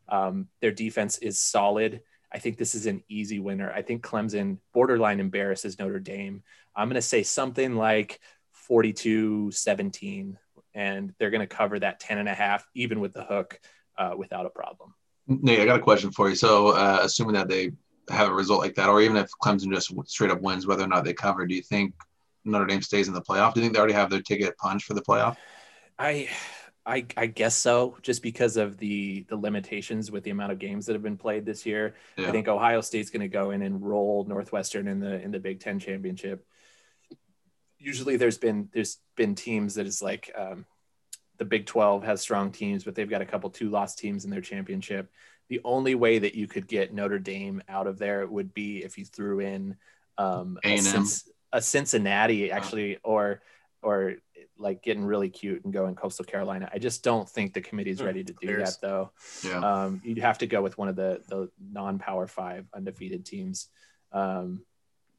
[0.10, 2.02] Um, their defense is solid.
[2.34, 3.72] I think this is an easy winner.
[3.72, 6.42] I think Clemson borderline embarrasses Notre Dame.
[6.76, 8.20] I'm going to say something like
[8.54, 10.38] 42 17,
[10.74, 13.60] and they're going to cover that 10 and a half, even with the hook,
[13.98, 14.96] uh, without a problem.
[15.28, 16.36] Nate, I got a question for you.
[16.36, 17.72] So, uh, assuming that they
[18.10, 20.88] have a result like that, or even if Clemson just straight up wins, whether or
[20.88, 21.94] not they cover, do you think
[22.46, 23.54] Notre Dame stays in the playoff?
[23.54, 25.38] Do you think they already have their ticket punched for the playoff?
[26.00, 26.30] I
[26.86, 30.86] I, I guess so, just because of the the limitations with the amount of games
[30.86, 31.96] that have been played this year.
[32.18, 32.28] Yeah.
[32.28, 35.40] I think Ohio State's going to go in and roll Northwestern in the in the
[35.40, 36.46] Big Ten championship.
[37.80, 40.66] Usually, there's been there's been teams that is like um,
[41.38, 44.32] the Big Twelve has strong teams, but they've got a couple two lost teams in
[44.32, 45.10] their championship.
[45.48, 48.98] The only way that you could get Notre Dame out of there would be if
[48.98, 49.78] you threw in
[50.18, 50.80] um, a,
[51.54, 53.42] a, Cincinnati actually, or
[53.82, 54.16] or
[54.64, 56.70] like getting really cute and going coastal carolina.
[56.74, 59.12] I just don't think the committee's hmm, ready to do that though.
[59.44, 59.60] Yeah.
[59.60, 63.68] um, you'd have to go with one of the the non-power five undefeated teams.
[64.12, 64.64] Um,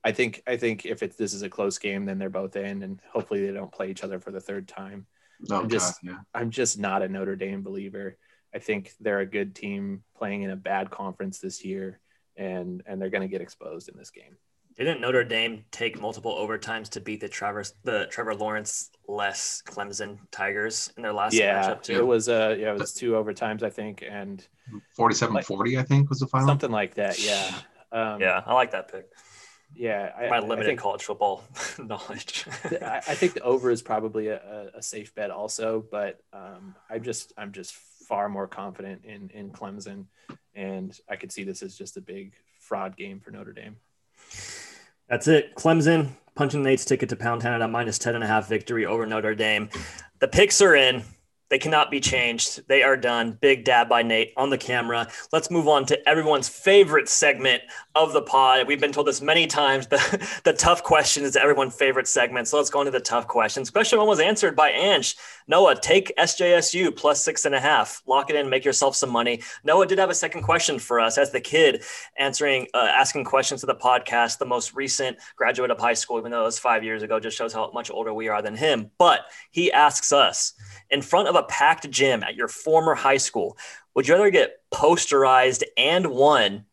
[0.06, 2.82] i think i think if it's this is a close game then they're both in
[2.82, 5.06] and hopefully they don't play each other for the third time.
[5.50, 6.18] Oh, i'm just God, yeah.
[6.34, 8.16] i'm just not a notre dame believer.
[8.54, 12.00] I think they're a good team playing in a bad conference this year
[12.36, 14.36] and and they're going to get exposed in this game
[14.82, 20.18] didn't Notre Dame take multiple overtimes to beat the Trevor the Trevor Lawrence less Clemson
[20.32, 21.98] Tigers in their last yeah, matchup too?
[21.98, 24.46] It was uh yeah, it was two overtimes I think and
[24.98, 26.48] 47-40 I think was the final.
[26.48, 27.54] Something like that, yeah.
[27.92, 29.06] Um, yeah, I like that pick.
[29.76, 31.44] Yeah, I, my limited think, college football
[31.78, 32.46] knowledge.
[32.64, 37.02] I, I, think the over is probably a, a safe bet also, but um, I'm
[37.02, 40.06] just I'm just far more confident in in Clemson,
[40.54, 43.76] and I could see this as just a big fraud game for Notre Dame.
[45.08, 45.54] That's it.
[45.54, 49.06] Clemson punching Nate's ticket to Pound Town at minus 10 and a half victory over
[49.06, 49.68] Notre Dame.
[50.18, 51.02] The picks are in.
[51.54, 52.66] They cannot be changed.
[52.66, 53.38] They are done.
[53.40, 55.06] Big dab by Nate on the camera.
[55.30, 57.62] Let's move on to everyone's favorite segment
[57.94, 58.66] of the pod.
[58.66, 59.86] We've been told this many times.
[59.86, 62.48] The, the TUF question is everyone's favorite segment.
[62.48, 63.70] So let's go into the TUF questions.
[63.70, 65.14] Question one was answered by Ange.
[65.46, 68.02] Noah, take SJSU plus six and a half.
[68.04, 69.40] Lock it in, make yourself some money.
[69.62, 71.84] Noah did have a second question for us as the kid
[72.18, 74.38] answering, uh, asking questions to the podcast.
[74.38, 77.36] The most recent graduate of high school, even though it was five years ago, just
[77.36, 78.90] shows how much older we are than him.
[78.98, 80.54] But he asks us
[80.90, 83.56] in front of a packed gym at your former high school,
[83.94, 86.64] would you rather get posterized and won,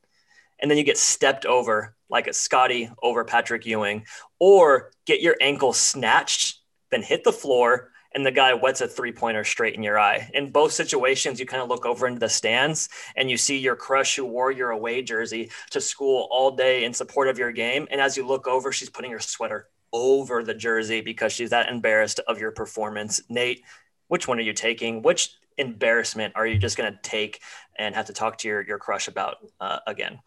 [0.59, 4.05] and then you get stepped over like a Scottie over Patrick Ewing,
[4.39, 9.11] or get your ankle snatched, then hit the floor, and the guy wets a three
[9.11, 10.29] pointer straight in your eye.
[10.33, 13.75] In both situations, you kind of look over into the stands and you see your
[13.75, 17.87] crush who wore your away jersey to school all day in support of your game.
[17.89, 21.69] And as you look over, she's putting her sweater over the jersey because she's that
[21.69, 23.21] embarrassed of your performance.
[23.29, 23.63] Nate,
[24.11, 25.01] which one are you taking?
[25.01, 27.39] Which embarrassment are you just going to take
[27.77, 30.19] and have to talk to your, your crush about uh, again?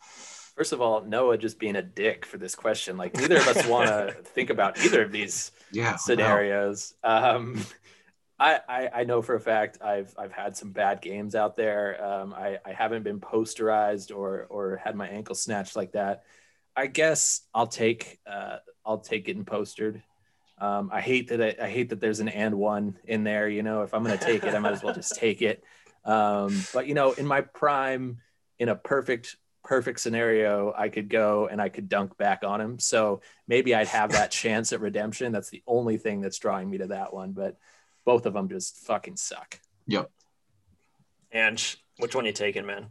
[0.56, 2.96] First of all, Noah just being a dick for this question.
[2.96, 6.94] Like neither of us want to think about either of these yeah, scenarios.
[7.04, 7.60] Um,
[8.38, 12.02] I, I, I know for a fact I've I've had some bad games out there.
[12.02, 16.22] Um, I, I haven't been posterized or or had my ankle snatched like that.
[16.74, 20.02] I guess I'll take uh, I'll take getting postered.
[20.58, 23.48] Um, I hate that I, I, hate that there's an and one in there.
[23.48, 25.64] You know, if I'm gonna take it, I might as well just take it.
[26.04, 28.18] Um, but you know, in my prime,
[28.58, 32.78] in a perfect perfect scenario, I could go and I could dunk back on him.
[32.78, 35.32] So maybe I'd have that chance at redemption.
[35.32, 37.32] That's the only thing that's drawing me to that one.
[37.32, 37.56] But
[38.04, 39.58] both of them just fucking suck.
[39.86, 40.10] Yep.
[41.32, 42.86] And which one you taking, man?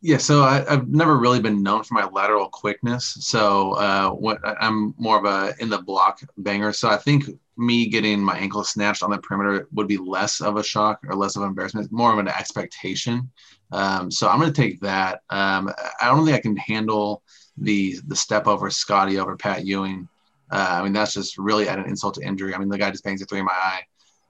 [0.00, 3.16] Yeah, so I, have never really been known for my lateral quickness.
[3.20, 6.72] So uh, what I'm more of a in the block banger.
[6.72, 7.24] So I think
[7.56, 11.14] me getting my ankle snatched on the perimeter would be less of a shock or
[11.14, 13.30] less of an embarrassment, more of an expectation.
[13.70, 15.20] Um, so I'm going to take that.
[15.30, 15.70] Um,
[16.00, 17.22] I don't think I can handle
[17.56, 20.08] the the step over Scottie over Pat Ewing.
[20.50, 22.52] Uh, I mean, that's just really at an insult to injury.
[22.52, 23.82] I mean, the guy just bangs a three in my eye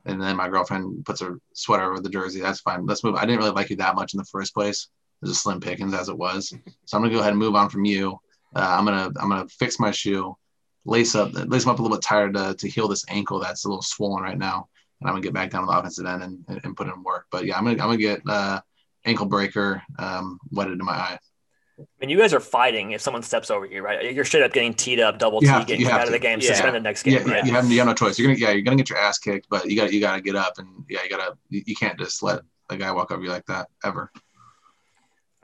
[0.06, 2.40] and then my girlfriend puts her sweater over the jersey.
[2.40, 2.86] That's fine.
[2.86, 3.16] Let's move.
[3.16, 4.89] I didn't really like you that much in the first place.
[5.22, 6.48] It was a slim pickings as it was.
[6.86, 8.18] So I'm gonna go ahead and move on from you.
[8.55, 10.36] Uh, I'm gonna I'm gonna fix my shoe,
[10.85, 13.64] lace up lace them up a little bit tighter to, to heal this ankle that's
[13.64, 14.68] a little swollen right now,
[15.01, 17.02] and I'm gonna get back down to the offensive end and, and, and put in
[17.02, 17.27] work.
[17.31, 18.60] But yeah, I'm gonna I'm gonna get uh,
[19.05, 21.18] ankle breaker um, wetted in my eye.
[21.81, 24.12] I mean, you guys are fighting if someone steps over you, right?
[24.15, 26.48] You're straight up getting teed up, double T, getting out of the game, yeah.
[26.48, 27.15] suspended next game.
[27.15, 27.44] Yeah, right?
[27.44, 28.19] you, have, you have no choice.
[28.19, 30.20] You're gonna yeah, you're gonna get your ass kicked, but you got you got to
[30.20, 33.31] get up and yeah, you gotta you can't just let a guy walk over you
[33.31, 34.11] like that ever.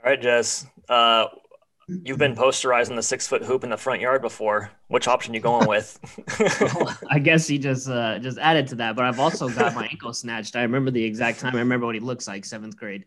[0.04, 0.66] All right, Jess.
[0.88, 1.26] Uh,
[1.88, 4.70] you've been posterizing the six foot hoop in the front yard before.
[4.88, 5.98] Which option you going with?
[7.10, 10.12] I guess he just uh, just added to that, but I've also got my ankle
[10.12, 10.56] snatched.
[10.56, 11.56] I remember the exact time.
[11.56, 13.04] I remember what he looks like, seventh grade.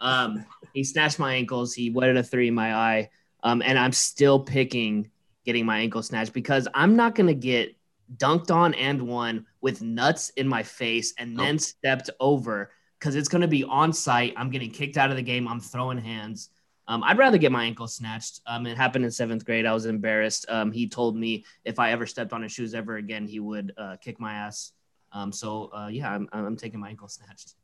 [0.00, 1.74] Um, he snatched my ankles.
[1.74, 3.10] He wetted a three in my eye.
[3.42, 5.10] Um, and I'm still picking
[5.44, 7.74] getting my ankle snatched because I'm not going to get
[8.16, 13.28] dunked on and one with nuts in my face and then stepped over because it's
[13.28, 14.34] going to be on site.
[14.36, 15.48] I'm getting kicked out of the game.
[15.48, 16.50] I'm throwing hands.
[16.88, 18.40] Um, I'd rather get my ankle snatched.
[18.46, 19.64] Um, it happened in seventh grade.
[19.64, 20.44] I was embarrassed.
[20.48, 23.72] Um, he told me if I ever stepped on his shoes ever again, he would
[23.78, 24.72] uh, kick my ass.
[25.12, 27.54] Um, so uh, yeah, I'm, I'm taking my ankle snatched.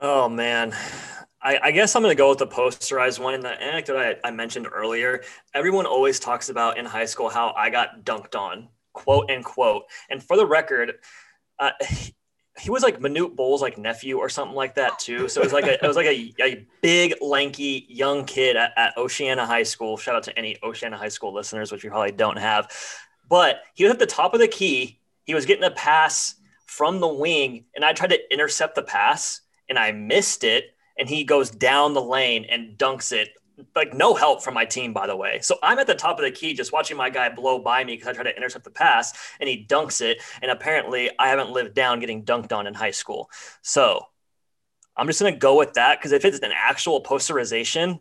[0.00, 0.74] Oh man,
[1.40, 3.32] I, I, guess I'm going to go with the posterized one.
[3.32, 5.22] In the anecdote I, I, mentioned earlier,
[5.54, 9.84] everyone always talks about in high school how I got dunked on, quote unquote.
[10.10, 10.94] And for the record,
[11.58, 11.70] uh,
[12.58, 15.28] he, was like Manute Bol's like nephew or something like that too.
[15.28, 18.72] So it was like a, it was like a, a big, lanky, young kid at,
[18.76, 19.96] at Oceana High School.
[19.96, 22.70] Shout out to any Oceana High School listeners, which you probably don't have.
[23.30, 25.00] But he was at the top of the key.
[25.24, 26.34] He was getting a pass
[26.66, 30.74] from the wing, and I tried to intercept the pass and I missed it.
[30.98, 33.28] And he goes down the lane and dunks it.
[33.74, 35.40] Like no help from my team, by the way.
[35.42, 37.94] So I'm at the top of the key, just watching my guy blow by me
[37.94, 40.22] because I try to intercept the pass, and he dunks it.
[40.42, 43.30] And apparently, I haven't lived down getting dunked on in high school.
[43.62, 44.06] So
[44.96, 48.00] I'm just gonna go with that because if it's an actual posterization,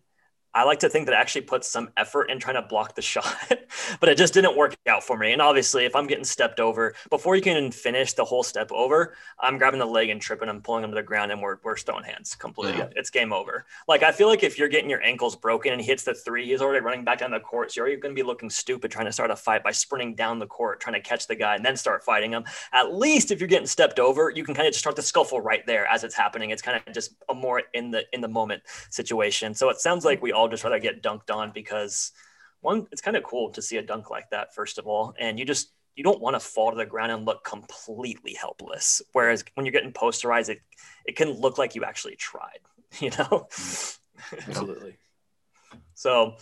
[0.55, 3.01] I like to think that I actually put some effort in trying to block the
[3.13, 3.51] shot,
[3.99, 5.33] but it just didn't work out for me.
[5.33, 9.15] And obviously, if I'm getting stepped over before you can finish the whole step over,
[9.39, 11.75] I'm grabbing the leg and tripping, I'm pulling him to the ground, and we're, we're
[11.75, 12.77] stone hands completely.
[12.77, 12.89] Yeah.
[12.95, 13.65] It's game over.
[13.89, 16.47] Like, I feel like if you're getting your ankles broken and he hits the three,
[16.47, 17.73] he's already running back down the court.
[17.73, 20.39] So you're going to be looking stupid trying to start a fight by sprinting down
[20.39, 22.45] the court, trying to catch the guy and then start fighting him.
[22.71, 25.41] At least if you're getting stepped over, you can kind of just start the scuffle
[25.41, 26.51] right there as it's happening.
[26.51, 29.53] It's kind of just a more in the in the moment situation.
[29.53, 32.11] So it sounds like we all just rather get dunked on because
[32.61, 35.13] one, it's kind of cool to see a dunk like that, first of all.
[35.19, 39.01] And you just, you don't want to fall to the ground and look completely helpless.
[39.13, 40.61] Whereas when you're getting posterized, it,
[41.05, 42.59] it can look like you actually tried,
[42.99, 43.47] you know?
[44.47, 44.97] Absolutely.
[45.93, 46.35] So,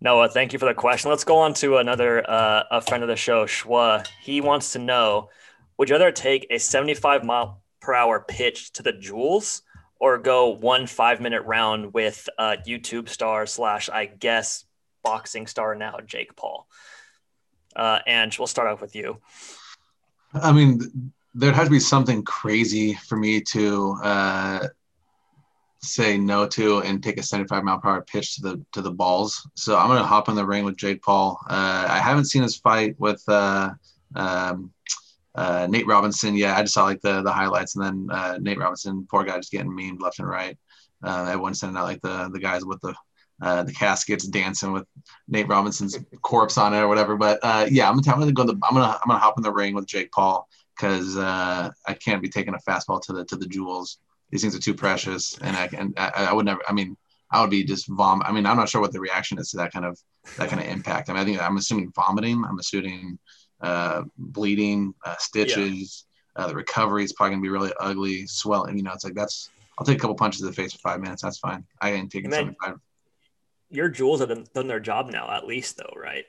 [0.00, 1.10] Noah, thank you for the question.
[1.10, 4.06] Let's go on to another uh, a friend of the show, Shwa.
[4.20, 5.30] He wants to know:
[5.78, 9.62] Would you rather take a 75 mile per hour pitch to the jewels
[9.98, 14.64] or go one five minute round with YouTube star slash I guess
[15.02, 16.68] boxing star now Jake Paul.
[17.74, 19.18] Uh, and we'll start off with you.
[20.34, 24.66] I mean, there has to be something crazy for me to uh,
[25.80, 28.90] say no to and take a 75 mile per hour pitch to the to the
[28.90, 29.48] balls.
[29.54, 31.38] So I'm gonna hop in the ring with Jake Paul.
[31.48, 33.22] Uh, I haven't seen his fight with.
[33.28, 33.70] Uh,
[34.16, 34.72] um,
[35.38, 38.58] uh, Nate Robinson, yeah, I just saw like the the highlights, and then uh, Nate
[38.58, 40.58] Robinson, poor guy, just getting memed left and right.
[41.00, 42.92] Uh, everyone sending out like the the guys with the
[43.40, 44.84] uh, the caskets dancing with
[45.28, 47.16] Nate Robinson's corpse on it or whatever.
[47.16, 48.42] But uh, yeah, I'm, I'm gonna go.
[48.42, 51.94] The, I'm gonna I'm gonna hop in the ring with Jake Paul because uh, I
[51.94, 53.98] can't be taking a fastball to the to the jewels.
[54.32, 56.60] These things are too precious, and I and I, I would never.
[56.68, 56.96] I mean,
[57.30, 58.22] I would be just vom.
[58.24, 59.96] I mean, I'm not sure what the reaction is to that kind of
[60.36, 61.08] that kind of impact.
[61.08, 62.42] I mean, I think I'm assuming vomiting.
[62.44, 63.20] I'm assuming
[63.60, 66.04] uh, bleeding, uh, stitches.
[66.36, 66.44] Yeah.
[66.44, 68.76] Uh, the recovery is probably gonna be really ugly, swelling.
[68.76, 69.50] You know, it's like that's.
[69.78, 71.22] I'll take a couple punches to the face for five minutes.
[71.22, 71.64] That's fine.
[71.80, 72.74] I ain't taking seventy five.
[73.70, 76.24] your jewels have done, done their job now, at least though, right?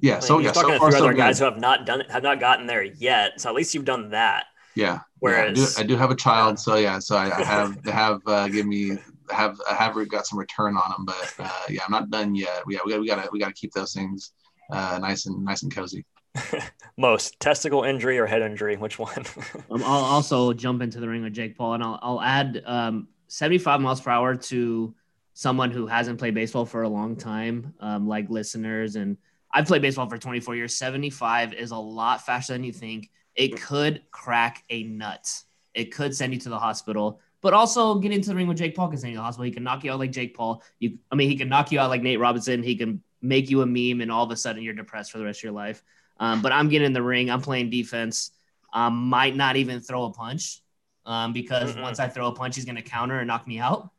[0.00, 0.14] Yeah.
[0.14, 0.52] Like, So you're yeah.
[0.52, 1.18] talking So to far, few so other good.
[1.18, 3.40] guys who have not done it, have not gotten there yet.
[3.40, 4.46] So at least you've done that.
[4.74, 5.00] Yeah.
[5.20, 7.82] Whereas- yeah, I, do, I do have a child, so yeah, so I, I have
[7.82, 8.96] they have uh, give me
[9.30, 12.62] have I have got some return on them, but uh, yeah, I'm not done yet.
[12.68, 14.32] Yeah, we got we gotta we gotta keep those things
[14.72, 16.04] uh, nice and nice and cozy.
[16.96, 18.76] Most testicle injury or head injury?
[18.76, 19.24] Which one?
[19.70, 23.08] Um, I'll also jump into the ring with Jake Paul, and I'll, I'll add um,
[23.28, 24.94] 75 miles per hour to
[25.34, 28.96] someone who hasn't played baseball for a long time, um, like listeners.
[28.96, 29.16] And
[29.52, 30.74] I've played baseball for 24 years.
[30.74, 33.10] 75 is a lot faster than you think.
[33.34, 35.30] It could crack a nut.
[35.74, 37.20] It could send you to the hospital.
[37.40, 39.44] But also get into the ring with Jake Paul can send you to the hospital.
[39.44, 40.62] He can knock you out like Jake Paul.
[40.80, 42.62] You, I mean, he can knock you out like Nate Robinson.
[42.62, 45.24] He can make you a meme, and all of a sudden you're depressed for the
[45.24, 45.82] rest of your life.
[46.20, 47.30] Um, but I'm getting in the ring.
[47.30, 48.32] I'm playing defense
[48.72, 50.62] um, might not even throw a punch
[51.06, 51.82] um, because Mhm.
[51.82, 53.90] once I throw a punch, he's going to counter and knock me out,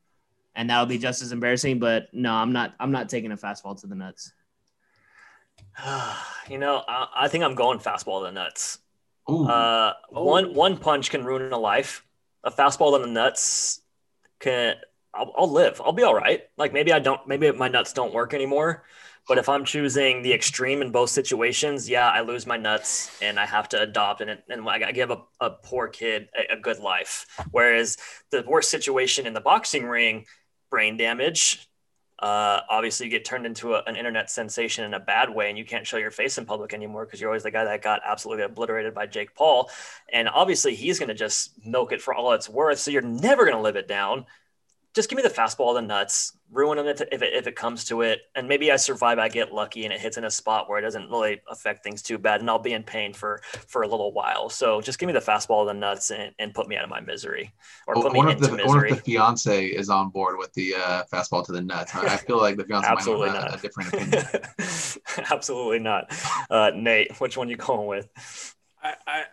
[0.55, 1.79] and that'll be just as embarrassing.
[1.79, 2.75] But no, I'm not.
[2.79, 4.31] I'm not taking a fastball to the nuts.
[6.49, 8.79] you know, I, I think I'm going fastball to the nuts.
[9.27, 12.05] Uh, one one punch can ruin a life.
[12.43, 13.81] A fastball to the nuts
[14.39, 14.75] can.
[15.13, 15.81] I'll, I'll live.
[15.83, 16.43] I'll be all right.
[16.57, 17.25] Like maybe I don't.
[17.27, 18.83] Maybe my nuts don't work anymore.
[19.29, 23.39] But if I'm choosing the extreme in both situations, yeah, I lose my nuts and
[23.39, 26.79] I have to adopt and, and I give a, a poor kid a, a good
[26.79, 27.27] life.
[27.51, 27.97] Whereas
[28.31, 30.25] the worst situation in the boxing ring,
[30.71, 31.67] brain damage.
[32.17, 35.57] Uh, obviously, you get turned into a, an internet sensation in a bad way, and
[35.57, 38.01] you can't show your face in public anymore because you're always the guy that got
[38.05, 39.69] absolutely obliterated by Jake Paul.
[40.11, 42.79] And obviously, he's going to just milk it for all it's worth.
[42.79, 44.25] So you're never going to live it down.
[44.99, 48.01] Just give me the fastball, the nuts, ruin them if it, if it comes to
[48.01, 48.19] it.
[48.35, 50.81] And maybe I survive, I get lucky, and it hits in a spot where it
[50.81, 54.11] doesn't really affect things too bad, and I'll be in pain for for a little
[54.11, 54.49] while.
[54.49, 56.99] So just give me the fastball, the nuts, and, and put me out of my
[56.99, 57.53] misery,
[57.87, 60.51] or I put me into the, I wonder if the fiance is on board with
[60.51, 61.95] the uh, fastball to the nuts.
[61.95, 63.59] I I feel like the fiance Absolutely might have a, not.
[63.59, 65.27] a different opinion.
[65.31, 66.11] Absolutely not.
[66.49, 68.09] Uh, Nate, which one you going with?
[68.83, 69.23] I, I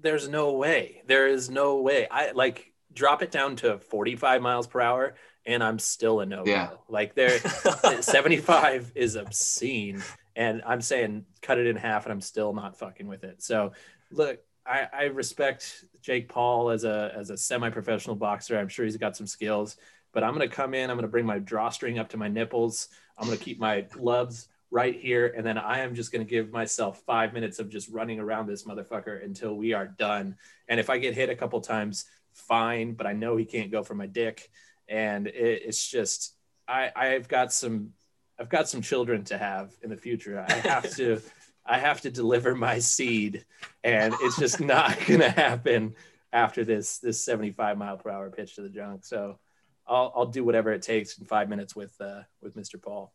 [0.00, 1.02] there's no way.
[1.06, 2.08] There is no way.
[2.10, 5.14] I like drop it down to 45 miles per hour
[5.46, 6.44] and I'm still a no.
[6.46, 6.70] Yeah.
[6.88, 7.38] Like there
[8.00, 10.02] 75 is obscene.
[10.36, 13.42] And I'm saying cut it in half and I'm still not fucking with it.
[13.42, 13.72] So
[14.10, 18.58] look, I, I respect Jake Paul as a as a semi-professional boxer.
[18.58, 19.76] I'm sure he's got some skills,
[20.12, 22.88] but I'm gonna come in, I'm gonna bring my drawstring up to my nipples,
[23.18, 27.02] I'm gonna keep my gloves right here, and then I am just gonna give myself
[27.04, 30.36] five minutes of just running around this motherfucker until we are done.
[30.68, 33.82] And if I get hit a couple times, fine, but I know he can't go
[33.82, 34.50] for my dick.
[34.88, 36.34] And it, it's just
[36.68, 37.92] I I've got some
[38.38, 40.44] I've got some children to have in the future.
[40.46, 41.20] I have to
[41.66, 43.46] I have to deliver my seed,
[43.82, 45.94] and it's just not gonna happen
[46.32, 49.04] after this this 75 mile per hour pitch to the junk.
[49.04, 49.38] So
[49.86, 52.80] I'll I'll do whatever it takes in five minutes with uh with Mr.
[52.80, 53.12] Paul.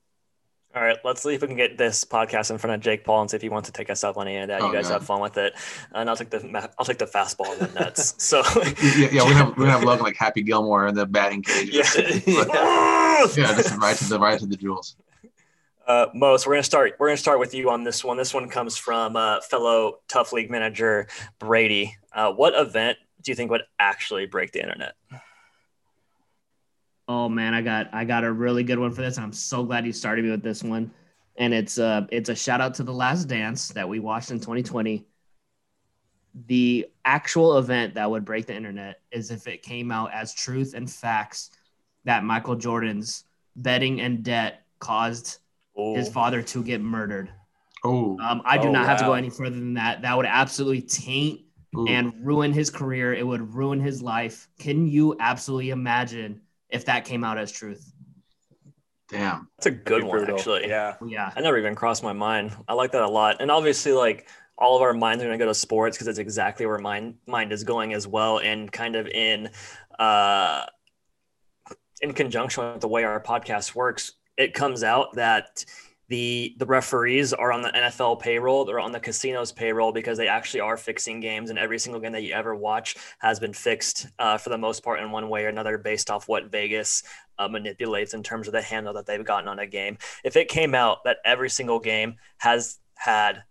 [0.76, 3.22] All right, let's see if we can get this podcast in front of Jake Paul
[3.22, 4.62] and see if he wants to take us up on any of that.
[4.62, 4.94] Oh, you guys God.
[4.94, 5.54] have fun with it,
[5.94, 8.14] and I'll take the I'll take the fastball and the nuts.
[8.20, 8.44] So
[8.84, 11.72] yeah, yeah, we're gonna have, we're have Logan like Happy Gilmore in the batting cage.
[11.74, 11.84] yeah.
[12.28, 14.96] yeah, just right to the right to the jewels.
[15.88, 16.94] Uh, Most, we're gonna start.
[17.00, 18.18] We're gonna start with you on this one.
[18.18, 21.08] This one comes from uh, fellow TUF League manager
[21.40, 21.98] Brady.
[22.14, 24.94] Uh, what event do you think would actually break the internet?
[27.10, 29.64] Oh man, I got I got a really good one for this, and I'm so
[29.66, 30.94] glad you started me with this one.
[31.38, 34.40] And it's uh it's a shout out to the Last Dance that we watched in
[34.40, 35.06] 2020.
[36.48, 40.74] The actual event that would break the internet is if it came out as truth
[40.76, 41.52] and facts
[42.06, 43.26] that Michael Jordan's
[43.56, 45.40] betting and debt caused
[45.92, 47.32] his father to get murdered.
[47.84, 50.02] Oh, Um, I do Oh, not have to go any further than that.
[50.04, 51.42] That would absolutely taint
[51.86, 53.14] and ruin his career.
[53.14, 54.50] It would ruin his life.
[54.60, 57.92] Can you absolutely imagine if that came out as truth?
[59.10, 59.48] damn.
[59.58, 60.38] That's a good Pretty one, brutal.
[60.38, 60.68] actually.
[60.68, 60.96] Yeah.
[61.06, 61.32] Yeah.
[61.36, 62.52] I never even crossed my mind.
[62.68, 63.38] I like that a lot.
[63.40, 66.20] And obviously, like all of our minds are going to go to sports because it's
[66.20, 69.50] exactly where mind mind is going as well, and kind of in
[69.98, 70.66] uh,
[72.02, 74.14] in conjunction with the way our podcast works.
[74.38, 75.66] It comes out that
[76.10, 78.66] the the referees are on the NFL payroll.
[78.66, 82.12] They're on the casinos payroll because they actually are fixing games, and every single game
[82.12, 85.46] that you ever watch has been fixed uh, for the most part in one way
[85.46, 87.04] or another, based off what Vegas
[87.38, 89.98] uh, manipulates in terms of the handle that they've gotten on a game.
[90.24, 93.44] If it came out that every single game has had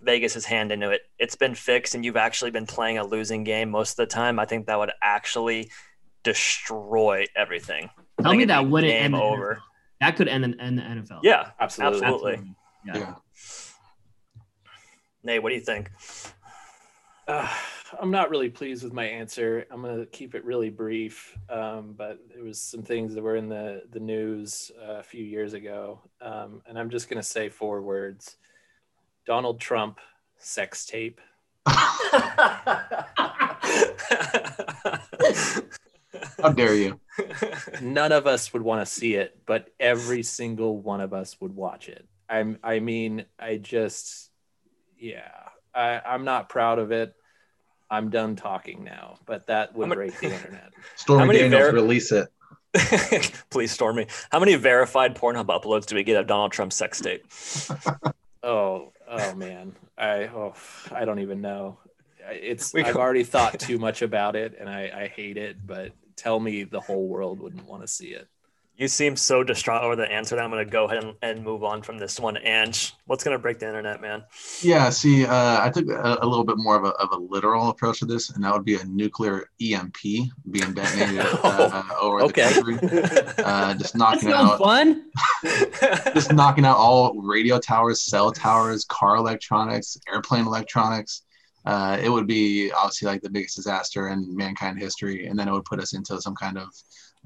[0.00, 3.70] Vegas's hand into it, it's been fixed, and you've actually been playing a losing game
[3.70, 5.70] most of the time, I think that would actually
[6.24, 7.88] destroy everything.
[8.20, 9.62] Tell think me that wouldn't end over.
[10.02, 10.06] NFL.
[10.06, 11.20] That could end, end the NFL.
[11.22, 12.02] Yeah, Absolutely.
[12.02, 12.54] absolutely.
[12.84, 12.98] Yeah.
[12.98, 13.14] Yeah.
[15.24, 15.90] Nate, what do you think?
[17.28, 17.48] Uh,
[18.00, 19.64] I'm not really pleased with my answer.
[19.70, 21.38] I'm gonna keep it really brief.
[21.48, 25.24] Um, but there was some things that were in the the news uh, a few
[25.24, 28.36] years ago, um, and I'm just gonna say four words:
[29.26, 30.00] Donald Trump
[30.38, 31.20] sex tape.
[36.40, 37.00] How dare you?
[37.80, 41.54] None of us would want to see it, but every single one of us would
[41.54, 42.06] watch it.
[42.28, 42.58] I'm.
[42.62, 44.30] I mean, I just,
[44.98, 45.30] yeah.
[45.74, 47.14] I, I'm not proud of it.
[47.90, 50.72] I'm done talking now, but that would I'm a- break the internet.
[50.96, 52.28] Stormy many Daniels, ver- release it.
[53.50, 54.06] Please Stormy.
[54.30, 57.26] How many verified Pornhub uploads do we get of Donald Trump's sex tape?
[58.42, 59.76] Oh, oh man.
[59.98, 60.54] I oh,
[60.90, 61.78] I don't even know.
[62.28, 65.56] I- It's We I've already thought too much about it, and I, I hate it.
[65.66, 68.28] But tell me the whole world wouldn't want to see it.
[68.74, 71.44] You seem so distraught over the answer that I'm going to go ahead and, and
[71.44, 72.38] move on from this one.
[72.38, 72.74] And
[73.06, 74.24] what's going to break the internet, man?
[74.62, 77.68] Yeah, see, uh, I took a, a little bit more of a, of a literal
[77.68, 79.94] approach to this, and that would be a nuclear EMP
[80.50, 82.48] being detonated uh, over Okay.
[82.54, 85.04] the country, uh, just knocking no out, fun.
[86.14, 91.22] just knocking out all radio towers, cell towers, car electronics, airplane electronics.
[91.64, 95.52] Uh, it would be obviously like the biggest disaster in mankind history, and then it
[95.52, 96.68] would put us into some kind of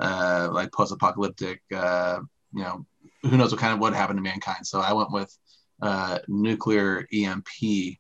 [0.01, 1.63] uh, like post-apocalyptic.
[1.75, 2.21] Uh,
[2.53, 2.87] you know,
[3.23, 4.67] who knows what kind of what happened to mankind.
[4.67, 5.37] So I went with
[5.83, 7.99] uh, nuclear EMP,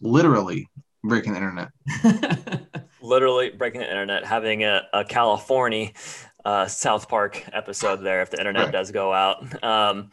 [0.00, 0.68] literally
[1.04, 1.68] breaking the internet.
[3.00, 5.92] Literally breaking the internet, having a, a California
[6.44, 8.72] uh, South Park episode there if the internet Right.
[8.72, 9.62] does go out.
[9.62, 10.10] Um,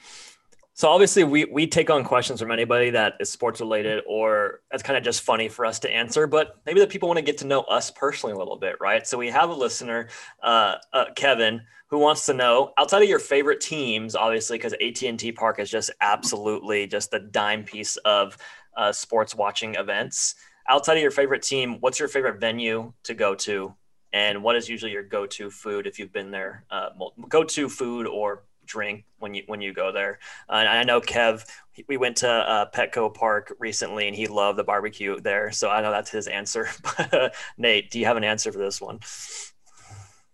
[0.78, 4.84] so obviously we we take on questions from anybody that is sports related or it's
[4.84, 7.38] kind of just funny for us to answer, but maybe the people want to get
[7.38, 9.08] to know us personally a little bit, right?
[9.08, 10.10] So we have a listener,
[10.44, 15.02] uh, uh, Kevin, who wants to know outside of your favorite teams, obviously because AT
[15.04, 18.38] and T Park is just absolutely just the dime piece of
[18.76, 20.36] uh, sports watching events.
[20.68, 23.74] Outside of your favorite team, what's your favorite venue to go to,
[24.12, 26.66] and what is usually your go-to food if you've been there?
[26.70, 26.90] Uh,
[27.30, 30.20] go-to food or drink when you when you go there.
[30.50, 31.46] And I know Kev,
[31.88, 35.52] we went to uh, Petco Park recently, and he loved the barbecue there.
[35.52, 36.70] So I know that's his answer.
[36.98, 39.00] Uh, Nate, do you have an answer for this one?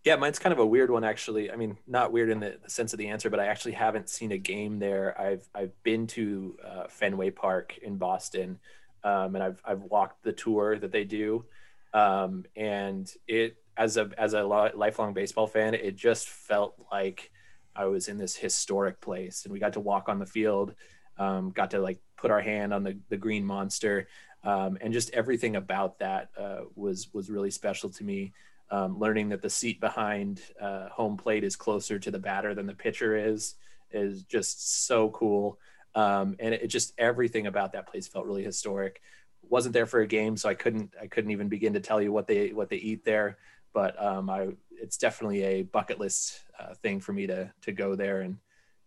[0.03, 1.51] Yeah, mine's kind of a weird one actually.
[1.51, 4.09] I mean, not weird in the, the sense of the answer, but I actually haven't
[4.09, 5.19] seen a game there.
[5.19, 8.59] I've I've been to uh, Fenway Park in Boston,
[9.03, 11.45] um, and I've I've walked the tour that they do,
[11.93, 17.31] um, and it as a as a lifelong baseball fan, it just felt like
[17.75, 20.75] I was in this historic place, and we got to walk on the field,
[21.17, 24.07] um, got to like put our hand on the the green monster,
[24.43, 28.33] um, and just everything about that uh, was was really special to me.
[28.69, 32.67] Um, learning that the seat behind uh, home plate is closer to the batter than
[32.67, 33.55] the pitcher is
[33.91, 35.59] is just so cool.
[35.93, 39.01] Um, and it, it just everything about that place felt really historic.
[39.49, 42.13] Wasn't there for a game so i couldn't i couldn't even begin to tell you
[42.13, 43.37] what they what they eat there
[43.73, 44.47] but um, i
[44.81, 48.37] it's definitely a bucket list uh, thing for me to to go there and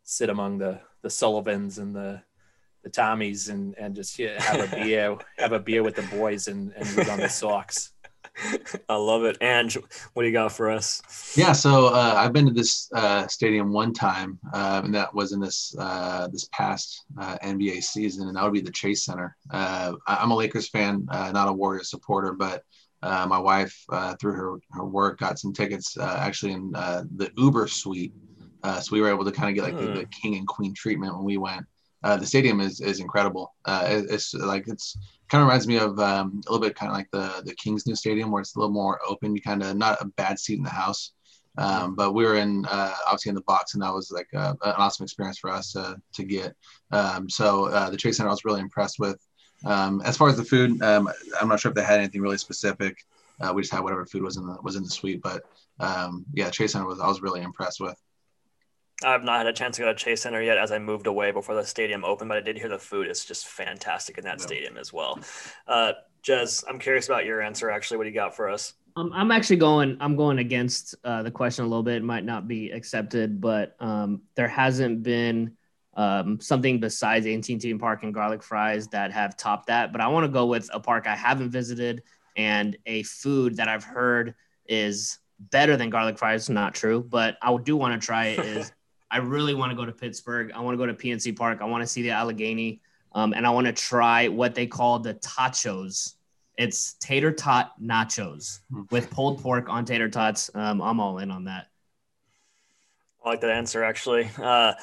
[0.03, 2.23] sit among the the sullivans and the
[2.83, 6.49] the tommies and and just yeah, have a beer have a beer with the boys
[6.49, 7.93] and and read on the socks
[8.89, 9.37] I love it.
[9.41, 9.73] And
[10.13, 11.01] what do you got for us?
[11.37, 15.33] Yeah, so uh, I've been to this uh, stadium one time, uh, and that was
[15.33, 19.37] in this uh, this past uh, NBA season, and that would be the Chase Center.
[19.51, 22.65] Uh, I- I'm a Lakers fan, uh, not a Warriors supporter, but
[23.05, 27.05] uh, my wife, uh, through her her work, got some tickets uh, actually in uh,
[27.17, 28.15] the Uber suite,
[28.65, 30.75] uh, so we were able to kind of get like the, the king and queen
[30.75, 31.65] treatment when we went.
[32.03, 33.55] Uh, the stadium is is incredible.
[33.65, 34.97] Uh, it- it's like it's
[35.31, 37.87] kind of reminds me of um, a little bit kind of like the the Kings
[37.87, 39.35] new stadium where it's a little more open.
[39.35, 41.13] You kind of not a bad seat in the house.
[41.57, 44.55] Um, but we were in uh, obviously in the box, and that was like uh
[44.65, 46.55] an awesome experience for us to to get.
[46.91, 49.19] Um, so uh, the Chase Center, I was really impressed with.
[49.65, 51.09] Um, as far as the food, um,
[51.41, 53.05] I'm not sure if they had anything really specific.
[53.41, 55.43] Uh, we just had whatever food was in the was in the suite, but
[55.81, 58.01] um, yeah, Chase Center was I was really impressed with.
[59.03, 61.33] I've not had a chance to go to Chase Center yet as I moved away
[61.33, 64.39] before the stadium opened, but I did hear the food is just fantastic in that
[64.39, 64.47] Yeah.
[64.47, 65.19] stadium as well.
[65.67, 65.93] Uh,
[66.23, 67.71] Jez, I'm curious about your answer.
[67.71, 68.75] Actually, what do you got for us?
[68.97, 69.97] Um, I'm actually going.
[70.01, 71.97] I'm going against uh, the question a little bit.
[71.97, 75.57] It might not be accepted, but um, there hasn't been
[75.97, 79.93] um, something besides AT&T Park and garlic fries that have topped that.
[79.93, 82.03] But I want to go with a park I haven't visited
[82.37, 84.35] and a food that I've heard
[84.67, 86.49] is better than garlic fries.
[86.49, 88.41] Not true, but I do want to try it.
[88.41, 88.73] Is
[89.11, 90.51] I really want to go to Pittsburgh.
[90.53, 91.61] I want to go to PNC Park.
[91.61, 92.81] I want to see the Allegheny,
[93.13, 96.15] um, and I want to try what they call the tachos.
[96.57, 98.61] It's tater tot nachos
[98.91, 100.51] with pulled pork on tater tots.
[100.55, 101.69] Um, I'm all in on that.
[103.25, 104.31] I like that answer actually.
[104.37, 104.75] Uh,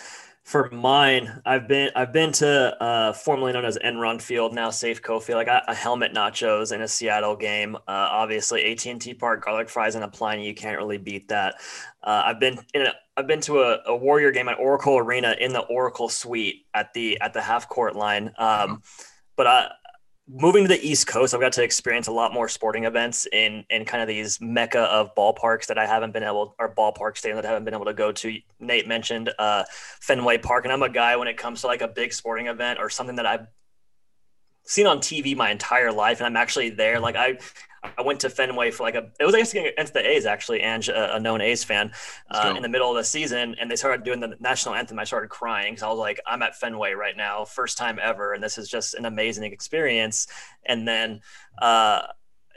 [0.52, 5.24] For mine, I've been I've been to uh, formerly known as Enron Field, now Safeco
[5.24, 5.40] Field.
[5.40, 7.78] I got a helmet nachos in a Seattle game.
[7.78, 10.46] Uh, obviously, AT and T Park garlic fries and a Pliny.
[10.46, 11.56] You can't really beat that.
[12.04, 15.38] Uh, I've been in a I've been to a, a, Warrior game at Oracle Arena
[15.40, 18.34] in the Oracle Suite at the at the half court line.
[18.38, 18.82] Um,
[19.38, 19.70] but I
[20.34, 23.66] moving to the East Coast, I've got to experience a lot more sporting events in
[23.70, 27.36] in kind of these mecca of ballparks that I haven't been able or ballpark stadium
[27.38, 28.38] that I haven't been able to go to.
[28.60, 29.64] Nate mentioned uh,
[30.00, 32.80] Fenway Park, and I'm a guy when it comes to like a big sporting event
[32.80, 33.48] or something that I've
[34.72, 37.00] seen on TV my entire life, and I'm actually there.
[37.00, 37.38] Like I,
[37.98, 41.16] I went to Fenway for like a it was against the A's actually, and a,
[41.16, 41.92] a known A's fan
[42.30, 44.98] uh, in the middle of the season, and they started doing the national anthem.
[44.98, 48.34] I started crying because I was like, I'm at Fenway right now, first time ever,
[48.34, 50.28] and this is just an amazing experience.
[50.66, 51.20] And then
[51.62, 52.04] uh,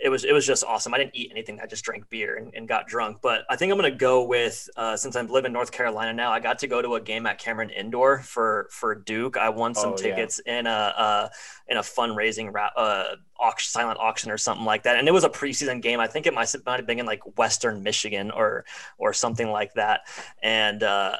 [0.02, 0.94] it was it was just awesome.
[0.94, 1.60] I didn't eat anything.
[1.60, 3.18] I just drank beer and, and got drunk.
[3.22, 6.32] But I think I'm gonna go with uh, since I'm living in North Carolina now.
[6.32, 9.36] I got to go to a game at Cameron Indoor for for Duke.
[9.36, 10.58] I won some oh, tickets yeah.
[10.58, 11.28] in a uh,
[11.68, 14.96] in a fundraising ra- uh, auction, silent auction or something like that.
[14.96, 16.00] And it was a preseason game.
[16.00, 18.64] I think it might, might have been in like Western Michigan or
[18.98, 20.02] or something like that.
[20.42, 21.16] And uh,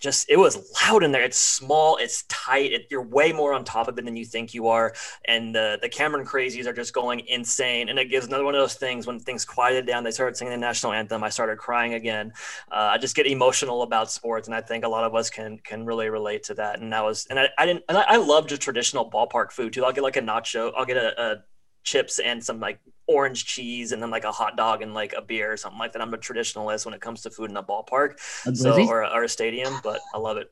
[0.00, 1.22] just it was loud in there.
[1.22, 2.72] It's small, it's tight.
[2.72, 4.94] It, you're way more on top of it than you think you are.
[5.26, 7.88] And the the Cameron crazies are just going insane.
[7.88, 10.04] And it gives another one of those things when things quieted down.
[10.04, 11.24] They started singing the national anthem.
[11.24, 12.32] I started crying again.
[12.70, 15.58] Uh, I just get emotional about sports, and I think a lot of us can
[15.58, 16.80] can really relate to that.
[16.80, 17.84] And that was and I, I didn't.
[17.88, 19.84] And I, I love just traditional ballpark food too.
[19.84, 20.72] I'll get like a nacho.
[20.76, 21.36] I'll get a, a
[21.84, 25.22] chips and some like orange cheese and then like a hot dog and like a
[25.22, 26.02] beer or something like that.
[26.02, 29.24] I'm a traditionalist when it comes to food in a ballpark, a so or, or
[29.24, 30.50] a stadium, but I love it.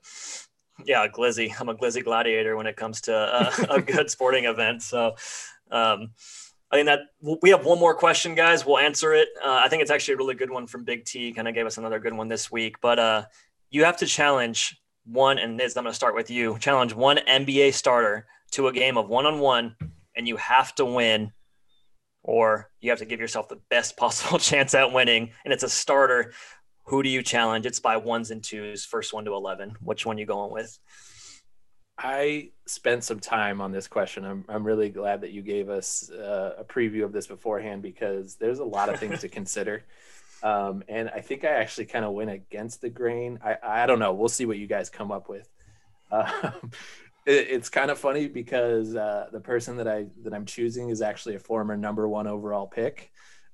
[0.84, 1.52] Yeah, glizzy.
[1.58, 4.82] I'm a glizzy gladiator when it comes to uh, a good sporting event.
[4.82, 5.16] So,
[5.70, 6.10] um,
[6.70, 7.00] I think that
[7.42, 8.64] we have one more question, guys.
[8.64, 9.28] We'll answer it.
[9.44, 11.30] Uh, I think it's actually a really good one from Big T.
[11.32, 12.76] Kind of gave us another good one this week.
[12.80, 13.24] But uh,
[13.70, 16.58] you have to challenge one, and Niz, I'm going to start with you.
[16.58, 19.76] Challenge one NBA starter to a game of one on one
[20.16, 21.32] and you have to win
[22.22, 25.30] or you have to give yourself the best possible chance at winning.
[25.44, 26.32] And it's a starter.
[26.86, 27.66] Who do you challenge?
[27.66, 30.78] It's by ones and twos first one to 11 which one you going with?
[31.98, 34.24] I spent some time on this question.
[34.24, 38.36] I'm, I'm really glad that you gave us uh, a preview of this beforehand because
[38.36, 39.84] there's a lot of things to consider.
[40.42, 43.38] Um, and i think i actually kind of went against the grain.
[43.44, 44.12] I, I don't know.
[44.12, 45.48] We'll see what you guys come up with.
[46.12, 46.70] Um,
[47.26, 51.02] it, it's kind of funny because uh, the person that I that I'm choosing is
[51.02, 53.10] actually a former number one overall pick.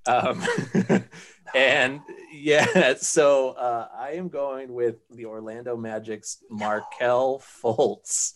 [0.07, 0.43] Um,
[1.55, 2.01] and
[2.32, 8.32] yeah, so uh, I am going with the Orlando Magic's Markelle Fultz.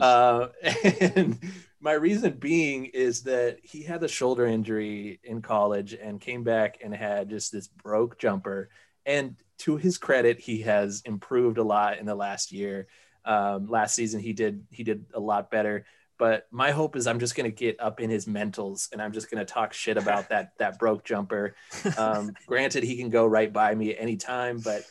[0.00, 0.48] Uh,
[1.00, 1.38] and
[1.80, 6.78] my reason being is that he had a shoulder injury in college and came back
[6.84, 8.70] and had just this broke jumper.
[9.06, 12.86] And to his credit, he has improved a lot in the last year.
[13.28, 15.84] Um, last season he did he did a lot better.
[16.18, 19.12] But my hope is I'm just going to get up in his mentals and I'm
[19.12, 21.54] just going to talk shit about that that broke jumper.
[21.96, 24.82] Um, granted, he can go right by me at any time, but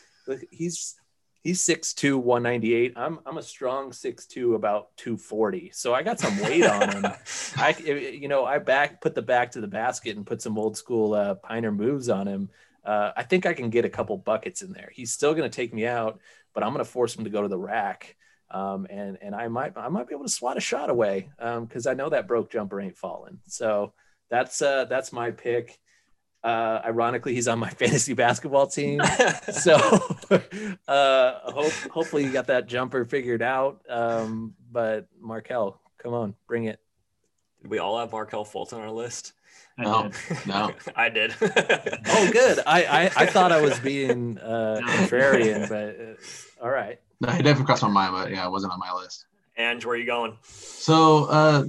[0.52, 0.96] he's
[1.44, 2.94] he's 6'2", 198.
[2.96, 5.72] I'm I'm a strong 6'2", about 240.
[5.74, 7.06] So I got some weight on him.
[7.58, 10.78] I you know I back put the back to the basket and put some old
[10.78, 12.50] school uh, Piner moves on him.
[12.86, 14.90] Uh, I think I can get a couple buckets in there.
[14.94, 16.20] He's still going to take me out,
[16.54, 18.17] but I'm going to force him to go to the rack.
[18.50, 21.86] Um, and and I might I might be able to swat a shot away because
[21.86, 23.40] um, I know that broke jumper ain't falling.
[23.48, 23.94] So
[24.30, 25.80] that's uh, that's my pick.
[26.44, 29.02] Uh, ironically, he's on my fantasy basketball team.
[29.52, 29.76] so
[30.88, 33.82] uh, hope, hopefully you got that jumper figured out.
[33.90, 36.80] Um, but Markelle, come on, bring it.
[37.62, 39.34] Did we all have Markelle Fultz on our list?
[39.78, 40.10] No,
[40.46, 41.36] no, I did.
[41.42, 42.60] oh, good.
[42.66, 47.00] I, I, I thought I was being uh, contrarian, but uh, all right.
[47.20, 49.26] No, he definitely crossed my mind, but yeah, it wasn't on my list.
[49.58, 50.38] And where are you going?
[50.44, 51.66] So uh,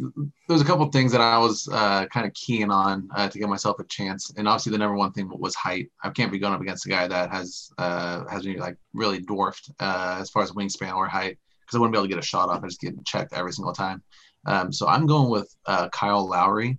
[0.46, 3.48] there's a couple things that I was uh, kind of keen on uh, to give
[3.48, 5.90] myself a chance, and obviously the number one thing was height.
[6.04, 9.20] I can't be going up against a guy that has uh, has me like really
[9.20, 12.22] dwarfed uh, as far as wingspan or height, because I wouldn't be able to get
[12.22, 12.62] a shot off.
[12.62, 14.02] I just get checked every single time.
[14.44, 16.76] Um, so I'm going with uh, Kyle Lowry,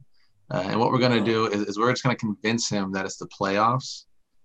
[0.51, 3.05] and what we're going to do is, is we're just going to convince him that
[3.05, 4.03] it's the playoffs.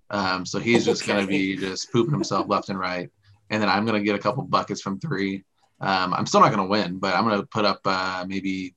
[0.09, 1.13] Um, so he's just okay.
[1.13, 3.11] going to be just pooping himself left and right
[3.51, 5.45] and then I'm to get a couple buckets from three.
[5.81, 8.75] Um, I'm still not to win, but I'm to put up uh, maybe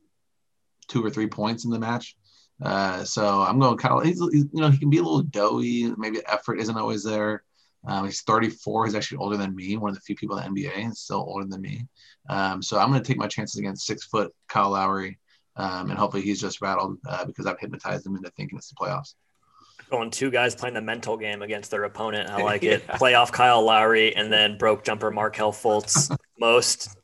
[0.88, 2.16] two or three points in the match.
[2.62, 5.22] Uh, so I'm going kind of, he's, he's, you know, he can be a little
[5.22, 5.94] doughy.
[5.98, 7.44] Maybe effort isn't always there.
[7.86, 8.86] Um, he's 34.
[8.86, 9.78] He's actually older than me.
[9.78, 10.92] One of the few people in the NBA.
[10.92, 11.86] is still older than me.
[12.30, 15.20] Um, so I'm going to take my chances against six foot Kyle Lowry.
[15.56, 18.76] Um, and hopefully he's just rattled uh, because I've hypnotized him into thinking it's the
[18.76, 19.14] playoffs
[19.90, 22.30] going two guys playing the mental game against their opponent.
[22.30, 22.86] I like it.
[22.88, 26.16] Playoff Kyle Lowry and then broke jumper Markelle Fultz.
[26.40, 26.96] Most.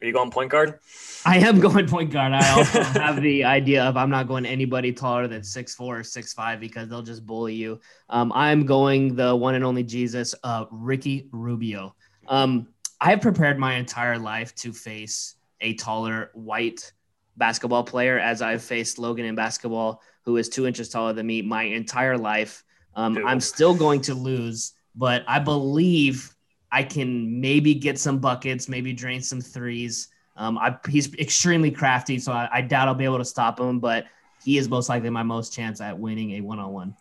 [0.00, 0.78] Are you going point guard?
[1.26, 2.32] I am going point guard.
[2.32, 6.04] I also have the idea of I'm not going anybody taller than six four or
[6.04, 7.80] six five because they'll just bully you.
[8.08, 11.96] Um, I'm going the one and only Jesus, uh, Ricky Rubio.
[12.28, 12.68] Um,
[13.00, 16.92] I have prepared my entire life to face a taller white
[17.36, 21.40] basketball player as I've faced Logan in basketball, who is two inches taller than me
[21.40, 22.62] my entire life.
[22.94, 26.36] Um, I'm still going to lose, but I believe
[26.70, 30.08] I can maybe get some buckets, maybe drain some threes.
[30.36, 33.80] Um, I, he's extremely crafty, so I, I doubt I'll be able to stop him,
[33.80, 34.04] but
[34.44, 36.94] he is most likely my most chance at winning a one on one.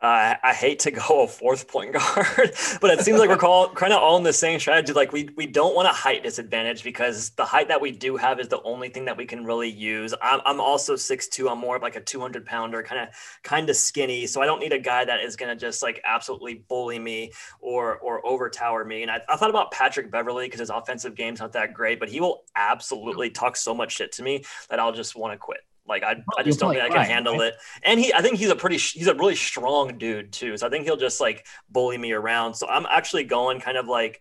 [0.00, 3.68] Uh, I hate to go a fourth point guard, but it seems like we're call,
[3.70, 4.92] kind of all in the same strategy.
[4.92, 8.38] Like we we don't want a height disadvantage because the height that we do have
[8.38, 10.14] is the only thing that we can really use.
[10.22, 11.48] I'm, I'm also six two.
[11.48, 13.08] I'm more of like a 200 pounder, kind of
[13.42, 14.26] kind of skinny.
[14.28, 17.98] So I don't need a guy that is gonna just like absolutely bully me or
[17.98, 19.02] or overtower me.
[19.02, 22.08] And I, I thought about Patrick Beverley because his offensive game's not that great, but
[22.08, 25.67] he will absolutely talk so much shit to me that I'll just want to quit.
[25.88, 27.54] Like I, I just don't think I can handle it.
[27.82, 30.56] And he, I think he's a pretty, he's a really strong dude too.
[30.56, 32.54] So I think he'll just like bully me around.
[32.54, 34.20] So I'm actually going kind of like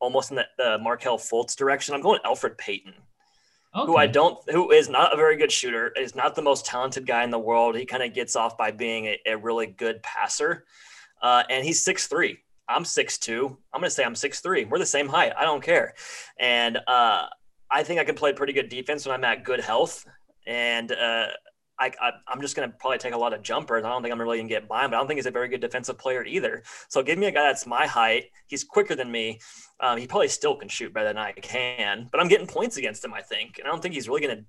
[0.00, 1.94] almost in the, the Markelle Fultz direction.
[1.94, 2.94] I'm going Elfrid Payton.
[3.76, 3.86] Okay.
[3.86, 7.06] Who I don't, who is not a very good shooter, is not the most talented
[7.06, 7.76] guy in the world.
[7.76, 10.64] He kind of gets off by being a, a really good passer,
[11.20, 12.38] uh, and he's six three.
[12.66, 13.58] I'm six two.
[13.72, 14.64] I'm gonna say I'm six three.
[14.64, 15.34] We're the same height.
[15.36, 15.94] I don't care,
[16.40, 17.26] and uh,
[17.70, 20.06] I think I can play pretty good defense when I'm at good health
[20.48, 21.26] and uh,
[21.78, 21.92] I,
[22.28, 23.84] am just going to probably take a lot of jumpers.
[23.84, 25.26] I don't think I'm really going to get by him, but I don't think he's
[25.26, 26.62] a very good defensive player either.
[26.88, 28.30] So give me a guy that's my height.
[28.48, 29.40] He's quicker than me.
[29.78, 33.04] Um, he probably still can shoot better than I can, but I'm getting points against
[33.04, 33.58] him, I think.
[33.58, 34.44] And I don't think he's really going to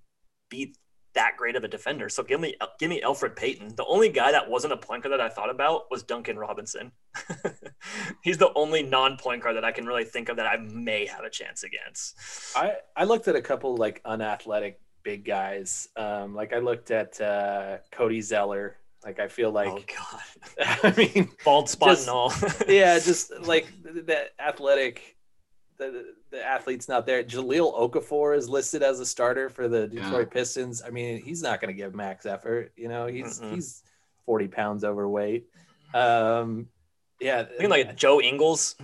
[0.49, 0.73] be
[1.13, 2.07] that great of a defender.
[2.07, 3.75] So give me give me Elfrid Payton.
[3.75, 6.91] The only guy that wasn't a point guard that I thought about was Duncan Robinson.
[8.23, 11.23] He's the only non-point guard that I can really think of that I may have
[11.23, 12.15] a chance against.
[12.55, 14.79] I I looked at a couple like unathletic
[15.09, 15.89] big guys.
[15.95, 18.77] Um, like I looked at uh, Cody Zeller.
[19.03, 19.81] Like I feel like, oh
[20.61, 22.31] god, I mean, bald spot just, and all.
[22.67, 25.15] yeah, just like that athletic.
[25.77, 27.23] The, the athlete's not there.
[27.23, 30.33] Jahlil Okafor is listed as a starter for the Detroit yeah.
[30.33, 30.83] Pistons.
[30.85, 32.73] I mean, he's not going to give max effort.
[32.75, 33.81] You know, he's mm he's
[34.25, 35.47] forty pounds overweight.
[35.93, 36.67] Um,
[37.19, 38.75] yeah, I think like Joe Ingles.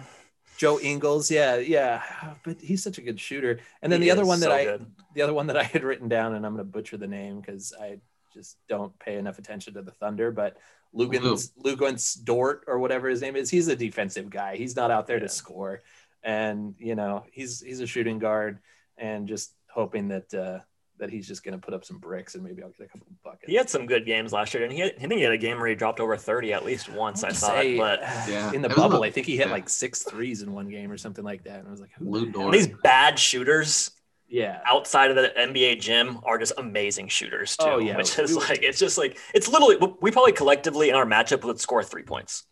[0.57, 2.01] Joe Ingles, yeah, yeah,
[2.43, 3.59] but he's such a good shooter.
[3.81, 4.85] And then he the other one that so I, good.
[5.15, 7.41] The other one that I had written down, and I'm going to butcher the name
[7.41, 7.97] because I
[8.33, 10.57] just don't pay enough attention to the Thunder, but
[10.95, 14.55] Lugans Luguentz Dort or whatever his name is, he's a defensive guy.
[14.55, 15.23] He's not out there yeah.
[15.23, 15.81] to score,
[16.23, 18.59] and you know he's he's a shooting guard,
[18.97, 20.59] and just hoping that uh,
[20.99, 23.07] that he's just going to put up some bricks and maybe I'll get a couple
[23.09, 23.45] of buckets.
[23.47, 25.37] He had some good games last year, and he had, I think he had a
[25.37, 27.23] game where he dropped over thirty at least once.
[27.23, 28.53] I, I thought, say, but yeah.
[28.53, 29.53] in the bubble, I think he hit yeah.
[29.53, 31.59] like six threes in one game or something like that.
[31.59, 33.91] And I was like, Who these bad shooters.
[34.27, 37.65] Yeah, outside of the NBA gym are just amazing shooters too.
[37.67, 41.05] Oh yeah, which is like it's just like it's literally we probably collectively in our
[41.05, 42.43] matchup would score three points.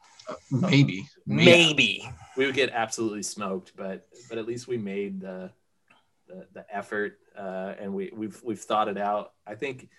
[0.51, 1.45] Maybe, maybe,
[2.05, 5.51] maybe we would get absolutely smoked, but but at least we made the
[6.27, 9.33] the, the effort uh, and we, we've we've thought it out.
[9.45, 9.89] I think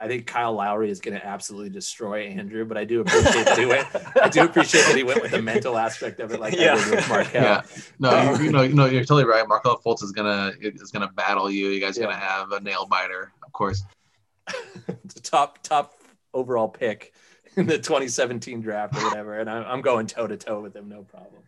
[0.00, 3.58] I think Kyle Lowry is going to absolutely destroy Andrew, but I do appreciate that
[3.58, 3.86] he went.
[4.20, 6.74] I do appreciate that he went with the mental aspect of it, like yeah.
[6.74, 7.42] with Markelle.
[7.42, 7.62] Yeah,
[8.00, 9.46] no, you, you, know, you know, you're totally right.
[9.46, 11.68] Markelle Fultz is gonna is gonna battle you.
[11.68, 12.06] You guys are yeah.
[12.08, 13.84] gonna have a nail biter, of course.
[14.86, 15.94] the top top
[16.34, 17.14] overall pick
[17.56, 20.88] in the 2017 draft or whatever, and I'm, I'm going toe to toe with him,
[20.88, 21.42] no problem.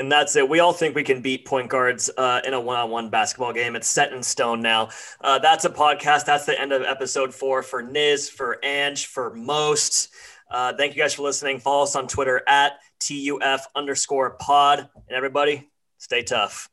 [0.00, 0.48] And that's it.
[0.48, 3.52] We all think we can beat point guards uh, in a one on one basketball
[3.52, 3.76] game.
[3.76, 4.88] It's set in stone now.
[5.20, 6.24] Uh, that's a podcast.
[6.24, 10.08] That's the end of episode four for Niz, for Ange, for most.
[10.50, 11.60] Uh, thank you guys for listening.
[11.60, 14.78] Follow us on Twitter at TUF underscore pod.
[14.78, 15.68] And everybody,
[15.98, 16.70] stay tough.